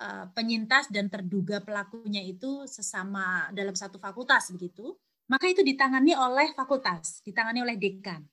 eh, 0.00 0.26
penyintas 0.32 0.88
dan 0.88 1.12
terduga 1.12 1.60
pelakunya 1.60 2.24
itu 2.24 2.64
sesama 2.64 3.52
dalam 3.52 3.76
satu 3.76 4.00
fakultas 4.00 4.48
begitu, 4.54 4.96
maka 5.28 5.50
itu 5.50 5.60
ditangani 5.60 6.16
oleh 6.16 6.56
fakultas, 6.56 7.20
ditangani 7.20 7.60
oleh 7.60 7.76
dekan. 7.76 8.24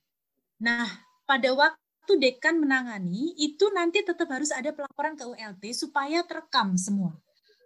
Nah, 0.63 0.87
pada 1.25 1.51
waktu 1.51 2.13
dekan 2.21 2.61
menangani 2.61 3.33
itu 3.37 3.65
nanti 3.73 4.05
tetap 4.05 4.29
harus 4.29 4.53
ada 4.53 4.69
pelaporan 4.71 5.17
ke 5.17 5.25
ULT 5.25 5.63
supaya 5.73 6.21
terekam 6.23 6.77
semua. 6.77 7.17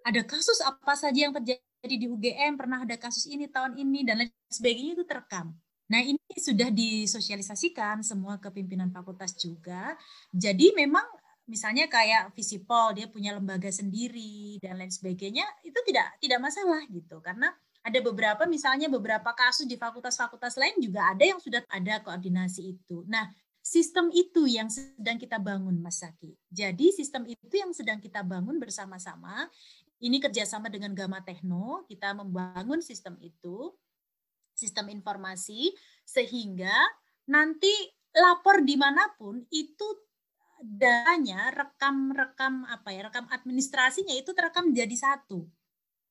Ada 0.07 0.23
kasus 0.23 0.63
apa 0.63 0.95
saja 0.95 1.27
yang 1.27 1.35
terjadi 1.35 1.59
di 1.83 2.07
UGM, 2.07 2.55
pernah 2.55 2.87
ada 2.87 2.95
kasus 2.95 3.27
ini 3.27 3.51
tahun 3.51 3.75
ini 3.75 4.07
dan 4.07 4.23
lain 4.23 4.31
sebagainya 4.47 4.93
itu 4.95 5.05
terekam. 5.05 5.51
Nah, 5.89 6.01
ini 6.05 6.21
sudah 6.37 6.69
disosialisasikan 6.71 8.05
semua 8.05 8.37
ke 8.37 8.47
pimpinan 8.53 8.93
fakultas 8.93 9.35
juga. 9.35 9.97
Jadi 10.31 10.71
memang 10.77 11.03
misalnya 11.49 11.89
kayak 11.89 12.31
Visipol 12.37 12.93
dia 12.93 13.09
punya 13.09 13.33
lembaga 13.33 13.73
sendiri 13.73 14.61
dan 14.61 14.77
lain 14.77 14.93
sebagainya 14.93 15.43
itu 15.65 15.79
tidak 15.89 16.13
tidak 16.21 16.39
masalah 16.45 16.85
gitu 16.93 17.17
karena 17.25 17.49
ada 17.81 17.99
beberapa 18.05 18.45
misalnya 18.45 18.85
beberapa 18.85 19.33
kasus 19.33 19.65
di 19.65 19.73
fakultas-fakultas 19.73 20.61
lain 20.61 20.77
juga 20.77 21.09
ada 21.09 21.25
yang 21.25 21.41
sudah 21.41 21.65
ada 21.73 22.05
koordinasi 22.05 22.77
itu. 22.77 23.01
Nah, 23.09 23.25
sistem 23.69 24.09
itu 24.09 24.49
yang 24.49 24.65
sedang 24.65 25.21
kita 25.21 25.37
bangun 25.37 25.77
Mas 25.77 26.01
Saki. 26.01 26.33
Jadi 26.49 26.89
sistem 26.89 27.29
itu 27.29 27.53
yang 27.53 27.69
sedang 27.69 28.01
kita 28.01 28.25
bangun 28.25 28.57
bersama-sama. 28.57 29.45
Ini 30.01 30.17
kerjasama 30.17 30.73
dengan 30.73 30.97
Gama 30.97 31.21
Tekno, 31.21 31.85
kita 31.85 32.17
membangun 32.17 32.81
sistem 32.81 33.13
itu 33.21 33.69
sistem 34.57 34.89
informasi 34.89 35.69
sehingga 36.01 36.73
nanti 37.29 37.69
lapor 38.09 38.65
di 38.65 38.73
mana 38.73 39.05
pun 39.13 39.37
itu 39.53 39.87
datanya 40.59 41.53
rekam-rekam 41.53 42.67
apa 42.67 42.89
ya 42.91 43.07
rekam 43.07 43.23
administrasinya 43.31 44.11
itu 44.11 44.35
terekam 44.35 44.75
jadi 44.75 44.91
satu 44.91 45.47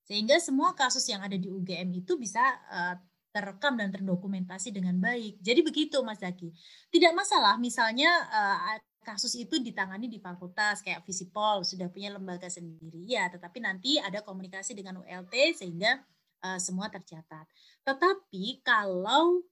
sehingga 0.09 0.41
semua 0.41 0.73
kasus 0.73 1.05
yang 1.05 1.21
ada 1.21 1.37
di 1.37 1.53
UGM 1.53 2.01
itu 2.01 2.17
bisa 2.17 2.41
uh, 2.73 2.97
terekam 3.39 3.79
dan 3.79 3.95
terdokumentasi 3.95 4.75
dengan 4.75 4.99
baik 4.99 5.39
jadi 5.39 5.63
begitu 5.63 6.03
Mas 6.03 6.19
Zaki 6.19 6.51
tidak 6.91 7.15
masalah 7.15 7.55
misalnya 7.63 8.11
uh, 8.35 8.83
kasus 9.07 9.39
itu 9.39 9.63
ditangani 9.63 10.11
di 10.11 10.19
fakultas 10.19 10.83
kayak 10.83 11.07
Visipol 11.07 11.63
sudah 11.63 11.87
punya 11.89 12.11
lembaga 12.11 12.51
sendiri 12.51 13.07
ya 13.07 13.31
tetapi 13.31 13.63
nanti 13.63 14.03
ada 14.03 14.27
komunikasi 14.27 14.75
dengan 14.75 15.01
ULT 15.01 15.55
sehingga 15.55 16.03
uh, 16.45 16.59
semua 16.61 16.87
tercatat. 16.91 17.47
Tetapi 17.83 18.63
kalau 18.63 19.43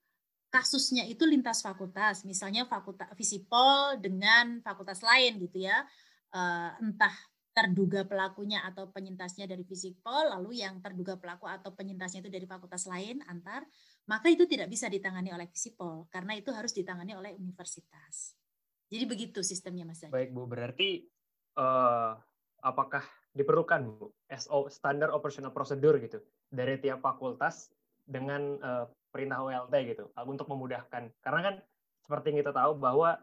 kasusnya 0.51 1.05
itu 1.05 1.27
lintas 1.27 1.61
fakultas, 1.61 2.23
misalnya 2.23 2.65
fakultas 2.69 3.11
Visipol 3.19 3.99
dengan 3.99 4.63
fakultas 4.63 5.03
lain 5.03 5.43
gitu 5.43 5.67
ya, 5.67 5.85
uh, 6.33 6.71
entah 6.81 7.13
terduga 7.57 8.05
pelakunya 8.05 8.61
atau 8.69 8.93
penyintasnya 8.93 9.49
dari 9.49 9.65
Visipol, 9.65 10.29
lalu 10.29 10.61
yang 10.61 10.77
terduga 10.85 11.17
pelaku 11.17 11.49
atau 11.49 11.73
penyintasnya 11.73 12.21
itu 12.21 12.29
dari 12.29 12.45
fakultas 12.45 12.85
lain 12.85 13.25
antar, 13.25 13.65
maka 14.05 14.29
itu 14.29 14.45
tidak 14.45 14.69
bisa 14.69 14.93
ditangani 14.93 15.33
oleh 15.33 15.49
Visipol 15.49 16.05
karena 16.13 16.37
itu 16.37 16.53
harus 16.53 16.77
ditangani 16.77 17.17
oleh 17.17 17.33
universitas. 17.33 18.37
Jadi 18.93 19.05
begitu 19.09 19.41
sistemnya 19.41 19.89
Mas 19.89 20.05
Zaki. 20.05 20.13
Baik 20.13 20.37
Bu, 20.37 20.45
berarti 20.45 21.09
uh, 21.57 22.13
apakah 22.61 23.03
diperlukan 23.33 23.81
Bu 23.89 24.13
SO 24.37 24.69
standar 24.69 25.09
operational 25.17 25.57
procedure 25.57 25.97
gitu 25.97 26.21
dari 26.53 26.77
tiap 26.77 27.01
fakultas 27.01 27.73
dengan 28.05 28.61
uh, 28.61 28.85
perintah 29.09 29.41
OLT 29.41 29.75
gitu 29.97 30.13
untuk 30.29 30.45
memudahkan 30.53 31.09
karena 31.25 31.41
kan 31.41 31.55
seperti 32.05 32.37
yang 32.37 32.39
kita 32.45 32.53
tahu 32.53 32.79
bahwa 32.79 33.17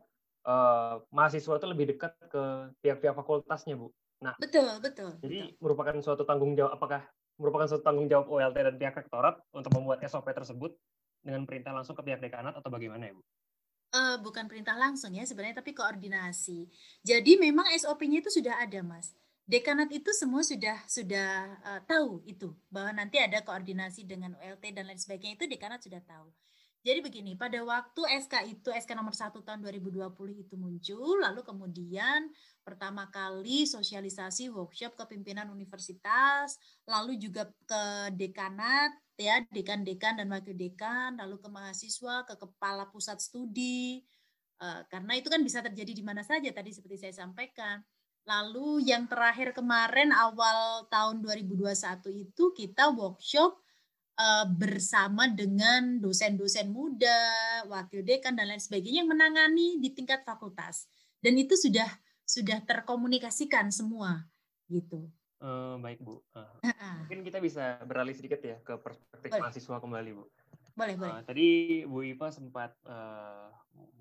uh, 0.43 0.99
mahasiswa 1.13 1.55
itu 1.55 1.67
lebih 1.69 1.85
dekat 1.95 2.11
ke 2.27 2.43
pihak-pihak 2.83 3.15
fakultasnya 3.15 3.77
Bu. 3.79 3.93
Nah 4.23 4.33
betul 4.39 4.79
betul. 4.79 5.11
Jadi 5.19 5.51
betul. 5.51 5.59
merupakan 5.59 5.95
suatu 5.99 6.23
tanggung 6.23 6.55
jawab 6.55 6.79
apakah 6.79 7.03
merupakan 7.35 7.67
suatu 7.67 7.83
tanggung 7.83 8.07
jawab 8.07 8.31
OLT 8.31 8.55
dan 8.55 8.75
pihak 8.79 8.95
rektorat 8.95 9.35
untuk 9.51 9.71
membuat 9.75 9.99
SOP 10.07 10.31
tersebut 10.31 10.71
dengan 11.19 11.43
perintah 11.43 11.75
langsung 11.75 11.99
ke 11.99 12.03
pihak 12.07 12.23
dekanat 12.23 12.55
atau 12.55 12.69
bagaimana 12.71 13.11
ya 13.11 13.13
Bu? 13.15 13.21
Uh, 13.93 14.17
bukan 14.25 14.49
perintah 14.49 14.73
langsung 14.73 15.13
ya 15.13 15.21
sebenarnya 15.21 15.61
tapi 15.61 15.75
koordinasi. 15.75 16.65
Jadi 17.05 17.37
memang 17.37 17.69
SOP-nya 17.77 18.25
itu 18.25 18.33
sudah 18.33 18.57
ada 18.57 18.81
mas 18.81 19.13
dekanat 19.43 19.91
itu 19.91 20.07
semua 20.15 20.39
sudah 20.39 20.79
sudah 20.87 21.59
uh, 21.67 21.81
tahu 21.83 22.23
itu 22.23 22.55
bahwa 22.71 23.03
nanti 23.03 23.19
ada 23.19 23.43
koordinasi 23.43 24.07
dengan 24.07 24.39
ULT 24.39 24.71
dan 24.71 24.87
lain 24.87 24.99
sebagainya 24.99 25.35
itu 25.35 25.47
dekanat 25.51 25.83
sudah 25.83 25.99
tahu. 25.99 26.31
Jadi 26.83 26.99
begini, 26.99 27.39
pada 27.39 27.63
waktu 27.63 28.01
SK 28.27 28.43
itu 28.51 28.67
SK 28.67 28.91
nomor 28.99 29.15
1 29.15 29.31
tahun 29.31 29.59
2020 29.63 30.03
itu 30.35 30.55
muncul, 30.59 31.15
lalu 31.23 31.39
kemudian 31.39 32.27
pertama 32.59 33.07
kali 33.07 33.63
sosialisasi 33.63 34.51
workshop 34.51 34.99
ke 34.99 35.15
pimpinan 35.15 35.47
universitas, 35.47 36.59
lalu 36.83 37.15
juga 37.15 37.47
ke 37.63 38.11
dekanat 38.19 38.91
ya, 39.15 39.39
dekan-dekan 39.47 40.19
dan 40.19 40.27
wakil 40.27 40.51
dekan, 40.59 41.15
lalu 41.15 41.39
ke 41.39 41.47
mahasiswa, 41.47 42.27
ke 42.27 42.35
kepala 42.35 42.91
pusat 42.91 43.23
studi. 43.23 44.03
Uh, 44.59 44.83
karena 44.91 45.15
itu 45.15 45.31
kan 45.31 45.39
bisa 45.39 45.63
terjadi 45.63 45.95
di 45.95 46.03
mana 46.03 46.19
saja 46.19 46.51
tadi 46.51 46.75
seperti 46.75 46.99
saya 46.99 47.15
sampaikan 47.15 47.79
Lalu 48.23 48.87
yang 48.87 49.03
terakhir 49.11 49.51
kemarin 49.51 50.15
awal 50.15 50.87
tahun 50.87 51.19
2021 51.19 51.75
itu 52.23 52.43
kita 52.55 52.95
workshop 52.95 53.59
uh, 54.17 54.45
bersama 54.49 55.29
dengan 55.29 55.97
dosen-dosen 56.01 56.69
muda, 56.69 57.19
wakil 57.69 58.05
dekan 58.05 58.37
dan 58.37 58.49
lain 58.49 58.61
sebagainya 58.61 59.05
yang 59.05 59.11
menangani 59.11 59.81
di 59.81 59.89
tingkat 59.93 60.21
fakultas. 60.25 60.89
Dan 61.23 61.39
itu 61.39 61.55
sudah 61.55 61.87
sudah 62.23 62.63
terkomunikasikan 62.63 63.69
semua 63.69 64.25
gitu. 64.71 65.11
Uh, 65.43 65.75
baik 65.83 65.99
Bu. 65.99 66.23
Uh, 66.31 66.47
mungkin 67.03 67.19
kita 67.27 67.43
bisa 67.43 67.75
beralih 67.83 68.15
sedikit 68.15 68.39
ya 68.39 68.57
ke 68.63 68.79
perspektif 68.79 69.27
Boleh. 69.27 69.43
mahasiswa 69.43 69.77
kembali 69.83 70.11
Bu. 70.15 70.25
Boleh, 70.73 70.95
boleh. 70.95 71.13
Uh, 71.19 71.23
tadi 71.27 71.47
Bu 71.83 71.99
Iva 72.01 72.31
sempat 72.31 72.73
uh, 72.87 73.51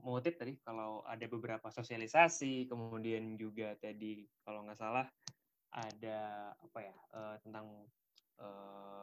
mengutip 0.07 0.39
tadi 0.39 0.55
kalau 0.63 1.03
ada 1.03 1.27
beberapa 1.27 1.67
sosialisasi, 1.69 2.71
kemudian 2.71 3.35
juga 3.35 3.75
tadi 3.83 4.23
kalau 4.47 4.63
nggak 4.65 4.79
salah 4.79 5.07
ada 5.73 6.53
apa 6.53 6.79
ya 6.79 6.95
uh, 7.17 7.37
tentang 7.43 7.67
uh, 8.39 9.02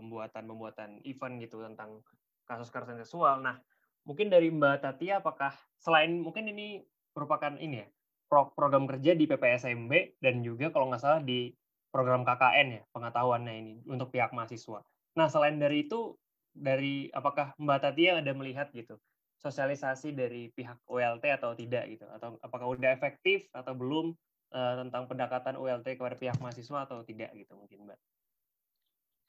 pembuatan 0.00 0.48
pembuatan 0.48 0.90
event 1.04 1.36
gitu 1.44 1.60
tentang 1.60 2.00
kasus 2.48 2.72
kekerasan 2.72 2.98
seksual. 2.98 3.44
Nah, 3.44 3.60
mungkin 4.08 4.32
dari 4.32 4.48
Mbak 4.48 4.80
Tati 4.80 5.12
apakah 5.12 5.52
selain 5.76 6.24
mungkin 6.24 6.48
ini 6.48 6.80
merupakan 7.12 7.52
ini 7.60 7.84
ya 7.84 7.88
pro 8.30 8.54
program 8.56 8.88
kerja 8.88 9.12
di 9.12 9.28
PPSMB 9.28 10.22
dan 10.24 10.40
juga 10.40 10.72
kalau 10.72 10.88
nggak 10.88 11.02
salah 11.02 11.20
di 11.20 11.52
program 11.92 12.22
KKN 12.24 12.68
ya 12.80 12.82
pengetahuannya 12.94 13.54
ini 13.54 13.74
untuk 13.84 14.08
pihak 14.14 14.32
mahasiswa. 14.32 14.80
Nah, 15.18 15.26
selain 15.28 15.60
dari 15.60 15.84
itu 15.84 16.16
dari 16.50 17.12
apakah 17.12 17.54
Mbak 17.60 17.78
Tati 17.82 18.02
ada 18.10 18.32
melihat 18.34 18.72
gitu 18.72 18.98
sosialisasi 19.40 20.12
dari 20.12 20.52
pihak 20.52 20.84
ULT 20.84 21.24
atau 21.40 21.56
tidak 21.56 21.88
gitu 21.88 22.04
atau 22.12 22.36
apakah 22.44 22.76
udah 22.76 22.92
efektif 22.92 23.48
atau 23.56 23.72
belum 23.72 24.12
uh, 24.52 24.74
tentang 24.84 25.08
pendekatan 25.08 25.56
ULT 25.56 25.96
kepada 25.96 26.14
pihak 26.14 26.36
mahasiswa 26.38 26.84
atau 26.84 27.00
tidak 27.02 27.32
gitu 27.32 27.56
mungkin 27.56 27.88
Mbak. 27.88 27.98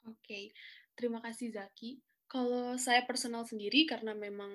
Oke, 0.02 0.18
okay. 0.18 0.44
terima 0.98 1.22
kasih 1.22 1.54
Zaki. 1.54 2.02
Kalau 2.26 2.80
saya 2.80 3.04
personal 3.04 3.44
sendiri 3.44 3.84
karena 3.84 4.16
memang 4.16 4.48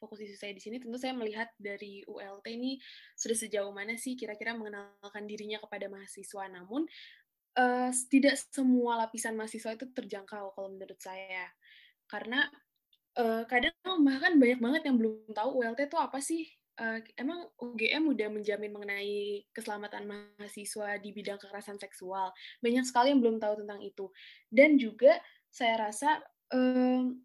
fokus 0.00 0.24
isu 0.24 0.34
saya 0.40 0.56
di 0.56 0.64
sini 0.64 0.80
tentu 0.80 0.96
saya 0.96 1.12
melihat 1.12 1.52
dari 1.60 2.00
ULT 2.08 2.46
ini 2.48 2.80
sudah 3.12 3.36
sejauh 3.36 3.68
mana 3.68 4.00
sih 4.00 4.16
kira-kira 4.16 4.56
mengenalkan 4.56 5.28
dirinya 5.28 5.60
kepada 5.60 5.92
mahasiswa 5.92 6.48
namun 6.48 6.88
uh, 7.58 7.90
tidak 8.08 8.40
semua 8.48 9.04
lapisan 9.04 9.36
mahasiswa 9.36 9.76
itu 9.76 9.86
terjangkau 9.92 10.56
kalau 10.56 10.68
menurut 10.72 10.96
saya. 10.98 11.52
Karena 12.08 12.48
uh, 13.20 13.44
kadang 13.44 13.76
bahkan 14.06 14.40
banyak 14.40 14.60
banget 14.62 14.82
yang 14.88 14.96
belum 14.96 15.28
tahu 15.34 15.62
ULT 15.62 15.84
itu 15.84 15.98
apa 16.00 16.18
sih? 16.22 16.48
Uh, 16.78 17.02
emang 17.18 17.50
UGM 17.58 18.14
udah 18.14 18.30
menjamin 18.30 18.70
mengenai 18.70 19.42
keselamatan 19.50 20.06
mahasiswa 20.06 20.94
di 21.02 21.10
bidang 21.10 21.42
kekerasan 21.42 21.74
seksual. 21.74 22.30
Banyak 22.62 22.86
sekali 22.86 23.10
yang 23.10 23.18
belum 23.18 23.42
tahu 23.42 23.66
tentang 23.66 23.82
itu. 23.82 24.06
Dan 24.46 24.78
juga 24.78 25.18
saya 25.50 25.90
rasa 25.90 26.22
um, 26.54 27.18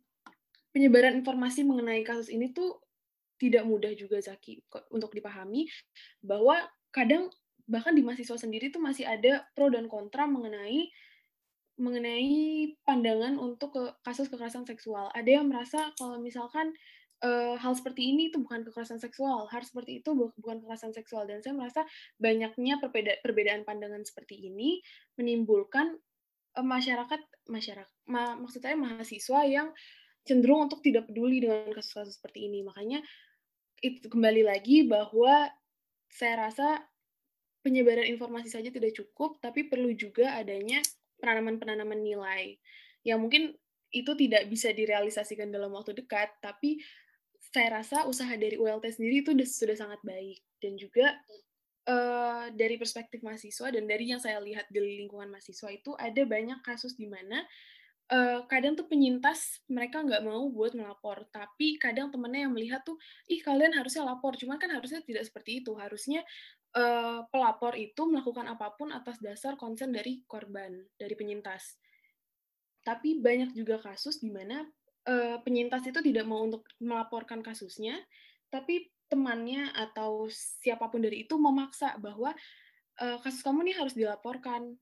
penyebaran 0.73 1.13
informasi 1.21 1.61
mengenai 1.61 2.01
kasus 2.01 2.33
ini 2.33 2.49
tuh 2.49 2.81
tidak 3.37 3.63
mudah 3.67 3.93
juga 3.93 4.17
Zaki 4.17 4.63
untuk 4.89 5.13
dipahami 5.13 5.69
bahwa 6.23 6.57
kadang 6.89 7.29
bahkan 7.69 7.93
di 7.93 8.01
mahasiswa 8.01 8.35
sendiri 8.35 8.73
tuh 8.73 8.81
masih 8.81 9.07
ada 9.07 9.45
pro 9.53 9.69
dan 9.69 9.87
kontra 9.87 10.25
mengenai 10.25 10.89
mengenai 11.73 12.69
pandangan 12.85 13.41
untuk 13.41 13.73
ke 13.73 13.83
kasus 14.05 14.29
kekerasan 14.29 14.65
seksual. 14.65 15.09
Ada 15.13 15.41
yang 15.41 15.49
merasa 15.49 15.89
kalau 15.97 16.21
misalkan 16.21 16.69
uh, 17.23 17.55
hal 17.57 17.73
seperti 17.73 18.11
ini 18.11 18.29
itu 18.29 18.37
bukan 18.43 18.67
kekerasan 18.67 18.99
seksual, 18.99 19.47
hal 19.47 19.63
seperti 19.63 20.03
itu 20.03 20.11
bukan 20.13 20.61
kekerasan 20.61 20.91
seksual. 20.91 21.25
Dan 21.25 21.39
saya 21.39 21.55
merasa 21.55 21.81
banyaknya 22.19 22.77
perbeda 22.83 23.23
perbedaan 23.23 23.63
pandangan 23.63 24.03
seperti 24.03 24.51
ini 24.51 24.83
menimbulkan 25.15 25.95
uh, 26.59 26.65
masyarakat 26.65 27.21
masyarakat 27.47 27.91
ma 28.11 28.35
maksud 28.35 28.59
saya 28.59 28.75
mahasiswa 28.75 29.39
yang 29.47 29.71
cenderung 30.23 30.67
untuk 30.67 30.79
tidak 30.83 31.07
peduli 31.07 31.43
dengan 31.43 31.71
kasus-kasus 31.71 32.19
seperti 32.19 32.51
ini. 32.51 32.63
Makanya 32.63 32.99
itu 33.83 34.07
kembali 34.07 34.47
lagi 34.47 34.87
bahwa 34.87 35.51
saya 36.07 36.47
rasa 36.47 36.79
penyebaran 37.63 38.07
informasi 38.07 38.51
saja 38.51 38.69
tidak 38.71 38.95
cukup, 38.95 39.39
tapi 39.39 39.67
perlu 39.67 39.91
juga 39.95 40.35
adanya 40.35 40.83
penanaman-penanaman 41.19 41.99
nilai 41.99 42.59
yang 43.07 43.19
mungkin 43.23 43.55
itu 43.93 44.11
tidak 44.17 44.49
bisa 44.49 44.73
direalisasikan 44.73 45.53
dalam 45.53 45.71
waktu 45.71 45.93
dekat, 45.93 46.33
tapi 46.41 46.81
saya 47.53 47.69
rasa 47.79 48.09
usaha 48.09 48.33
dari 48.33 48.57
ULT 48.57 48.81
sendiri 48.89 49.21
itu 49.21 49.31
sudah 49.45 49.77
sangat 49.77 50.01
baik. 50.01 50.41
Dan 50.57 50.73
juga 50.75 51.13
uh, 51.85 52.49
dari 52.49 52.81
perspektif 52.81 53.21
mahasiswa 53.21 53.69
dan 53.69 53.85
dari 53.85 54.09
yang 54.09 54.17
saya 54.17 54.41
lihat 54.41 54.65
di 54.73 54.81
lingkungan 54.81 55.29
mahasiswa 55.29 55.69
itu 55.69 55.93
ada 55.93 56.25
banyak 56.25 56.59
kasus 56.65 56.97
di 56.97 57.05
mana 57.05 57.45
uh, 58.09 58.43
kadang 58.49 58.73
tuh 58.73 58.89
penyintas 58.89 59.63
mereka 59.69 60.01
nggak 60.01 60.25
mau 60.25 60.49
buat 60.49 60.73
melapor, 60.73 61.29
tapi 61.29 61.77
kadang 61.77 62.09
temennya 62.09 62.49
yang 62.49 62.53
melihat 62.57 62.81
tuh, 62.83 62.97
ih 63.29 63.39
kalian 63.39 63.77
harusnya 63.77 64.03
lapor, 64.03 64.35
cuman 64.35 64.57
kan 64.59 64.73
harusnya 64.73 64.99
tidak 65.05 65.23
seperti 65.23 65.63
itu, 65.63 65.77
harusnya 65.77 66.25
uh, 66.75 67.23
pelapor 67.29 67.77
itu 67.77 68.01
melakukan 68.09 68.49
apa 68.49 68.73
pun 68.75 68.91
atas 68.91 69.21
dasar 69.21 69.55
konsen 69.55 69.93
dari 69.93 70.25
korban, 70.25 70.73
dari 70.97 71.13
penyintas. 71.13 71.77
Tapi 72.83 73.23
banyak 73.23 73.55
juga 73.55 73.79
kasus 73.79 74.19
di 74.19 74.27
mana 74.27 74.67
uh, 75.07 75.37
penyintas 75.43 75.83
itu 75.87 75.99
tidak 75.99 76.25
mau 76.27 76.43
untuk 76.43 76.67
melaporkan 76.79 77.43
kasusnya, 77.43 77.99
tapi 78.47 78.91
temannya 79.07 79.69
atau 79.73 80.25
siapa 80.33 80.89
pun 80.89 81.05
dari 81.05 81.27
itu 81.27 81.37
memaksa 81.37 81.95
bahwa 82.01 82.33
uh, 83.01 83.17
kasus 83.21 83.45
kamu 83.45 83.69
nih 83.69 83.75
harus 83.77 83.93
dilaporkan, 83.93 84.73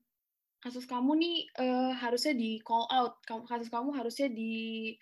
kasus 0.62 0.88
kamu 0.88 1.12
nih 1.18 1.36
uh, 1.58 1.92
harusnya 1.98 2.32
di 2.32 2.62
call 2.64 2.88
out, 2.88 3.20
kasus 3.26 3.68
kamu 3.68 3.92
harusnya 3.92 4.30
di 4.32 4.94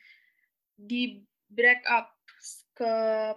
di 0.74 1.20
break 1.50 1.84
up 1.86 2.16
ke 2.72 2.92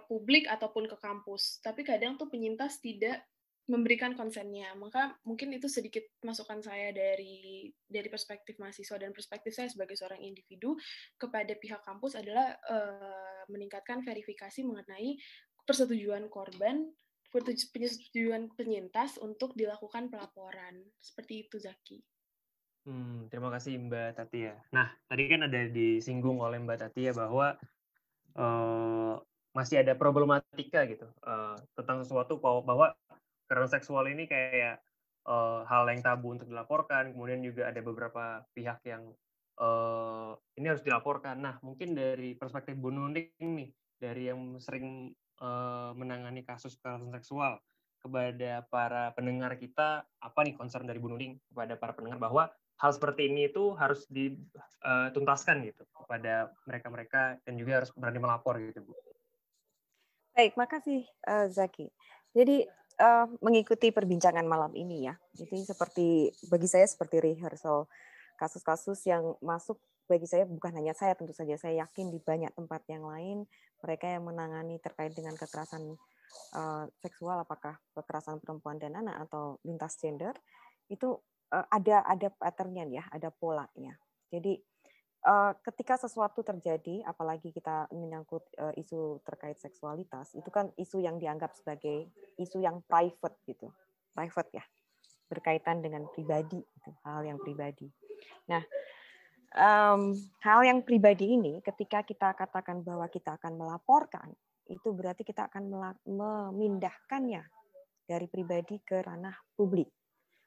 publik 0.08 0.48
ataupun 0.48 0.88
ke 0.88 0.96
kampus. 0.96 1.60
Tapi 1.60 1.84
kadang 1.84 2.16
tuh 2.16 2.32
penyintas 2.32 2.80
tidak 2.80 3.20
memberikan 3.64 4.12
konsennya. 4.12 4.72
Maka 4.76 5.16
mungkin 5.24 5.56
itu 5.56 5.68
sedikit 5.68 6.04
masukan 6.20 6.60
saya 6.60 6.92
dari 6.92 7.68
dari 7.88 8.08
perspektif 8.12 8.60
mahasiswa 8.60 8.96
dan 9.00 9.16
perspektif 9.16 9.56
saya 9.56 9.72
sebagai 9.72 9.96
seorang 9.96 10.20
individu 10.20 10.76
kepada 11.16 11.56
pihak 11.56 11.80
kampus 11.80 12.20
adalah 12.20 12.52
uh, 12.68 13.42
meningkatkan 13.48 14.04
verifikasi 14.04 14.60
mengenai 14.64 15.16
persetujuan 15.64 16.28
korban, 16.28 16.84
persetujuan 17.32 18.52
penyintas 18.52 19.16
untuk 19.16 19.56
dilakukan 19.56 20.12
pelaporan. 20.12 20.84
Seperti 21.00 21.48
itu 21.48 21.56
Zaki. 21.56 21.98
Hmm, 22.84 23.32
terima 23.32 23.48
kasih 23.48 23.80
Mbak 23.80 24.20
Tati 24.20 24.38
ya. 24.44 24.60
Nah, 24.76 24.92
tadi 25.08 25.24
kan 25.24 25.48
ada 25.48 25.72
disinggung 25.72 26.44
oleh 26.44 26.60
Mbak 26.60 26.78
Tati 26.84 27.08
ya 27.08 27.16
bahwa 27.16 27.56
uh, 28.36 29.16
masih 29.56 29.80
ada 29.80 29.96
problematika 29.96 30.84
gitu 30.84 31.08
uh, 31.24 31.56
tentang 31.78 32.04
sesuatu 32.04 32.36
bahwa 32.42 32.92
kekerasan 33.44 33.80
seksual 33.80 34.08
ini 34.08 34.24
kayak 34.24 34.80
uh, 35.28 35.64
hal 35.68 35.88
yang 35.88 36.00
tabu 36.04 36.32
untuk 36.32 36.48
dilaporkan, 36.48 37.12
kemudian 37.12 37.40
juga 37.44 37.68
ada 37.68 37.80
beberapa 37.80 38.44
pihak 38.52 38.84
yang 38.88 39.12
uh, 39.60 40.36
ini 40.56 40.66
harus 40.68 40.84
dilaporkan. 40.84 41.40
Nah, 41.40 41.58
mungkin 41.64 41.96
dari 41.96 42.36
perspektif 42.36 42.76
Bu 42.78 42.92
Nuning 42.92 43.32
nih, 43.40 43.70
dari 44.00 44.28
yang 44.32 44.56
sering 44.60 45.12
uh, 45.40 45.92
menangani 45.96 46.44
kasus 46.44 46.76
kekerasan 46.78 47.12
seksual 47.12 47.60
kepada 48.04 48.68
para 48.68 49.16
pendengar 49.16 49.56
kita, 49.56 50.04
apa 50.04 50.40
nih 50.44 50.54
concern 50.56 50.84
dari 50.84 51.00
Bu 51.00 51.12
Nuning 51.12 51.40
kepada 51.52 51.76
para 51.80 51.96
pendengar 51.96 52.20
bahwa 52.20 52.52
hal 52.74 52.90
seperti 52.92 53.32
ini 53.32 53.48
itu 53.48 53.72
harus 53.78 54.04
dituntaskan 54.10 55.62
gitu 55.64 55.86
kepada 55.94 56.52
mereka-mereka 56.68 57.38
dan 57.46 57.54
juga 57.56 57.80
harus 57.80 57.90
berani 57.96 58.20
melapor 58.20 58.60
gitu, 58.60 58.84
Bu. 58.84 58.92
Baik, 60.34 60.58
makasih 60.58 61.06
Zaki. 61.46 61.94
Jadi 62.34 62.66
uh, 63.00 63.26
mengikuti 63.42 63.90
perbincangan 63.90 64.44
malam 64.46 64.72
ini 64.76 65.08
ya. 65.08 65.14
Jadi 65.34 65.64
seperti 65.66 66.30
bagi 66.48 66.68
saya 66.68 66.86
seperti 66.86 67.22
rehearsal 67.22 67.86
kasus-kasus 68.38 68.98
yang 69.06 69.38
masuk 69.38 69.78
bagi 70.04 70.28
saya 70.28 70.44
bukan 70.44 70.74
hanya 70.76 70.92
saya 70.92 71.16
tentu 71.16 71.32
saja 71.32 71.56
saya 71.56 71.86
yakin 71.86 72.12
di 72.12 72.20
banyak 72.20 72.52
tempat 72.52 72.84
yang 72.92 73.08
lain 73.08 73.48
mereka 73.80 74.04
yang 74.04 74.28
menangani 74.28 74.76
terkait 74.76 75.16
dengan 75.16 75.32
kekerasan 75.32 75.96
uh, 76.56 76.84
seksual 77.00 77.40
apakah 77.40 77.80
kekerasan 77.96 78.36
perempuan 78.44 78.76
dan 78.76 79.00
anak 79.00 79.24
atau 79.28 79.56
lintas 79.64 79.96
gender 79.96 80.36
itu 80.92 81.16
uh, 81.56 81.66
ada 81.72 82.04
ada 82.04 82.28
patternnya 82.28 82.84
ya 83.00 83.04
ada 83.08 83.32
polanya 83.32 83.96
jadi 84.28 84.60
uh, 85.24 85.52
ketika 85.64 85.96
sesuatu 85.98 86.44
terjadi, 86.44 87.02
apalagi 87.08 87.50
kita 87.50 87.88
menyangkut 87.90 88.44
uh, 88.60 88.72
isu 88.76 89.24
terkait 89.24 89.56
seksualitas, 89.58 90.36
itu 90.36 90.48
kan 90.52 90.70
isu 90.76 91.00
yang 91.00 91.16
dianggap 91.16 91.56
sebagai 91.56 92.08
isu 92.38 92.60
yang 92.60 92.84
private 92.86 93.36
gitu, 93.48 93.72
private 94.12 94.50
ya, 94.52 94.64
berkaitan 95.26 95.80
dengan 95.80 96.06
pribadi, 96.12 96.60
gitu, 96.60 96.90
hal 97.02 97.24
yang 97.24 97.40
pribadi. 97.40 97.88
Nah, 98.52 98.62
um, 99.56 100.12
hal 100.44 100.60
yang 100.62 100.84
pribadi 100.84 101.34
ini, 101.34 101.64
ketika 101.64 102.04
kita 102.04 102.36
katakan 102.36 102.84
bahwa 102.84 103.08
kita 103.08 103.40
akan 103.40 103.56
melaporkan, 103.58 104.28
itu 104.68 104.96
berarti 104.96 105.26
kita 105.26 105.52
akan 105.52 105.68
memindahkannya 106.08 107.44
dari 108.04 108.26
pribadi 108.28 108.80
ke 108.80 109.00
ranah 109.04 109.36
publik 109.56 109.88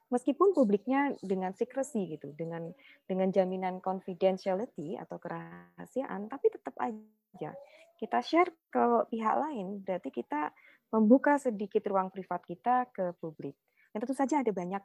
meskipun 0.08 0.56
publiknya 0.56 1.12
dengan 1.20 1.52
secrecy 1.52 2.16
gitu, 2.16 2.32
dengan 2.36 2.72
dengan 3.04 3.28
jaminan 3.28 3.80
confidentiality 3.84 4.96
atau 4.96 5.20
kerahasiaan, 5.20 6.28
tapi 6.28 6.46
tetap 6.52 6.74
aja 6.80 7.52
kita 7.98 8.18
share 8.22 8.50
ke 8.70 9.10
pihak 9.10 9.34
lain, 9.34 9.82
berarti 9.82 10.14
kita 10.14 10.54
membuka 10.94 11.36
sedikit 11.36 11.82
ruang 11.90 12.08
privat 12.08 12.40
kita 12.46 12.88
ke 12.94 13.12
publik. 13.18 13.58
Dan 13.90 13.98
tentu 14.06 14.14
saja 14.14 14.40
ada 14.40 14.52
banyak 14.54 14.80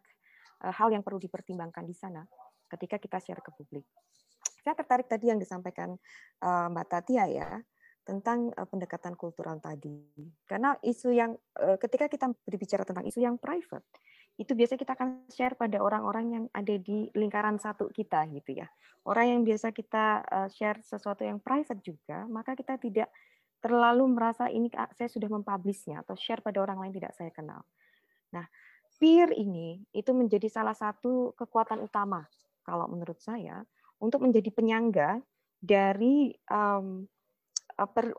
eh, 0.65 0.73
hal 0.73 0.89
yang 0.91 1.05
perlu 1.05 1.21
dipertimbangkan 1.21 1.85
di 1.85 1.95
sana 1.95 2.25
ketika 2.73 2.97
kita 2.97 3.21
share 3.21 3.39
ke 3.39 3.53
publik. 3.53 3.85
Saya 4.63 4.73
tertarik 4.73 5.05
tadi 5.05 5.29
yang 5.29 5.37
disampaikan 5.37 5.93
eh, 6.41 6.67
Mbak 6.73 6.85
Tatia 6.89 7.29
ya, 7.29 7.49
tentang 8.03 8.49
eh, 8.49 8.67
pendekatan 8.67 9.13
kultural 9.13 9.61
tadi. 9.61 10.09
Karena 10.49 10.73
isu 10.81 11.13
yang 11.13 11.37
ketika 11.79 12.09
kita 12.09 12.33
berbicara 12.43 12.83
tentang 12.83 13.05
isu 13.07 13.23
yang 13.23 13.37
private, 13.37 13.85
itu 14.33 14.57
biasanya 14.57 14.81
kita 14.81 14.93
akan 14.97 15.09
share 15.29 15.53
pada 15.53 15.77
orang-orang 15.77 16.25
yang 16.33 16.45
ada 16.51 16.75
di 16.77 17.05
lingkaran 17.13 17.61
satu 17.61 17.93
kita 17.93 18.25
gitu 18.33 18.57
ya. 18.57 18.67
Orang 19.05 19.29
yang 19.29 19.41
biasa 19.45 19.69
kita 19.69 20.25
eh, 20.25 20.49
share 20.49 20.81
sesuatu 20.81 21.21
yang 21.21 21.37
private 21.37 21.81
juga, 21.85 22.25
maka 22.25 22.57
kita 22.57 22.81
tidak 22.81 23.09
terlalu 23.63 24.03
merasa 24.11 24.51
ini 24.51 24.67
saya 24.91 25.07
sudah 25.07 25.31
mempublishnya 25.31 26.03
atau 26.03 26.19
share 26.19 26.43
pada 26.43 26.59
orang 26.59 26.83
lain 26.83 26.93
tidak 26.99 27.15
saya 27.15 27.31
kenal. 27.31 27.63
Nah, 28.35 28.43
peer 28.99 29.31
ini 29.31 29.79
itu 29.95 30.11
menjadi 30.11 30.51
salah 30.51 30.75
satu 30.75 31.31
kekuatan 31.39 31.79
utama 31.79 32.27
kalau 32.67 32.91
menurut 32.91 33.23
saya 33.23 33.63
untuk 34.03 34.19
menjadi 34.27 34.51
penyangga 34.51 35.23
dari 35.63 36.35
um, 36.51 37.07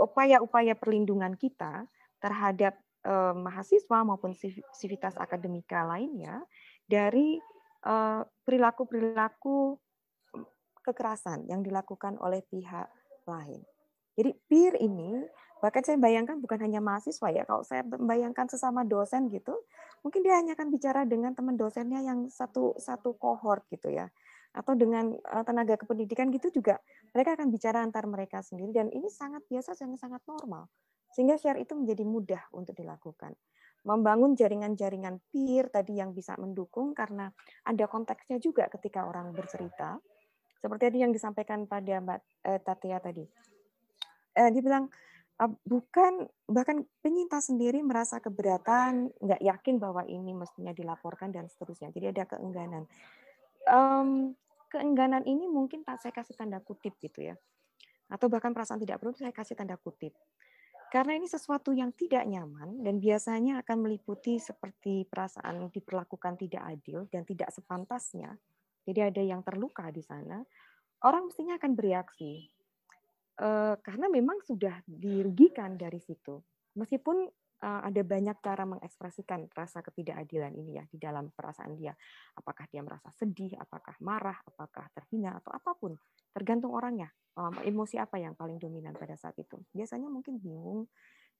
upaya-upaya 0.00 0.72
perlindungan 0.80 1.36
kita 1.36 1.84
terhadap 2.24 2.80
eh, 3.04 3.34
mahasiswa 3.36 3.98
maupun 4.02 4.32
sivitas 4.72 5.14
akademika 5.20 5.84
lainnya 5.84 6.42
dari 6.88 7.38
eh, 7.84 8.22
perilaku-perilaku 8.24 9.78
kekerasan 10.84 11.48
yang 11.48 11.64
dilakukan 11.64 12.20
oleh 12.20 12.44
pihak 12.44 12.88
lain. 13.24 13.64
Jadi 14.14 14.30
peer 14.46 14.76
ini 14.78 15.24
bahkan 15.64 15.80
saya 15.80 15.96
bayangkan 15.96 16.36
bukan 16.44 16.60
hanya 16.60 16.84
mahasiswa 16.84 17.32
ya, 17.32 17.48
kalau 17.48 17.64
saya 17.64 17.80
membayangkan 17.88 18.52
sesama 18.52 18.84
dosen 18.84 19.32
gitu, 19.32 19.56
mungkin 20.04 20.20
dia 20.20 20.36
hanya 20.36 20.52
akan 20.52 20.68
bicara 20.68 21.08
dengan 21.08 21.32
teman 21.32 21.56
dosennya 21.56 22.04
yang 22.04 22.28
satu 22.28 22.76
satu 22.76 23.16
kohort 23.16 23.64
gitu 23.72 23.88
ya, 23.88 24.12
atau 24.52 24.76
dengan 24.76 25.16
eh, 25.16 25.44
tenaga 25.48 25.80
kependidikan 25.80 26.30
gitu 26.30 26.52
juga 26.52 26.78
mereka 27.10 27.34
akan 27.40 27.48
bicara 27.50 27.82
antar 27.82 28.04
mereka 28.06 28.44
sendiri 28.44 28.70
dan 28.70 28.92
ini 28.92 29.10
sangat 29.10 29.42
biasa 29.50 29.74
dan 29.74 29.96
sangat 29.98 30.22
normal. 30.28 30.68
Sehingga 31.14 31.38
share 31.38 31.62
itu 31.62 31.78
menjadi 31.78 32.02
mudah 32.02 32.42
untuk 32.50 32.74
dilakukan. 32.74 33.38
Membangun 33.86 34.34
jaringan-jaringan 34.34 35.22
peer 35.30 35.70
tadi 35.70 36.02
yang 36.02 36.10
bisa 36.10 36.34
mendukung 36.34 36.90
karena 36.90 37.30
ada 37.62 37.86
konteksnya 37.86 38.42
juga 38.42 38.66
ketika 38.66 39.06
orang 39.06 39.30
bercerita. 39.30 40.02
Seperti 40.58 40.82
tadi 40.90 40.98
yang 41.04 41.12
disampaikan 41.14 41.68
pada 41.70 42.02
Mbak 42.02 42.20
eh, 42.50 42.60
Tatia 42.64 42.98
tadi. 42.98 43.22
Eh, 44.34 44.48
dia 44.50 44.62
bilang, 44.64 44.90
eh, 45.38 45.52
bukan 45.62 46.26
bahkan 46.48 46.82
penyintas 47.04 47.52
sendiri 47.52 47.84
merasa 47.84 48.18
keberatan, 48.18 49.12
nggak 49.20 49.40
yakin 49.44 49.76
bahwa 49.78 50.02
ini 50.08 50.32
mestinya 50.32 50.72
dilaporkan 50.72 51.30
dan 51.30 51.46
seterusnya. 51.46 51.92
Jadi 51.94 52.10
ada 52.10 52.24
keengganan. 52.24 52.88
Keengganan 54.74 55.22
ini 55.22 55.46
mungkin 55.46 55.86
tak 55.86 56.02
saya 56.02 56.10
kasih 56.10 56.34
tanda 56.34 56.58
kutip 56.58 56.98
gitu 56.98 57.22
ya, 57.22 57.38
atau 58.10 58.26
bahkan 58.26 58.50
perasaan 58.50 58.82
tidak 58.82 58.98
perlu 58.98 59.14
saya 59.14 59.30
kasih 59.30 59.54
tanda 59.54 59.78
kutip. 59.78 60.10
Karena 60.94 61.18
ini 61.18 61.26
sesuatu 61.26 61.74
yang 61.74 61.90
tidak 61.90 62.22
nyaman 62.22 62.86
dan 62.86 63.02
biasanya 63.02 63.66
akan 63.66 63.90
meliputi 63.90 64.38
seperti 64.38 65.02
perasaan 65.10 65.66
diperlakukan 65.74 66.38
tidak 66.38 66.62
adil 66.70 67.10
dan 67.10 67.26
tidak 67.26 67.50
sepantasnya 67.50 68.38
jadi 68.84 69.08
ada 69.08 69.22
yang 69.24 69.40
terluka 69.40 69.88
di 69.88 70.04
sana, 70.04 70.44
orang 71.08 71.32
mestinya 71.32 71.56
akan 71.56 71.72
bereaksi. 71.72 72.44
Uh, 73.34 73.74
karena 73.82 74.06
memang 74.06 74.38
sudah 74.46 74.78
dirugikan 74.86 75.74
dari 75.74 75.98
situ. 75.98 76.38
Meskipun 76.78 77.26
ada 77.62 78.02
banyak 78.04 78.36
cara 78.44 78.64
mengekspresikan 78.68 79.48
rasa 79.52 79.80
ketidakadilan 79.80 80.52
ini 80.52 80.80
ya 80.80 80.84
di 80.88 80.98
dalam 81.00 81.32
perasaan 81.32 81.78
dia. 81.78 81.96
Apakah 82.36 82.68
dia 82.68 82.84
merasa 82.84 83.08
sedih, 83.14 83.56
apakah 83.56 83.96
marah, 84.04 84.36
apakah 84.44 84.84
terhina 84.92 85.40
atau 85.40 85.54
apa 85.54 85.72
pun, 85.78 85.96
tergantung 86.34 86.76
orangnya. 86.76 87.08
Emosi 87.64 87.96
apa 87.98 88.20
yang 88.20 88.36
paling 88.36 88.60
dominan 88.60 88.92
pada 88.94 89.16
saat 89.16 89.34
itu? 89.40 89.56
Biasanya 89.72 90.12
mungkin 90.12 90.38
bingung 90.38 90.86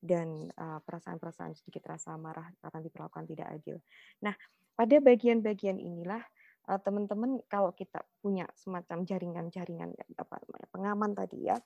dan 0.05 0.53
perasaan-perasaan 0.59 1.53
uh, 1.53 1.57
sedikit 1.57 1.89
rasa 1.89 2.17
marah 2.21 2.53
karena 2.61 2.81
diperlakukan 2.85 3.25
tidak 3.25 3.49
adil. 3.57 3.77
Nah, 4.21 4.37
pada 4.77 4.97
bagian-bagian 5.01 5.81
inilah 5.81 6.21
uh, 6.69 6.81
teman-teman 6.81 7.41
kalau 7.49 7.73
kita 7.73 8.05
punya 8.21 8.45
semacam 8.53 9.09
jaringan-jaringan 9.09 9.97
apa 9.97 10.35
namanya 10.45 10.69
pengaman 10.69 11.11
tadi 11.17 11.39
ya 11.49 11.57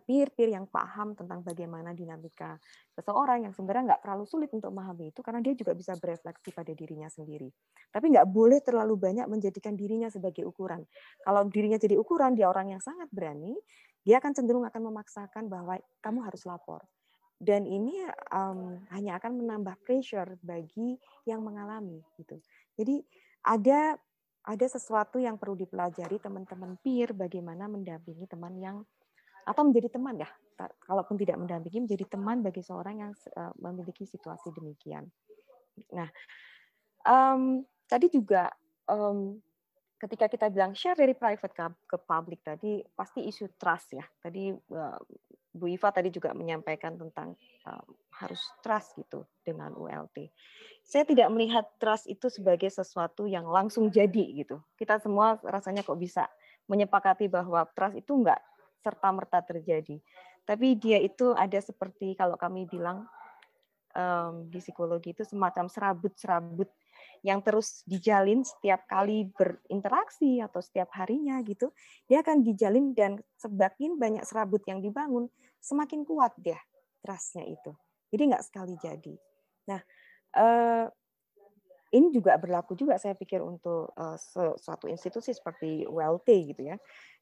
peer-peer 0.00 0.54
yang 0.54 0.68
paham 0.68 1.12
tentang 1.12 1.44
bagaimana 1.44 1.92
dinamika 1.92 2.56
seseorang 2.96 3.48
yang 3.48 3.52
sebenarnya 3.56 3.92
nggak 3.92 4.02
terlalu 4.04 4.24
sulit 4.28 4.50
untuk 4.52 4.72
memahami 4.72 5.10
itu 5.10 5.20
karena 5.20 5.40
dia 5.44 5.52
juga 5.56 5.72
bisa 5.76 5.92
berefleksi 5.96 6.52
pada 6.52 6.72
dirinya 6.72 7.08
sendiri. 7.08 7.48
Tapi 7.90 8.06
nggak 8.12 8.28
boleh 8.28 8.60
terlalu 8.64 8.94
banyak 8.96 9.26
menjadikan 9.28 9.76
dirinya 9.76 10.08
sebagai 10.08 10.48
ukuran. 10.48 10.84
Kalau 11.24 11.42
dirinya 11.48 11.76
jadi 11.76 11.96
ukuran, 11.98 12.36
dia 12.38 12.48
orang 12.48 12.72
yang 12.72 12.82
sangat 12.84 13.08
berani, 13.12 13.56
dia 14.06 14.22
akan 14.22 14.32
cenderung 14.32 14.64
akan 14.68 14.82
memaksakan 14.92 15.46
bahwa 15.50 15.78
kamu 16.00 16.18
harus 16.24 16.42
lapor. 16.46 16.82
Dan 17.42 17.66
ini 17.66 18.06
um, 18.30 18.78
hanya 18.94 19.18
akan 19.18 19.42
menambah 19.42 19.74
pressure 19.82 20.38
bagi 20.46 20.94
yang 21.26 21.42
mengalami 21.42 21.98
gitu. 22.14 22.38
Jadi 22.78 23.02
ada 23.42 23.98
ada 24.42 24.66
sesuatu 24.66 25.22
yang 25.22 25.38
perlu 25.38 25.54
dipelajari 25.54 26.18
teman-teman 26.18 26.74
peer 26.82 27.14
bagaimana 27.14 27.70
mendampingi 27.70 28.26
teman 28.26 28.58
yang 28.58 28.76
atau 29.42 29.62
menjadi 29.66 29.98
teman 29.98 30.18
ya 30.20 30.28
kalaupun 30.86 31.18
tidak 31.18 31.38
mendampingi 31.42 31.82
menjadi 31.88 32.06
teman 32.06 32.38
bagi 32.44 32.62
seorang 32.62 33.02
yang 33.02 33.12
uh, 33.34 33.50
memiliki 33.58 34.06
situasi 34.06 34.54
demikian. 34.54 35.10
Nah 35.90 36.06
um, 37.02 37.66
tadi 37.90 38.06
juga 38.12 38.52
um, 38.86 39.38
ketika 39.98 40.26
kita 40.30 40.46
bilang 40.50 40.74
share 40.74 40.98
dari 40.98 41.14
private 41.14 41.54
ke, 41.54 41.66
ke 41.86 41.96
public 41.98 42.42
tadi 42.42 42.82
pasti 42.94 43.26
isu 43.26 43.54
trust 43.58 43.94
ya 43.94 44.04
tadi 44.22 44.50
uh, 44.50 44.98
Bu 45.52 45.68
Iva 45.68 45.92
tadi 45.92 46.08
juga 46.08 46.32
menyampaikan 46.32 46.96
tentang 46.96 47.36
uh, 47.68 47.84
harus 48.16 48.40
trust 48.64 48.96
gitu 48.96 49.28
dengan 49.44 49.76
ULT. 49.76 50.32
Saya 50.80 51.04
tidak 51.04 51.28
melihat 51.28 51.68
trust 51.76 52.08
itu 52.08 52.32
sebagai 52.32 52.72
sesuatu 52.72 53.28
yang 53.28 53.44
langsung 53.44 53.92
jadi 53.92 54.24
gitu. 54.32 54.64
Kita 54.80 54.96
semua 54.96 55.36
rasanya 55.44 55.84
kok 55.84 56.00
bisa 56.00 56.24
menyepakati 56.72 57.28
bahwa 57.28 57.68
trust 57.76 58.00
itu 58.00 58.16
enggak 58.16 58.40
serta 58.82 59.08
merta 59.14 59.38
terjadi. 59.40 60.02
Tapi 60.42 60.74
dia 60.74 60.98
itu 60.98 61.30
ada 61.38 61.62
seperti 61.62 62.18
kalau 62.18 62.34
kami 62.34 62.66
bilang 62.66 63.06
um, 63.94 64.50
di 64.50 64.58
psikologi 64.58 65.14
itu 65.14 65.22
semacam 65.22 65.70
serabut-serabut 65.70 66.66
yang 67.22 67.38
terus 67.38 67.86
dijalin 67.86 68.42
setiap 68.42 68.82
kali 68.90 69.30
berinteraksi 69.30 70.42
atau 70.42 70.58
setiap 70.58 70.90
harinya 70.98 71.38
gitu, 71.46 71.70
dia 72.10 72.18
akan 72.20 72.42
dijalin 72.42 72.90
dan 72.98 73.22
semakin 73.38 73.94
banyak 73.94 74.26
serabut 74.26 74.62
yang 74.66 74.82
dibangun, 74.82 75.30
semakin 75.62 76.02
kuat 76.02 76.34
dia 76.42 76.58
trustnya 77.02 77.46
itu. 77.46 77.70
Jadi 78.10 78.22
nggak 78.34 78.44
sekali 78.44 78.74
jadi. 78.82 79.14
Nah, 79.70 79.80
eh, 80.34 80.86
ini 81.92 82.08
juga 82.10 82.34
berlaku 82.40 82.74
juga 82.74 82.98
saya 82.98 83.14
pikir 83.14 83.38
untuk 83.38 83.94
eh, 83.94 84.18
suatu 84.58 84.90
institusi 84.90 85.30
seperti 85.30 85.86
ULT 85.86 86.26
gitu 86.26 86.62
ya. 86.74 86.76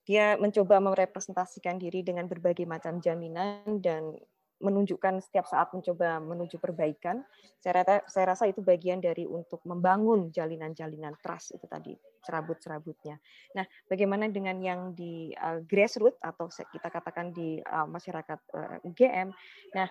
Dia 0.08 0.34
mencoba 0.40 0.80
merepresentasikan 0.80 1.76
diri 1.76 2.00
dengan 2.00 2.26
berbagai 2.26 2.64
macam 2.64 2.98
jaminan 2.98 3.80
dan 3.84 4.16
menunjukkan 4.60 5.24
setiap 5.24 5.48
saat 5.48 5.72
mencoba 5.72 6.20
menuju 6.20 6.60
perbaikan. 6.60 7.24
Saya 7.56 7.80
rasa, 7.80 7.96
saya 8.06 8.24
rasa 8.36 8.44
itu 8.52 8.60
bagian 8.60 9.00
dari 9.00 9.24
untuk 9.24 9.64
membangun 9.64 10.28
jalinan-jalinan 10.28 11.16
trust 11.24 11.56
itu 11.56 11.64
tadi 11.64 11.96
serabut-serabutnya. 12.20 13.16
Nah, 13.56 13.64
bagaimana 13.88 14.28
dengan 14.28 14.60
yang 14.60 14.92
di 14.92 15.32
uh, 15.32 15.64
grassroots 15.64 16.20
atau 16.20 16.52
kita 16.52 16.88
katakan 16.92 17.32
di 17.32 17.56
uh, 17.64 17.88
masyarakat 17.88 18.40
uh, 18.52 18.76
UGM? 18.84 19.32
Nah, 19.72 19.88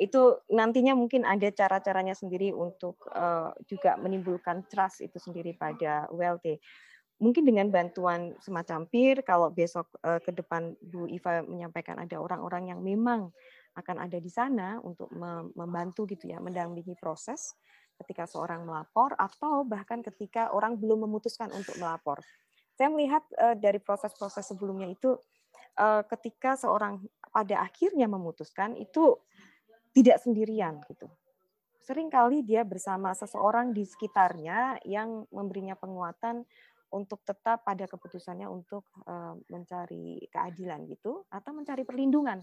itu 0.00 0.40
nantinya 0.48 0.96
mungkin 0.96 1.28
ada 1.28 1.50
cara-caranya 1.52 2.16
sendiri 2.16 2.54
untuk 2.54 2.96
uh, 3.12 3.52
juga 3.68 3.98
menimbulkan 4.00 4.64
trust 4.72 5.04
itu 5.04 5.20
sendiri 5.20 5.52
pada 5.58 6.08
ULT 6.08 6.56
mungkin 7.18 7.42
dengan 7.42 7.66
bantuan 7.68 8.34
semacam 8.38 8.86
peer 8.86 9.26
kalau 9.26 9.50
besok 9.50 9.90
uh, 10.06 10.22
ke 10.22 10.30
depan 10.30 10.78
Bu 10.78 11.10
Iva 11.10 11.42
menyampaikan 11.42 11.98
ada 11.98 12.18
orang-orang 12.22 12.70
yang 12.70 12.80
memang 12.80 13.34
akan 13.78 13.96
ada 14.02 14.18
di 14.18 14.30
sana 14.30 14.82
untuk 14.82 15.06
membantu 15.54 16.02
gitu 16.10 16.30
ya, 16.30 16.42
mendampingi 16.42 16.98
proses 16.98 17.54
ketika 17.98 18.26
seorang 18.26 18.66
melapor 18.66 19.14
atau 19.14 19.62
bahkan 19.62 20.02
ketika 20.02 20.50
orang 20.50 20.78
belum 20.78 21.06
memutuskan 21.06 21.50
untuk 21.54 21.78
melapor. 21.78 22.18
Saya 22.74 22.90
melihat 22.90 23.22
uh, 23.38 23.54
dari 23.58 23.78
proses-proses 23.82 24.46
sebelumnya 24.46 24.86
itu 24.90 25.18
uh, 25.78 26.02
ketika 26.06 26.54
seorang 26.54 27.02
pada 27.30 27.62
akhirnya 27.62 28.06
memutuskan 28.06 28.74
itu 28.78 29.18
tidak 29.94 30.22
sendirian 30.22 30.78
gitu. 30.90 31.10
Seringkali 31.82 32.44
dia 32.44 32.62
bersama 32.62 33.14
seseorang 33.16 33.72
di 33.72 33.82
sekitarnya 33.82 34.82
yang 34.84 35.24
memberinya 35.32 35.74
penguatan 35.74 36.44
untuk 36.94 37.20
tetap 37.26 37.64
pada 37.64 37.84
keputusannya 37.84 38.48
untuk 38.48 38.88
mencari 39.48 40.24
keadilan 40.32 40.88
gitu 40.88 41.24
atau 41.28 41.52
mencari 41.52 41.84
perlindungan 41.84 42.40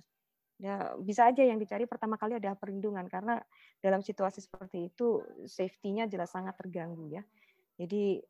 ya 0.55 0.95
bisa 1.03 1.27
aja 1.27 1.43
yang 1.43 1.59
dicari 1.59 1.83
pertama 1.83 2.15
kali 2.15 2.39
adalah 2.39 2.55
perlindungan 2.55 3.11
karena 3.11 3.35
dalam 3.83 3.99
situasi 3.99 4.39
seperti 4.39 4.87
itu 4.87 5.19
safety-nya 5.43 6.07
jelas 6.07 6.31
sangat 6.31 6.55
terganggu 6.55 7.11
ya. 7.11 7.23
Jadi 7.75 8.23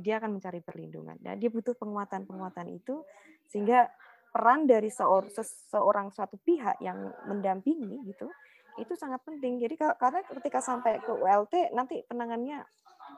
dia 0.00 0.16
akan 0.16 0.40
mencari 0.40 0.64
perlindungan. 0.64 1.20
Dan 1.20 1.36
dia 1.36 1.52
butuh 1.52 1.76
penguatan-penguatan 1.76 2.72
itu 2.72 3.04
sehingga 3.44 3.84
peran 4.32 4.64
dari 4.64 4.88
seor 4.88 5.28
seseorang 5.28 6.08
suatu 6.08 6.40
pihak 6.40 6.80
yang 6.80 7.12
mendampingi 7.28 8.00
gitu 8.08 8.32
itu 8.80 8.96
sangat 8.96 9.20
penting. 9.28 9.60
Jadi 9.60 9.76
karena 9.76 10.24
ketika 10.24 10.64
sampai 10.64 11.04
ke 11.04 11.12
ULT 11.12 11.76
nanti 11.76 12.00
penangannya 12.08 12.64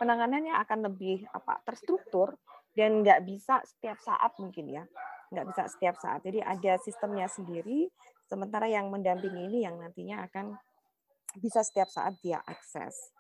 penanganannya 0.01 0.55
akan 0.65 0.79
lebih 0.93 1.27
apa 1.31 1.63
terstruktur 1.65 2.35
dan 2.75 3.03
nggak 3.03 3.23
bisa 3.27 3.63
setiap 3.63 3.99
saat 4.03 4.35
mungkin 4.43 4.71
ya 4.71 4.85
nggak 5.35 5.47
bisa 5.51 5.63
setiap 5.67 5.97
saat. 5.99 6.23
Jadi 6.23 6.39
ada 6.39 6.79
sistemnya 6.79 7.27
sendiri 7.27 7.91
Sementara 8.25 8.65
yang 8.65 8.89
mendampingi 8.89 9.53
ini 9.53 9.59
yang 9.69 9.77
nantinya 9.77 10.25
akan 10.25 10.57
bisa 11.37 11.61
setiap 11.61 11.93
saat 11.93 12.17
dia 12.25 12.41
akses. 12.41 13.13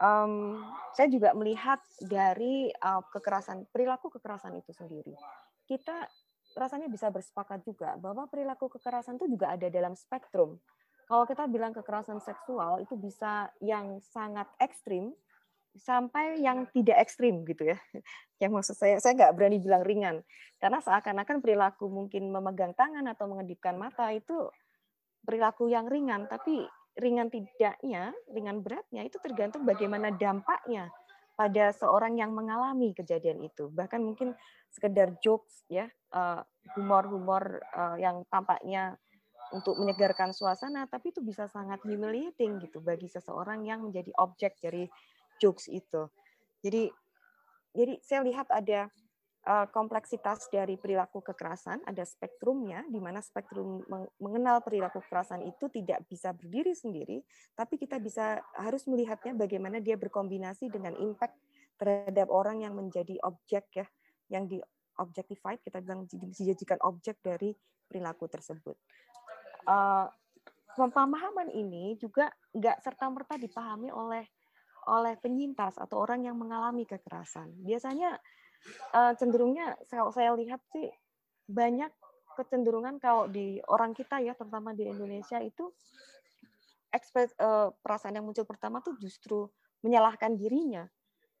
Um, 0.00 0.56
saya 0.96 1.12
juga 1.12 1.36
melihat 1.36 1.78
dari 2.00 2.72
uh, 2.80 3.04
kekerasan 3.12 3.68
perilaku 3.68 4.08
kekerasan 4.08 4.56
itu 4.56 4.72
sendiri. 4.72 5.12
Kita 5.68 6.08
rasanya 6.56 6.88
bisa 6.88 7.12
bersepakat 7.12 7.60
juga 7.62 7.94
bahwa 8.00 8.24
perilaku 8.26 8.72
kekerasan 8.72 9.20
itu 9.20 9.36
juga 9.36 9.52
ada 9.52 9.68
dalam 9.68 9.92
spektrum. 9.92 10.56
Kalau 11.06 11.28
kita 11.28 11.44
bilang 11.44 11.76
kekerasan 11.76 12.24
seksual 12.24 12.80
itu 12.80 12.96
bisa 12.96 13.52
yang 13.60 14.00
sangat 14.00 14.48
ekstrim 14.56 15.12
sampai 15.76 16.40
yang 16.40 16.68
tidak 16.72 17.00
ekstrim 17.00 17.44
gitu 17.48 17.72
ya. 17.72 17.78
Yang 18.42 18.52
maksud 18.58 18.74
saya, 18.74 18.96
saya 18.98 19.12
nggak 19.14 19.34
berani 19.38 19.58
bilang 19.62 19.82
ringan. 19.86 20.16
Karena 20.58 20.82
seakan-akan 20.82 21.38
perilaku 21.38 21.86
mungkin 21.86 22.30
memegang 22.30 22.74
tangan 22.74 23.06
atau 23.06 23.30
mengedipkan 23.30 23.78
mata 23.78 24.10
itu 24.10 24.50
perilaku 25.22 25.70
yang 25.70 25.86
ringan, 25.86 26.26
tapi 26.26 26.66
ringan 26.98 27.30
tidaknya, 27.30 28.10
ringan 28.34 28.60
beratnya 28.60 29.06
itu 29.06 29.16
tergantung 29.22 29.62
bagaimana 29.62 30.10
dampaknya 30.10 30.90
pada 31.38 31.72
seorang 31.72 32.18
yang 32.18 32.34
mengalami 32.34 32.92
kejadian 32.92 33.40
itu. 33.46 33.70
Bahkan 33.70 34.02
mungkin 34.02 34.34
sekedar 34.68 35.16
jokes 35.22 35.64
ya, 35.70 35.86
eh, 35.90 36.40
humor-humor 36.74 37.62
eh, 37.62 37.96
yang 38.02 38.26
tampaknya 38.28 38.98
untuk 39.52 39.76
menyegarkan 39.76 40.32
suasana, 40.32 40.88
tapi 40.88 41.12
itu 41.12 41.20
bisa 41.20 41.44
sangat 41.46 41.84
humiliating 41.84 42.56
gitu 42.64 42.80
bagi 42.80 43.06
seseorang 43.06 43.62
yang 43.68 43.84
menjadi 43.84 44.10
objek 44.16 44.56
dari 44.58 44.88
jokes 45.42 45.66
itu. 45.66 46.06
Jadi 46.62 46.86
jadi 47.74 47.98
saya 48.04 48.20
lihat 48.22 48.46
ada 48.52 48.86
uh, 49.48 49.66
kompleksitas 49.72 50.46
dari 50.52 50.76
perilaku 50.78 51.24
kekerasan, 51.24 51.82
ada 51.88 52.04
spektrumnya 52.04 52.84
di 52.86 53.00
mana 53.00 53.18
spektrum 53.24 53.82
mengenal 54.20 54.62
perilaku 54.62 55.02
kekerasan 55.02 55.42
itu 55.42 55.66
tidak 55.72 56.04
bisa 56.06 56.30
berdiri 56.36 56.76
sendiri, 56.76 57.24
tapi 57.56 57.80
kita 57.80 57.98
bisa 57.98 58.38
harus 58.54 58.84
melihatnya 58.86 59.34
bagaimana 59.34 59.80
dia 59.80 59.96
berkombinasi 59.98 60.68
dengan 60.70 60.94
impact 61.00 61.34
terhadap 61.80 62.28
orang 62.30 62.62
yang 62.62 62.76
menjadi 62.76 63.18
objek 63.24 63.66
ya, 63.74 63.86
yang 64.30 64.46
di 64.46 64.60
objectified 65.00 65.58
kita 65.64 65.80
bilang 65.80 66.04
dijadikan 66.06 66.76
objek 66.84 67.18
dari 67.24 67.56
perilaku 67.88 68.28
tersebut. 68.28 68.76
Uh, 69.64 70.06
pemahaman 70.76 71.48
ini 71.52 71.96
juga 71.96 72.28
nggak 72.52 72.84
serta 72.84 73.08
merta 73.08 73.34
dipahami 73.40 73.88
oleh 73.88 74.28
oleh 74.88 75.14
penyintas 75.18 75.78
atau 75.78 76.02
orang 76.02 76.26
yang 76.26 76.34
mengalami 76.34 76.82
kekerasan. 76.86 77.54
Biasanya 77.62 78.18
uh, 78.94 79.12
cenderungnya 79.14 79.78
kalau 79.90 80.10
saya 80.10 80.34
lihat 80.34 80.62
sih 80.74 80.90
banyak 81.46 81.90
kecenderungan 82.32 82.96
kalau 82.96 83.28
di 83.28 83.60
orang 83.68 83.92
kita 83.92 84.18
ya 84.24 84.32
terutama 84.32 84.72
di 84.72 84.88
Indonesia 84.88 85.36
itu 85.38 85.68
ekspres 86.92 87.32
uh, 87.40 87.72
perasaan 87.80 88.16
yang 88.16 88.24
muncul 88.24 88.44
pertama 88.44 88.80
tuh 88.84 88.96
justru 89.00 89.48
menyalahkan 89.84 90.36
dirinya. 90.36 90.86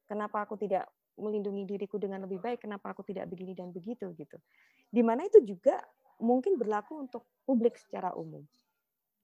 Kenapa 0.08 0.44
aku 0.44 0.58
tidak 0.60 0.88
melindungi 1.16 1.64
diriku 1.68 2.00
dengan 2.00 2.24
lebih 2.24 2.40
baik? 2.40 2.64
Kenapa 2.64 2.92
aku 2.92 3.04
tidak 3.04 3.28
begini 3.28 3.52
dan 3.56 3.72
begitu 3.72 4.12
gitu. 4.16 4.36
Di 4.92 5.00
mana 5.00 5.24
itu 5.24 5.40
juga 5.44 5.80
mungkin 6.20 6.56
berlaku 6.56 7.00
untuk 7.00 7.24
publik 7.44 7.76
secara 7.80 8.12
umum. 8.16 8.44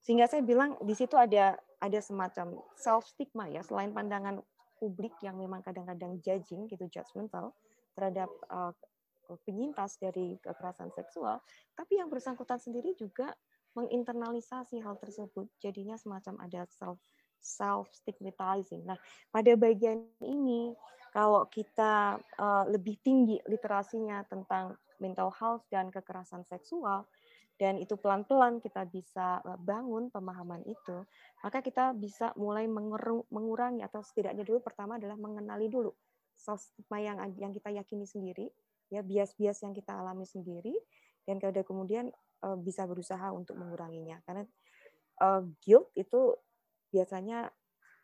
Sehingga 0.08 0.24
saya 0.24 0.40
bilang 0.40 0.80
di 0.80 0.96
situ 0.96 1.20
ada 1.20 1.60
ada 1.84 2.00
semacam 2.00 2.64
self 2.80 3.04
stigma 3.12 3.44
ya 3.52 3.60
selain 3.60 3.92
pandangan 3.92 4.40
publik 4.80 5.12
yang 5.20 5.36
memang 5.36 5.60
kadang-kadang 5.60 6.16
judging 6.24 6.64
gitu 6.64 6.88
judgmental 6.88 7.52
terhadap 7.92 8.32
uh, 8.48 8.72
penyintas 9.44 10.00
dari 10.00 10.40
kekerasan 10.40 10.88
seksual, 10.96 11.44
tapi 11.76 12.00
yang 12.00 12.08
bersangkutan 12.08 12.56
sendiri 12.56 12.96
juga 12.96 13.36
menginternalisasi 13.76 14.80
hal 14.80 14.96
tersebut. 14.96 15.44
Jadinya 15.60 16.00
semacam 16.00 16.40
ada 16.40 16.64
self 16.72 16.96
self 17.36 17.92
stigmatizing. 17.92 18.88
Nah, 18.88 18.96
pada 19.28 19.52
bagian 19.60 20.08
ini 20.24 20.72
kalau 21.12 21.44
kita 21.52 22.16
uh, 22.40 22.64
lebih 22.64 22.96
tinggi 23.04 23.36
literasinya 23.44 24.24
tentang 24.24 24.72
mental 24.98 25.30
health 25.36 25.68
dan 25.68 25.92
kekerasan 25.92 26.42
seksual, 26.48 27.04
dan 27.58 27.76
itu 27.82 27.98
pelan-pelan 27.98 28.62
kita 28.62 28.86
bisa 28.86 29.42
eh, 29.42 29.58
bangun 29.58 30.08
pemahaman 30.14 30.62
itu, 30.64 31.04
maka 31.42 31.58
kita 31.60 31.92
bisa 31.92 32.30
mulai 32.38 32.70
mengurangi 33.28 33.82
atau 33.82 34.00
setidaknya 34.00 34.46
dulu 34.46 34.62
pertama 34.62 34.96
adalah 34.96 35.18
mengenali 35.18 35.66
dulu 35.66 35.90
stigma 36.38 37.02
yang 37.02 37.18
yang 37.34 37.50
kita 37.50 37.74
yakini 37.74 38.06
sendiri, 38.06 38.46
ya 38.94 39.02
bias-bias 39.02 39.58
yang 39.66 39.74
kita 39.74 39.90
alami 39.90 40.22
sendiri, 40.22 40.72
dan 41.26 41.42
kemudian 41.42 42.14
eh, 42.46 42.58
bisa 42.62 42.86
berusaha 42.86 43.34
untuk 43.34 43.58
menguranginya. 43.58 44.22
Karena 44.22 44.46
uh, 45.22 45.42
guilt 45.62 45.90
itu 45.98 46.34
biasanya 46.94 47.50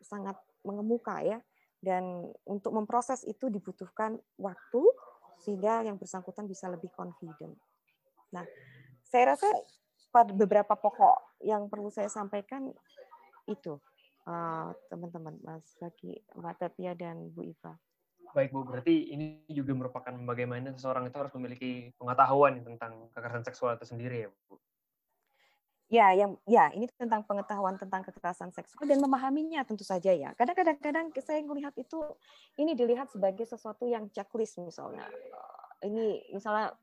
sangat 0.03 0.37
mengemuka 0.67 1.23
ya, 1.23 1.39
dan 1.79 2.27
untuk 2.45 2.75
memproses 2.75 3.23
itu 3.25 3.47
dibutuhkan 3.47 4.19
waktu 4.35 4.83
sehingga 5.41 5.83
yang 5.85 5.99
bersangkutan 5.99 6.49
bisa 6.49 6.67
lebih 6.71 6.89
confident. 6.95 7.55
Nah, 8.33 8.43
saya 9.15 9.31
rasa 9.31 9.47
pada 10.11 10.35
beberapa 10.35 10.75
pokok 10.75 11.39
yang 11.39 11.71
perlu 11.71 11.87
saya 11.87 12.11
sampaikan 12.11 12.67
itu 13.47 13.79
eh, 14.27 14.69
teman-teman 14.91 15.39
Mas 15.39 15.63
Zaki, 15.79 16.19
Mbak 16.35 16.55
Tatia 16.59 16.91
dan 16.99 17.31
Bu 17.31 17.47
Iva. 17.47 17.79
Baik 18.35 18.51
Bu, 18.51 18.67
berarti 18.67 19.15
ini 19.15 19.47
juga 19.47 19.71
merupakan 19.71 20.11
bagaimana 20.11 20.75
seseorang 20.75 21.07
itu 21.07 21.15
harus 21.15 21.31
memiliki 21.39 21.95
pengetahuan 21.95 22.59
tentang 22.59 23.07
kekerasan 23.15 23.47
seksual 23.47 23.79
itu 23.79 23.87
sendiri 23.87 24.27
ya 24.27 24.29
Bu? 24.51 24.59
Ya, 25.87 26.11
yang 26.11 26.35
ya 26.43 26.75
ini 26.75 26.91
tentang 26.99 27.23
pengetahuan 27.23 27.79
tentang 27.79 28.03
kekerasan 28.03 28.51
seksual 28.51 28.83
dan 28.83 28.99
memahaminya 28.99 29.63
tentu 29.63 29.87
saja 29.87 30.11
ya. 30.11 30.35
Kadang-kadang 30.35 31.15
saya 31.23 31.39
melihat 31.47 31.71
itu 31.79 32.03
ini 32.59 32.75
dilihat 32.75 33.15
sebagai 33.15 33.47
sesuatu 33.47 33.87
yang 33.87 34.11
checklist 34.11 34.59
misalnya. 34.59 35.07
Ini 35.79 36.35
misalnya 36.35 36.75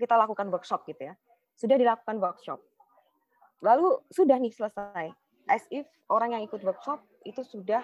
kita 0.00 0.16
lakukan 0.16 0.48
workshop 0.48 0.88
gitu 0.88 1.12
ya 1.12 1.18
sudah 1.58 1.74
dilakukan 1.74 2.22
workshop. 2.22 2.62
Lalu 3.66 3.98
sudah 4.14 4.38
nih 4.38 4.54
selesai. 4.54 5.10
As 5.50 5.66
if 5.74 5.84
orang 6.06 6.38
yang 6.38 6.46
ikut 6.46 6.62
workshop 6.62 7.02
itu 7.26 7.42
sudah 7.42 7.82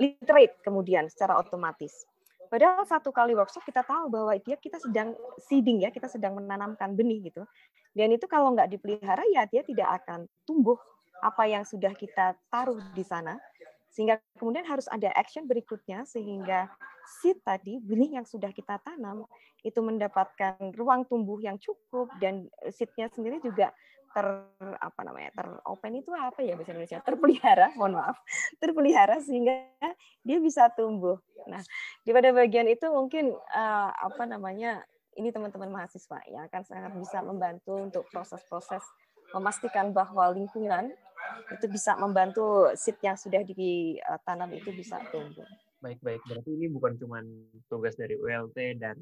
literate 0.00 0.56
kemudian 0.64 1.12
secara 1.12 1.36
otomatis. 1.36 2.08
Padahal 2.46 2.86
satu 2.86 3.10
kali 3.12 3.36
workshop 3.36 3.66
kita 3.66 3.84
tahu 3.84 4.08
bahwa 4.08 4.32
dia 4.40 4.56
kita 4.56 4.78
sedang 4.80 5.12
seeding 5.44 5.82
ya, 5.84 5.90
kita 5.92 6.08
sedang 6.08 6.38
menanamkan 6.38 6.94
benih 6.96 7.28
gitu. 7.28 7.44
Dan 7.92 8.14
itu 8.14 8.24
kalau 8.30 8.54
nggak 8.54 8.70
dipelihara 8.70 9.24
ya 9.34 9.44
dia 9.50 9.66
tidak 9.66 10.04
akan 10.04 10.30
tumbuh 10.46 10.78
apa 11.20 11.48
yang 11.48 11.64
sudah 11.66 11.92
kita 11.92 12.38
taruh 12.48 12.78
di 12.94 13.04
sana. 13.04 13.36
Sehingga 13.96 14.20
kemudian 14.36 14.68
harus 14.68 14.84
ada 14.92 15.08
action 15.16 15.48
berikutnya 15.48 16.04
sehingga 16.04 16.68
seed 17.24 17.40
tadi, 17.40 17.80
benih 17.80 18.20
yang 18.20 18.28
sudah 18.28 18.52
kita 18.52 18.76
tanam, 18.84 19.24
itu 19.64 19.80
mendapatkan 19.80 20.76
ruang 20.76 21.08
tumbuh 21.08 21.40
yang 21.40 21.56
cukup 21.56 22.12
dan 22.20 22.44
seednya 22.68 23.08
sendiri 23.08 23.40
juga 23.40 23.72
ter 24.12 24.28
apa 24.80 25.00
namanya 25.04 25.28
ter 25.32 25.48
open 25.68 25.92
itu 25.96 26.12
apa 26.12 26.44
ya 26.44 26.60
bahasa 26.60 26.76
Indonesia? 26.76 27.00
Terpelihara 27.00 27.72
mohon 27.80 27.96
maaf. 27.96 28.20
Terpelihara 28.60 29.16
sehingga 29.24 29.64
dia 30.20 30.38
bisa 30.44 30.68
tumbuh. 30.76 31.16
Nah 31.48 31.64
di 32.04 32.12
pada 32.12 32.36
bagian 32.36 32.68
itu 32.68 32.84
mungkin 32.92 33.32
uh, 33.32 33.90
apa 33.96 34.28
namanya 34.28 34.84
ini 35.16 35.32
teman-teman 35.32 35.72
mahasiswa 35.72 36.20
yang 36.28 36.44
akan 36.52 36.62
sangat 36.68 36.92
bisa 36.92 37.24
membantu 37.24 37.80
untuk 37.80 38.04
proses-proses 38.12 38.84
memastikan 39.34 39.90
bahwa 39.90 40.30
lingkungan 40.30 40.92
itu 41.52 41.66
bisa 41.70 41.94
membantu 41.98 42.70
seed 42.74 42.98
yang 43.02 43.18
sudah 43.18 43.42
ditanam 43.42 44.50
itu 44.54 44.70
bisa 44.72 45.02
tumbuh. 45.10 45.46
Baik-baik, 45.82 46.22
berarti 46.24 46.50
ini 46.56 46.66
bukan 46.72 46.96
cuma 46.96 47.20
tugas 47.68 47.94
dari 47.94 48.16
ULT 48.16 48.56
dan 48.80 48.96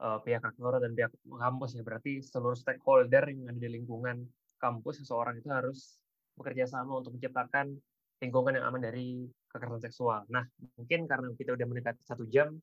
uh, 0.00 0.18
pihak 0.24 0.42
aktor 0.42 0.80
dan 0.80 0.96
pihak 0.96 1.12
kampus 1.26 1.76
ya, 1.76 1.82
berarti 1.84 2.24
seluruh 2.24 2.56
stakeholder 2.56 3.28
yang 3.28 3.52
ada 3.52 3.60
di 3.60 3.70
lingkungan 3.70 4.24
kampus 4.58 5.04
seseorang 5.04 5.38
itu 5.38 5.50
harus 5.52 6.00
bekerja 6.34 6.66
sama 6.66 6.98
untuk 6.98 7.14
menciptakan 7.14 7.76
lingkungan 8.18 8.56
yang 8.58 8.66
aman 8.66 8.82
dari 8.82 9.28
kekerasan 9.52 9.82
seksual. 9.84 10.24
Nah, 10.32 10.42
mungkin 10.80 11.04
karena 11.04 11.30
kita 11.36 11.54
udah 11.54 11.66
mendekati 11.68 12.02
satu 12.02 12.24
jam, 12.26 12.56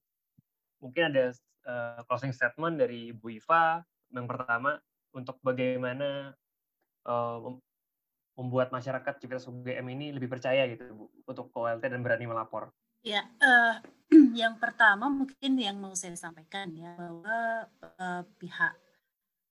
mungkin 0.81 1.13
ada 1.13 1.31
uh, 1.69 2.01
closing 2.09 2.33
statement 2.33 2.81
dari 2.81 3.13
Bu 3.13 3.31
Iva 3.31 3.79
yang 4.11 4.27
pertama 4.27 4.75
untuk 5.15 5.37
bagaimana 5.39 6.33
uh, 7.05 7.57
membuat 8.37 8.73
masyarakat 8.73 9.21
Civitas 9.21 9.45
UGM 9.45 9.85
ini 9.93 10.15
lebih 10.15 10.31
percaya 10.31 10.65
gitu 10.69 10.89
Bu, 10.95 11.05
untuk 11.27 11.51
OLT 11.53 11.83
dan 11.85 12.01
berani 12.01 12.25
melapor. 12.25 12.71
Ya, 13.01 13.25
uh, 13.41 13.81
yang 14.41 14.57
pertama 14.61 15.09
mungkin 15.09 15.57
yang 15.57 15.77
mau 15.77 15.93
saya 15.97 16.13
sampaikan 16.17 16.69
ya 16.73 16.93
bahwa 16.95 17.67
uh, 17.97 18.23
pihak 18.37 18.73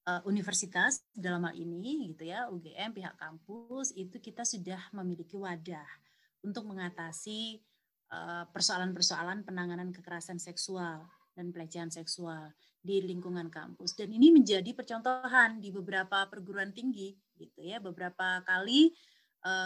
uh, 0.07 0.23
universitas 0.27 1.03
dalam 1.13 1.45
hal 1.47 1.55
ini 1.55 2.15
gitu 2.15 2.31
ya 2.31 2.47
UGM 2.49 2.95
pihak 2.95 3.15
kampus 3.19 3.93
itu 3.95 4.17
kita 4.23 4.47
sudah 4.47 4.81
memiliki 4.95 5.35
wadah 5.39 5.87
untuk 6.41 6.65
mengatasi 6.67 7.61
persoalan-persoalan 8.51 9.47
penanganan 9.47 9.95
kekerasan 9.95 10.43
seksual 10.43 11.07
dan 11.31 11.55
pelecehan 11.55 11.95
seksual 11.95 12.51
di 12.83 13.07
lingkungan 13.07 13.47
kampus 13.47 13.95
dan 13.95 14.11
ini 14.11 14.35
menjadi 14.35 14.75
percontohan 14.75 15.63
di 15.63 15.71
beberapa 15.71 16.27
perguruan 16.27 16.75
tinggi 16.75 17.15
gitu 17.41 17.65
ya 17.65 17.81
beberapa 17.81 18.45
kali 18.45 18.93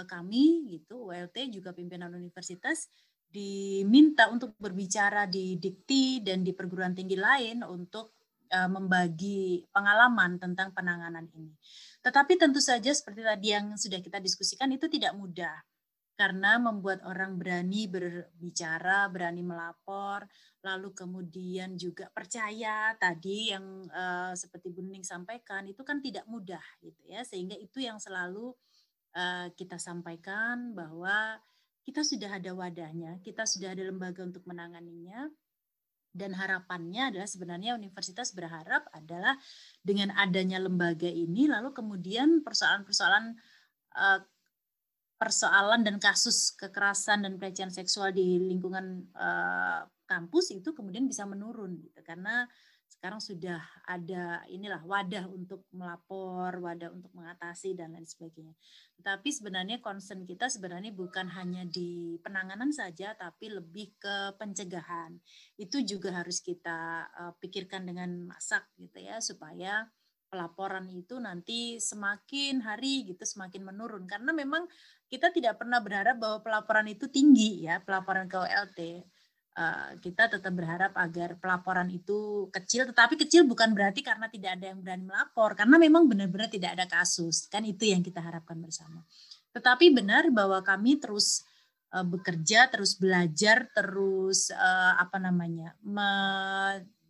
kami 0.06 0.70
gitu 0.70 1.10
ULT 1.10 1.50
juga 1.50 1.74
pimpinan 1.74 2.14
universitas 2.14 2.86
diminta 3.26 4.30
untuk 4.30 4.54
berbicara 4.54 5.26
di 5.26 5.58
dikti 5.58 6.22
dan 6.22 6.46
di 6.46 6.54
perguruan 6.54 6.94
tinggi 6.94 7.18
lain 7.18 7.66
untuk 7.66 8.14
uh, 8.54 8.70
membagi 8.70 9.66
pengalaman 9.74 10.38
tentang 10.38 10.70
penanganan 10.70 11.26
ini. 11.34 11.50
Tetapi 11.98 12.38
tentu 12.38 12.62
saja 12.62 12.94
seperti 12.94 13.26
tadi 13.26 13.50
yang 13.50 13.74
sudah 13.74 13.98
kita 13.98 14.22
diskusikan 14.22 14.70
itu 14.70 14.86
tidak 14.86 15.18
mudah 15.18 15.58
karena 16.14 16.62
membuat 16.62 17.02
orang 17.02 17.34
berani 17.34 17.90
berbicara, 17.90 19.10
berani 19.10 19.42
melapor, 19.42 20.22
lalu 20.64 20.96
kemudian 20.96 21.76
juga 21.76 22.08
percaya 22.08 22.96
tadi 22.96 23.52
yang 23.52 23.84
uh, 23.92 24.32
seperti 24.32 24.72
Bu 24.72 24.80
Nuning 24.80 25.04
sampaikan 25.04 25.68
itu 25.68 25.84
kan 25.84 26.00
tidak 26.00 26.24
mudah 26.24 26.64
gitu 26.80 27.04
ya, 27.04 27.20
sehingga 27.20 27.52
itu 27.60 27.84
yang 27.84 28.00
selalu 28.00 28.56
uh, 29.12 29.52
kita 29.52 29.76
sampaikan 29.76 30.72
bahwa 30.72 31.36
kita 31.84 32.00
sudah 32.00 32.40
ada 32.40 32.56
wadahnya, 32.56 33.20
kita 33.20 33.44
sudah 33.44 33.76
ada 33.76 33.84
lembaga 33.84 34.24
untuk 34.24 34.48
menanganinya, 34.48 35.28
dan 36.14 36.32
harapannya 36.32 37.12
adalah 37.12 37.28
sebenarnya 37.28 37.76
universitas 37.76 38.32
berharap 38.32 38.88
adalah 38.94 39.36
dengan 39.84 40.16
adanya 40.16 40.62
lembaga 40.62 41.10
ini, 41.10 41.44
lalu 41.44 41.76
kemudian 41.76 42.40
persoalan-persoalan 42.40 43.36
eh, 43.98 44.20
persoalan 45.14 45.86
dan 45.86 45.96
kasus 46.02 46.52
kekerasan 46.58 47.24
dan 47.24 47.38
pelecehan 47.38 47.70
seksual 47.70 48.10
di 48.10 48.38
lingkungan 48.38 49.08
eh, 49.14 49.80
kampus 50.04 50.52
itu 50.52 50.76
kemudian 50.76 51.08
bisa 51.08 51.24
menurun 51.24 51.80
gitu 51.80 52.00
karena 52.04 52.44
sekarang 53.04 53.20
sudah 53.20 53.60
ada 53.84 54.40
inilah 54.48 54.80
wadah 54.80 55.28
untuk 55.28 55.68
melapor, 55.76 56.56
wadah 56.56 56.88
untuk 56.88 57.12
mengatasi 57.12 57.76
dan 57.76 57.92
lain 57.92 58.08
sebagainya. 58.08 58.56
Tapi 59.02 59.28
sebenarnya 59.28 59.84
concern 59.84 60.24
kita 60.24 60.48
sebenarnya 60.48 60.88
bukan 60.94 61.28
hanya 61.36 61.68
di 61.68 62.16
penanganan 62.24 62.72
saja, 62.72 63.12
tapi 63.12 63.52
lebih 63.52 63.92
ke 64.00 64.32
pencegahan. 64.40 65.20
Itu 65.60 65.84
juga 65.84 66.16
harus 66.16 66.40
kita 66.40 67.10
uh, 67.12 67.32
pikirkan 67.42 67.84
dengan 67.84 68.24
masak 68.24 68.64
gitu 68.80 68.96
ya, 68.96 69.20
supaya 69.20 69.84
pelaporan 70.34 70.90
itu 70.90 71.14
nanti 71.22 71.78
semakin 71.78 72.58
hari 72.66 73.06
gitu 73.06 73.22
semakin 73.22 73.70
menurun 73.70 74.02
karena 74.02 74.34
memang 74.34 74.66
kita 75.14 75.30
tidak 75.30 75.54
pernah 75.62 75.78
berharap 75.78 76.18
bahwa 76.18 76.42
pelaporan 76.42 76.90
itu 76.90 77.06
tinggi 77.06 77.70
ya 77.70 77.78
pelaporan 77.78 78.26
ke 78.26 78.34
OLT 78.34 78.78
uh, 79.54 79.90
kita 80.02 80.26
tetap 80.30 80.52
berharap 80.52 80.92
agar 80.98 81.38
pelaporan 81.38 81.88
itu 81.90 82.50
kecil, 82.50 82.90
tetapi 82.90 83.14
kecil 83.18 83.46
bukan 83.46 83.72
berarti 83.72 84.02
karena 84.02 84.26
tidak 84.26 84.58
ada 84.58 84.74
yang 84.74 84.78
berani 84.82 85.04
melapor, 85.06 85.54
karena 85.54 85.76
memang 85.78 86.10
benar-benar 86.10 86.50
tidak 86.50 86.74
ada 86.74 86.86
kasus, 86.90 87.46
kan 87.46 87.62
itu 87.62 87.88
yang 87.88 88.02
kita 88.02 88.18
harapkan 88.20 88.58
bersama. 88.58 89.02
Tetapi 89.54 89.94
benar 89.94 90.28
bahwa 90.34 90.58
kami 90.66 90.98
terus 90.98 91.46
uh, 91.94 92.02
bekerja, 92.02 92.66
terus 92.70 92.98
belajar, 92.98 93.70
terus 93.70 94.50
uh, 94.50 94.98
apa 94.98 95.22
namanya 95.22 95.78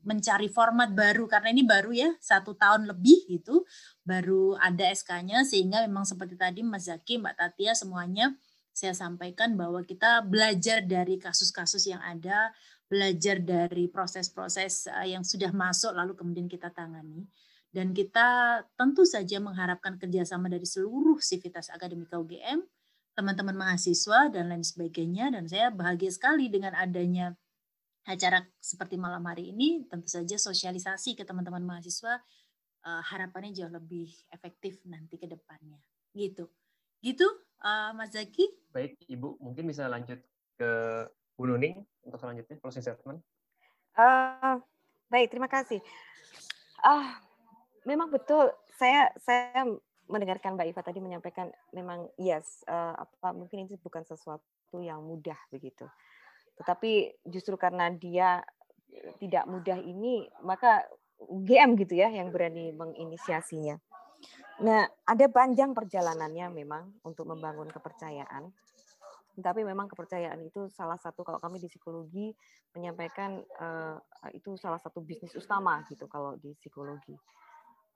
mencari 0.04 0.52
format 0.52 0.92
baru 0.92 1.24
karena 1.26 1.48
ini 1.50 1.64
baru 1.64 1.90
ya 1.90 2.10
satu 2.20 2.54
tahun 2.54 2.86
lebih 2.86 3.26
gitu 3.28 3.64
baru 4.04 4.54
ada 4.60 4.92
SK-nya 4.92 5.42
sehingga 5.42 5.82
memang 5.84 6.04
seperti 6.04 6.36
tadi 6.36 6.60
Mas 6.60 6.86
Zaki, 6.86 7.18
Mbak 7.18 7.34
Tatia 7.34 7.72
semuanya 7.72 8.36
saya 8.74 8.90
sampaikan 8.90 9.54
bahwa 9.54 9.86
kita 9.86 10.26
belajar 10.26 10.82
dari 10.82 11.14
kasus-kasus 11.14 11.86
yang 11.86 12.02
ada, 12.02 12.50
belajar 12.90 13.38
dari 13.38 13.86
proses-proses 13.86 14.90
eh, 14.90 15.14
yang 15.14 15.22
sudah 15.22 15.54
masuk 15.54 15.94
lalu 15.94 16.18
kemudian 16.18 16.50
kita 16.50 16.74
tangani. 16.74 17.22
Dan 17.70 17.94
kita 17.94 18.62
tentu 18.74 19.06
saja 19.06 19.38
mengharapkan 19.38 19.98
kerjasama 19.98 20.50
dari 20.50 20.66
seluruh 20.66 21.18
sivitas 21.22 21.70
akademika 21.70 22.18
UGM, 22.18 22.62
teman-teman 23.14 23.54
mahasiswa, 23.54 24.30
dan 24.30 24.50
lain 24.50 24.62
sebagainya. 24.62 25.30
Dan 25.34 25.50
saya 25.50 25.74
bahagia 25.74 26.10
sekali 26.10 26.50
dengan 26.50 26.74
adanya 26.74 27.34
acara 28.04 28.44
seperti 28.60 29.00
malam 29.00 29.24
hari 29.24 29.50
ini, 29.50 29.88
tentu 29.88 30.08
saja 30.08 30.36
sosialisasi 30.36 31.16
ke 31.16 31.24
teman-teman 31.24 31.64
mahasiswa, 31.64 32.20
uh, 32.84 33.02
harapannya 33.02 33.56
jauh 33.56 33.72
lebih 33.72 34.12
efektif 34.28 34.80
nanti 34.84 35.16
ke 35.16 35.24
depannya. 35.24 35.80
Gitu. 36.12 36.46
Gitu, 37.00 37.26
uh, 37.64 37.96
Mas 37.96 38.12
Zaki? 38.12 38.44
Baik, 38.72 39.00
Ibu. 39.08 39.40
Mungkin 39.40 39.64
bisa 39.64 39.88
lanjut 39.88 40.20
ke 40.60 40.70
Bu 41.34 41.48
Nuning 41.48 41.82
untuk 42.04 42.20
selanjutnya, 42.20 42.56
closing 42.60 42.84
statement. 42.84 43.20
Uh, 43.96 44.60
baik, 45.08 45.32
terima 45.32 45.48
kasih. 45.48 45.80
Uh, 46.84 47.08
memang 47.88 48.12
betul, 48.12 48.52
saya 48.76 49.08
saya 49.22 49.64
mendengarkan 50.04 50.54
Mbak 50.54 50.68
Iva 50.68 50.82
tadi 50.84 51.00
menyampaikan 51.00 51.48
memang 51.72 52.12
yes, 52.20 52.60
uh, 52.68 52.92
apa 52.92 53.32
mungkin 53.32 53.64
ini 53.64 53.80
bukan 53.80 54.04
sesuatu 54.04 54.76
yang 54.76 55.00
mudah 55.00 55.38
begitu. 55.48 55.88
Tetapi 56.58 57.22
justru 57.26 57.58
karena 57.58 57.90
dia 57.90 58.42
tidak 59.18 59.44
mudah 59.50 59.78
ini, 59.78 60.28
maka 60.46 60.86
GM 61.18 61.74
gitu 61.78 61.98
ya 61.98 62.10
yang 62.10 62.30
berani 62.30 62.70
menginisiasinya. 62.74 63.78
Nah, 64.62 64.86
ada 65.02 65.26
panjang 65.26 65.74
perjalanannya 65.74 66.46
memang 66.54 66.94
untuk 67.02 67.26
membangun 67.26 67.66
kepercayaan. 67.70 68.54
Tapi 69.34 69.66
memang 69.66 69.90
kepercayaan 69.90 70.38
itu 70.46 70.70
salah 70.70 70.94
satu 70.94 71.26
kalau 71.26 71.42
kami 71.42 71.58
di 71.58 71.66
psikologi 71.66 72.30
menyampaikan 72.70 73.42
uh, 73.58 73.98
itu 74.30 74.54
salah 74.54 74.78
satu 74.78 75.02
bisnis 75.02 75.34
utama 75.34 75.82
gitu 75.90 76.06
kalau 76.06 76.38
di 76.38 76.54
psikologi. 76.54 77.18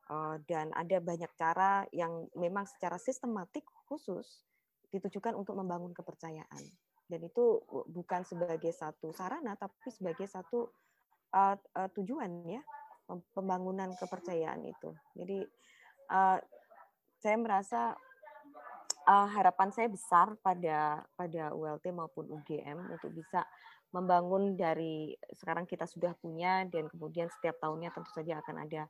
Uh, 0.09 0.41
dan 0.51 0.75
ada 0.75 0.99
banyak 0.99 1.31
cara 1.39 1.87
yang 1.95 2.27
memang 2.35 2.67
secara 2.67 2.99
sistematik 2.99 3.63
khusus 3.87 4.43
ditujukan 4.91 5.37
untuk 5.37 5.55
membangun 5.55 5.95
kepercayaan 5.95 6.65
dan 7.09 7.25
itu 7.25 7.65
bukan 7.89 8.23
sebagai 8.23 8.71
satu 8.71 9.11
sarana 9.17 9.57
tapi 9.57 9.89
sebagai 9.89 10.29
satu 10.29 10.69
uh, 11.33 11.57
uh, 11.57 11.89
tujuan 11.97 12.45
ya 12.45 12.63
pembangunan 13.33 13.89
kepercayaan 13.97 14.69
itu. 14.69 14.93
Jadi 15.17 15.41
uh, 16.13 16.39
saya 17.17 17.37
merasa 17.41 17.97
uh, 19.09 19.29
harapan 19.33 19.73
saya 19.73 19.89
besar 19.89 20.37
pada 20.45 21.03
pada 21.17 21.57
ULT 21.57 21.89
maupun 21.91 22.29
UGM 22.29 22.93
untuk 22.93 23.17
bisa 23.17 23.49
membangun 23.89 24.53
dari 24.53 25.17
sekarang 25.33 25.65
kita 25.65 25.89
sudah 25.89 26.13
punya 26.21 26.69
dan 26.69 26.93
kemudian 26.93 27.33
setiap 27.33 27.57
tahunnya 27.57 27.89
tentu 27.97 28.13
saja 28.13 28.45
akan 28.45 28.69
ada 28.69 28.85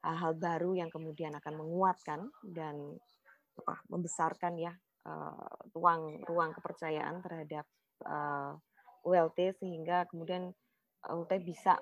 hal-hal 0.00 0.32
baru 0.40 0.80
yang 0.80 0.88
kemudian 0.88 1.36
akan 1.36 1.60
menguatkan 1.60 2.32
dan 2.40 2.96
membesarkan 3.92 4.56
ya 4.56 4.72
uh, 4.72 4.89
ruang 5.72 6.20
ruang 6.28 6.50
kepercayaan 6.56 7.24
terhadap 7.24 7.64
uh, 8.04 8.52
eh, 8.52 9.08
ULT 9.08 9.38
sehingga 9.56 10.04
kemudian 10.12 10.52
ULT 11.08 11.40
bisa 11.40 11.80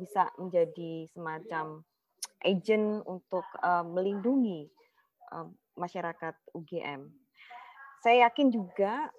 bisa 0.00 0.32
menjadi 0.40 1.04
semacam 1.12 1.84
agent 2.40 3.04
untuk 3.04 3.44
melindungi 3.92 4.64
masyarakat 5.76 6.34
UGM. 6.56 7.12
Saya 8.00 8.32
yakin 8.32 8.48
juga 8.48 9.12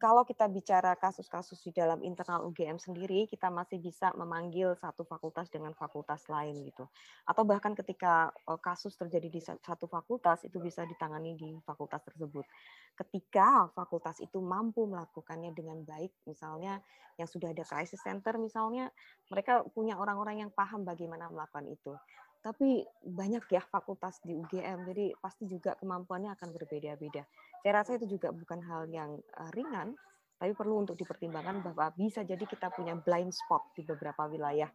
kalau 0.00 0.24
kita 0.24 0.48
bicara 0.48 0.96
kasus-kasus 0.96 1.60
di 1.60 1.76
dalam 1.76 2.00
internal 2.00 2.48
UGM 2.48 2.80
sendiri, 2.80 3.28
kita 3.28 3.52
masih 3.52 3.76
bisa 3.76 4.08
memanggil 4.16 4.72
satu 4.80 5.04
fakultas 5.04 5.52
dengan 5.52 5.76
fakultas 5.76 6.24
lain 6.32 6.56
gitu. 6.64 6.88
Atau 7.28 7.44
bahkan 7.44 7.76
ketika 7.76 8.32
eh, 8.32 8.60
kasus 8.64 8.96
terjadi 8.96 9.28
di 9.28 9.40
satu 9.44 9.84
fakultas 9.84 10.40
itu 10.48 10.56
bisa 10.56 10.88
ditangani 10.88 11.36
di 11.36 11.52
fakultas 11.68 12.00
tersebut. 12.08 12.48
Ketika 12.96 13.68
fakultas 13.76 14.24
itu 14.24 14.40
mampu 14.40 14.88
melakukannya 14.88 15.52
dengan 15.52 15.84
baik, 15.84 16.16
misalnya 16.24 16.80
yang 17.20 17.28
sudah 17.28 17.52
ada 17.52 17.60
crisis 17.68 18.00
center 18.00 18.40
misalnya, 18.40 18.88
mereka 19.28 19.68
punya 19.76 20.00
orang-orang 20.00 20.48
yang 20.48 20.50
paham 20.50 20.88
bagaimana 20.88 21.28
melakukan 21.28 21.68
itu 21.68 21.92
tapi 22.40 22.88
banyak 23.04 23.44
ya 23.52 23.60
fakultas 23.68 24.16
di 24.24 24.32
UGM, 24.32 24.88
jadi 24.88 25.12
pasti 25.20 25.44
juga 25.44 25.76
kemampuannya 25.76 26.32
akan 26.40 26.48
berbeda-beda. 26.56 27.28
Saya 27.60 27.84
rasa 27.84 28.00
itu 28.00 28.16
juga 28.16 28.32
bukan 28.32 28.60
hal 28.64 28.88
yang 28.88 29.20
eh, 29.20 29.50
ringan, 29.52 29.96
tapi 30.40 30.56
perlu 30.56 30.80
untuk 30.80 30.96
dipertimbangkan 30.96 31.60
bahwa 31.60 31.92
bisa 31.92 32.24
jadi 32.24 32.40
kita 32.40 32.72
punya 32.72 32.96
blind 32.96 33.32
spot 33.36 33.76
di 33.76 33.84
beberapa 33.84 34.24
wilayah 34.24 34.72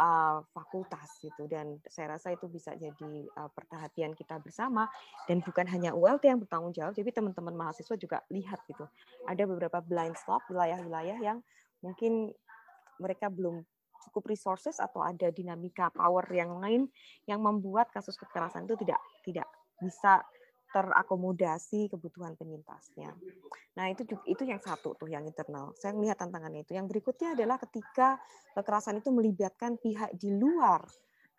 uh, 0.00 0.40
fakultas 0.56 1.20
gitu. 1.20 1.44
Dan 1.44 1.76
saya 1.84 2.16
rasa 2.16 2.32
itu 2.32 2.48
bisa 2.48 2.72
jadi 2.72 3.28
uh, 3.36 3.50
perhatian 3.52 4.16
kita 4.16 4.40
bersama. 4.40 4.88
Dan 5.28 5.44
bukan 5.44 5.68
hanya 5.68 5.92
ULT 5.92 6.24
yang 6.24 6.40
bertanggung 6.40 6.72
jawab 6.72 6.96
jadi 6.96 7.12
teman-teman 7.12 7.52
mahasiswa 7.52 7.92
juga 8.00 8.24
lihat 8.32 8.64
gitu. 8.64 8.88
Ada 9.28 9.44
beberapa 9.44 9.84
blind 9.84 10.16
spot 10.16 10.48
wilayah-wilayah 10.48 11.20
yang 11.20 11.44
mungkin 11.84 12.32
mereka 12.96 13.28
belum 13.28 13.60
cukup 14.08 14.32
resources 14.32 14.80
atau 14.82 15.04
ada 15.04 15.30
dinamika 15.30 15.92
power 15.94 16.26
yang 16.34 16.58
lain 16.58 16.90
yang 17.28 17.38
membuat 17.38 17.92
kasus 17.94 18.18
kekerasan 18.18 18.66
itu 18.66 18.74
tidak 18.82 18.98
tidak 19.22 19.46
bisa 19.78 20.24
terakomodasi 20.72 21.92
kebutuhan 21.92 22.34
penyintasnya. 22.34 23.12
Nah, 23.76 23.86
itu 23.92 24.08
itu 24.24 24.42
yang 24.42 24.58
satu 24.58 24.96
tuh 24.96 25.08
yang 25.08 25.22
internal. 25.28 25.76
Saya 25.76 25.92
melihat 25.92 26.24
tantangannya 26.24 26.64
itu. 26.64 26.72
Yang 26.72 26.96
berikutnya 26.96 27.36
adalah 27.36 27.60
ketika 27.60 28.16
kekerasan 28.56 29.04
itu 29.04 29.12
melibatkan 29.12 29.76
pihak 29.76 30.16
di 30.16 30.32
luar 30.32 30.80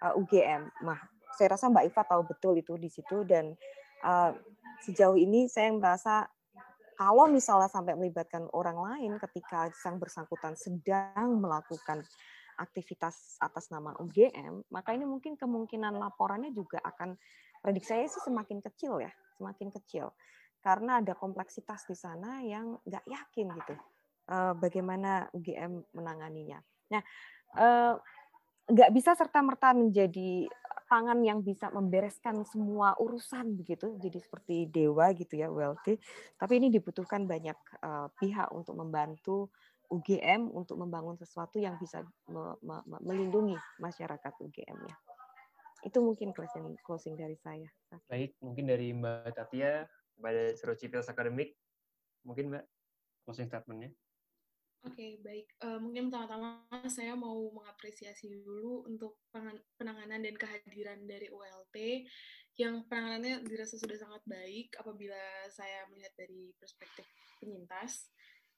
uh, 0.05 0.13
UGM. 0.15 0.69
Nah, 0.85 0.99
saya 1.33 1.57
rasa 1.57 1.67
Mbak 1.73 1.85
Iva 1.89 2.03
tahu 2.05 2.21
betul 2.29 2.53
itu 2.61 2.73
di 2.77 2.89
situ 2.93 3.25
dan 3.25 3.57
uh, 4.05 4.31
sejauh 4.85 5.17
ini 5.17 5.49
saya 5.49 5.73
merasa 5.73 6.29
kalau 6.93 7.25
misalnya 7.25 7.67
sampai 7.73 7.97
melibatkan 7.97 8.45
orang 8.53 8.77
lain 8.77 9.17
ketika 9.17 9.73
sang 9.73 9.97
bersangkutan 9.97 10.53
sedang 10.53 11.41
melakukan 11.41 12.05
aktivitas 12.61 13.41
atas 13.41 13.73
nama 13.73 13.97
UGM, 13.97 14.69
maka 14.69 14.93
ini 14.93 15.09
mungkin 15.09 15.33
kemungkinan 15.33 15.97
laporannya 15.97 16.53
juga 16.53 16.77
akan 16.85 17.17
prediksi 17.65 17.89
saya 17.89 18.05
sih 18.05 18.21
semakin 18.21 18.61
kecil 18.61 19.01
ya, 19.01 19.09
semakin 19.35 19.69
kecil 19.73 20.13
karena 20.63 21.03
ada 21.03 21.11
kompleksitas 21.13 21.83
di 21.85 21.95
sana 21.97 22.39
yang 22.39 22.79
nggak 22.87 23.03
yakin 23.03 23.51
gitu 23.51 23.75
uh, 24.31 24.53
bagaimana 24.55 25.27
UGM 25.35 25.83
menanganinya. 25.91 26.63
Nah, 26.93 27.03
uh, 27.59 27.99
nggak 28.71 28.91
bisa 28.95 29.11
serta 29.11 29.43
merta 29.43 29.75
menjadi 29.75 30.47
tangan 30.87 31.19
yang 31.25 31.41
bisa 31.41 31.73
membereskan 31.73 32.45
semua 32.47 32.93
urusan 33.01 33.57
begitu, 33.57 33.97
jadi 33.97 34.19
seperti 34.21 34.69
dewa 34.69 35.09
gitu 35.17 35.35
ya 35.35 35.49
ULT. 35.49 35.99
Tapi 36.37 36.53
ini 36.61 36.69
dibutuhkan 36.69 37.25
banyak 37.25 37.57
uh, 37.81 38.07
pihak 38.21 38.53
untuk 38.53 38.77
membantu 38.77 39.49
UGM 39.91 40.49
untuk 40.53 40.79
membangun 40.79 41.19
sesuatu 41.19 41.59
yang 41.59 41.75
bisa 41.77 42.01
me 42.29 42.55
me 42.63 42.81
melindungi 43.03 43.57
masyarakat 43.77 44.33
UGM 44.41 44.79
ya. 44.85 44.95
Itu 45.83 45.99
mungkin 45.99 46.31
closing, 46.31 46.79
closing 46.81 47.15
dari 47.19 47.35
saya. 47.35 47.67
Baik, 48.07 48.39
mungkin 48.39 48.71
dari 48.71 48.95
Mbak 48.95 49.35
Tatia 49.35 49.83
pada 50.15 50.55
Seru 50.55 50.73
Civitas 50.79 51.11
Akademik, 51.11 51.53
mungkin 52.23 52.55
Mbak 52.55 52.65
closing 53.27 53.51
statementnya. 53.51 53.91
Oke, 54.83 54.99
okay, 54.99 55.11
baik. 55.23 55.47
Uh, 55.63 55.79
mungkin 55.79 56.11
pertama-tama 56.11 56.67
saya 56.91 57.15
mau 57.15 57.39
mengapresiasi 57.55 58.27
dulu 58.43 58.83
untuk 58.83 59.15
penanganan 59.79 60.19
dan 60.19 60.35
kehadiran 60.35 60.99
dari 61.07 61.31
ULT 61.31 62.03
yang 62.59 62.83
penanganannya 62.91 63.47
dirasa 63.47 63.79
sudah 63.79 63.95
sangat 63.95 64.19
baik 64.27 64.75
apabila 64.75 65.47
saya 65.47 65.87
melihat 65.87 66.11
dari 66.19 66.51
perspektif 66.59 67.07
penyintas 67.39 68.11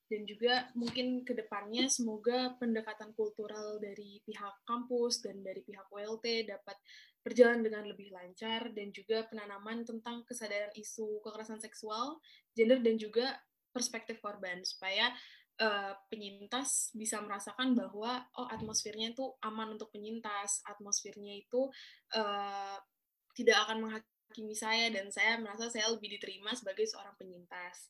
dan 0.05 0.21
juga 0.29 0.69
mungkin 0.77 1.25
ke 1.25 1.33
depannya 1.33 1.89
semoga 1.89 2.53
pendekatan 2.61 3.09
kultural 3.17 3.81
dari 3.81 4.21
pihak 4.21 4.61
kampus 4.65 5.25
dan 5.25 5.41
dari 5.41 5.65
pihak 5.65 5.89
WLT 5.89 6.45
dapat 6.45 6.77
berjalan 7.25 7.65
dengan 7.65 7.89
lebih 7.89 8.13
lancar 8.13 8.69
dan 8.69 8.93
juga 8.93 9.25
penanaman 9.25 9.81
tentang 9.81 10.21
kesadaran 10.29 10.69
isu 10.77 11.25
kekerasan 11.25 11.57
seksual, 11.57 12.21
gender 12.53 12.77
dan 12.85 13.01
juga 13.01 13.33
perspektif 13.73 14.21
korban 14.21 14.61
supaya 14.61 15.09
uh, 15.57 15.97
penyintas 16.07 16.93
bisa 16.93 17.17
merasakan 17.25 17.73
bahwa 17.73 18.23
oh 18.37 18.47
atmosfernya 18.47 19.17
itu 19.17 19.25
aman 19.41 19.73
untuk 19.73 19.89
penyintas, 19.89 20.61
atmosfernya 20.69 21.33
itu 21.33 21.65
uh, 22.13 22.77
tidak 23.33 23.57
akan 23.67 23.89
menghakimi 23.89 24.55
saya 24.55 24.93
dan 24.93 25.09
saya 25.09 25.41
merasa 25.41 25.67
saya 25.73 25.89
lebih 25.91 26.13
diterima 26.21 26.53
sebagai 26.53 26.85
seorang 26.85 27.17
penyintas. 27.17 27.89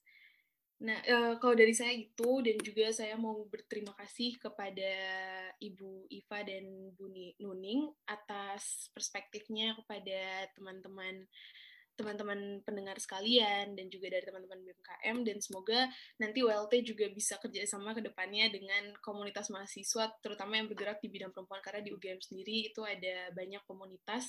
Nah, 0.76 1.00
uh, 1.08 1.34
kalau 1.40 1.56
dari 1.56 1.72
saya 1.72 1.96
itu 1.96 2.44
dan 2.44 2.60
juga 2.60 2.92
saya 2.92 3.16
mau 3.16 3.48
berterima 3.48 3.96
kasih 3.96 4.36
kepada 4.36 4.92
Ibu 5.56 6.12
Iva 6.12 6.40
dan 6.44 6.92
Bu 7.00 7.08
Nuning 7.40 7.88
atas 8.04 8.92
perspektifnya 8.92 9.72
kepada 9.80 10.52
teman-teman 10.52 11.24
teman-teman 11.96 12.60
pendengar 12.68 13.00
sekalian 13.00 13.72
dan 13.72 13.88
juga 13.88 14.12
dari 14.12 14.28
teman-teman 14.28 14.60
BMKM 14.68 15.16
dan 15.24 15.38
semoga 15.40 15.88
nanti 16.20 16.44
WLT 16.44 16.84
juga 16.84 17.08
bisa 17.08 17.40
kerjasama 17.40 17.96
ke 17.96 18.04
depannya 18.04 18.52
dengan 18.52 18.92
komunitas 19.00 19.48
mahasiswa 19.48 20.12
terutama 20.20 20.60
yang 20.60 20.68
bergerak 20.68 21.00
di 21.00 21.08
bidang 21.08 21.32
perempuan. 21.32 21.64
Karena 21.64 21.80
di 21.80 21.96
UGM 21.96 22.20
sendiri 22.20 22.68
itu 22.68 22.84
ada 22.84 23.32
banyak 23.32 23.64
komunitas 23.64 24.28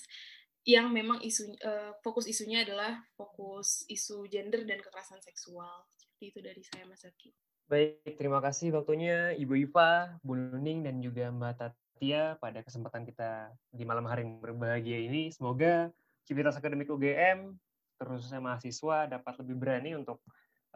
yang 0.66 0.94
memang 0.94 1.18
isu 1.22 1.58
uh, 1.62 1.94
fokus 2.06 2.30
isunya 2.30 2.62
adalah 2.62 3.02
fokus 3.18 3.82
isu 3.90 4.30
gender 4.30 4.62
dan 4.62 4.78
kekerasan 4.78 5.18
seksual 5.22 5.86
seperti 6.16 6.32
itu 6.32 6.40
dari 6.40 6.62
saya 6.64 6.88
Mas 6.88 7.04
Zaki. 7.04 7.28
Baik, 7.68 8.16
terima 8.16 8.40
kasih 8.40 8.72
waktunya 8.72 9.36
Ibu 9.36 9.68
Iva, 9.68 10.16
Bu 10.24 10.32
Nuning, 10.32 10.80
dan 10.80 11.04
juga 11.04 11.28
Mbak 11.28 11.52
Tatia 11.60 12.40
pada 12.40 12.64
kesempatan 12.64 13.04
kita 13.04 13.52
di 13.68 13.84
malam 13.84 14.08
hari 14.08 14.24
yang 14.24 14.40
berbahagia 14.40 14.96
ini. 14.96 15.28
Semoga 15.28 15.92
Civitas 16.24 16.56
Akademik 16.56 16.88
UGM, 16.88 17.52
terusnya 18.00 18.40
mahasiswa 18.40 19.12
dapat 19.12 19.44
lebih 19.44 19.60
berani 19.60 19.92
untuk 19.92 20.24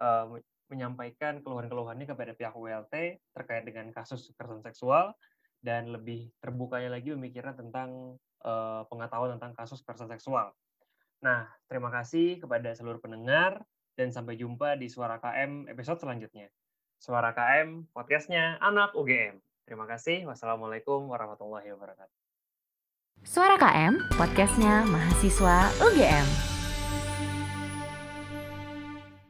uh, 0.04 0.28
menyampaikan 0.68 1.40
keluhan-keluhannya 1.40 2.04
kepada 2.04 2.36
pihak 2.36 2.52
WLT 2.52 3.24
terkait 3.32 3.64
dengan 3.64 3.88
kasus 3.96 4.28
kekerasan 4.36 4.60
seksual 4.60 5.16
dan 5.64 5.88
lebih 5.88 6.28
terbukanya 6.44 7.00
lagi 7.00 7.16
pemikiran 7.16 7.56
tentang 7.56 8.20
uh, 8.44 8.84
pengetahuan 8.92 9.40
tentang 9.40 9.56
kasus 9.56 9.80
kekerasan 9.80 10.12
seksual. 10.12 10.52
Nah, 11.24 11.48
terima 11.64 11.88
kasih 11.88 12.44
kepada 12.44 12.76
seluruh 12.76 13.00
pendengar 13.00 13.64
dan 13.94 14.10
sampai 14.10 14.36
jumpa 14.36 14.76
di 14.76 14.90
Suara 14.90 15.22
KM 15.22 15.70
episode 15.70 16.02
selanjutnya. 16.02 16.50
Suara 17.00 17.32
KM, 17.32 17.88
podcastnya 17.96 18.60
anak 18.60 18.92
UGM. 18.92 19.40
Terima 19.64 19.86
kasih. 19.88 20.28
Wassalamualaikum 20.28 21.08
warahmatullahi 21.08 21.72
wabarakatuh. 21.72 22.16
Suara 23.24 23.56
KM, 23.56 24.10
podcastnya 24.18 24.84
mahasiswa 24.88 25.70
UGM. 25.80 26.49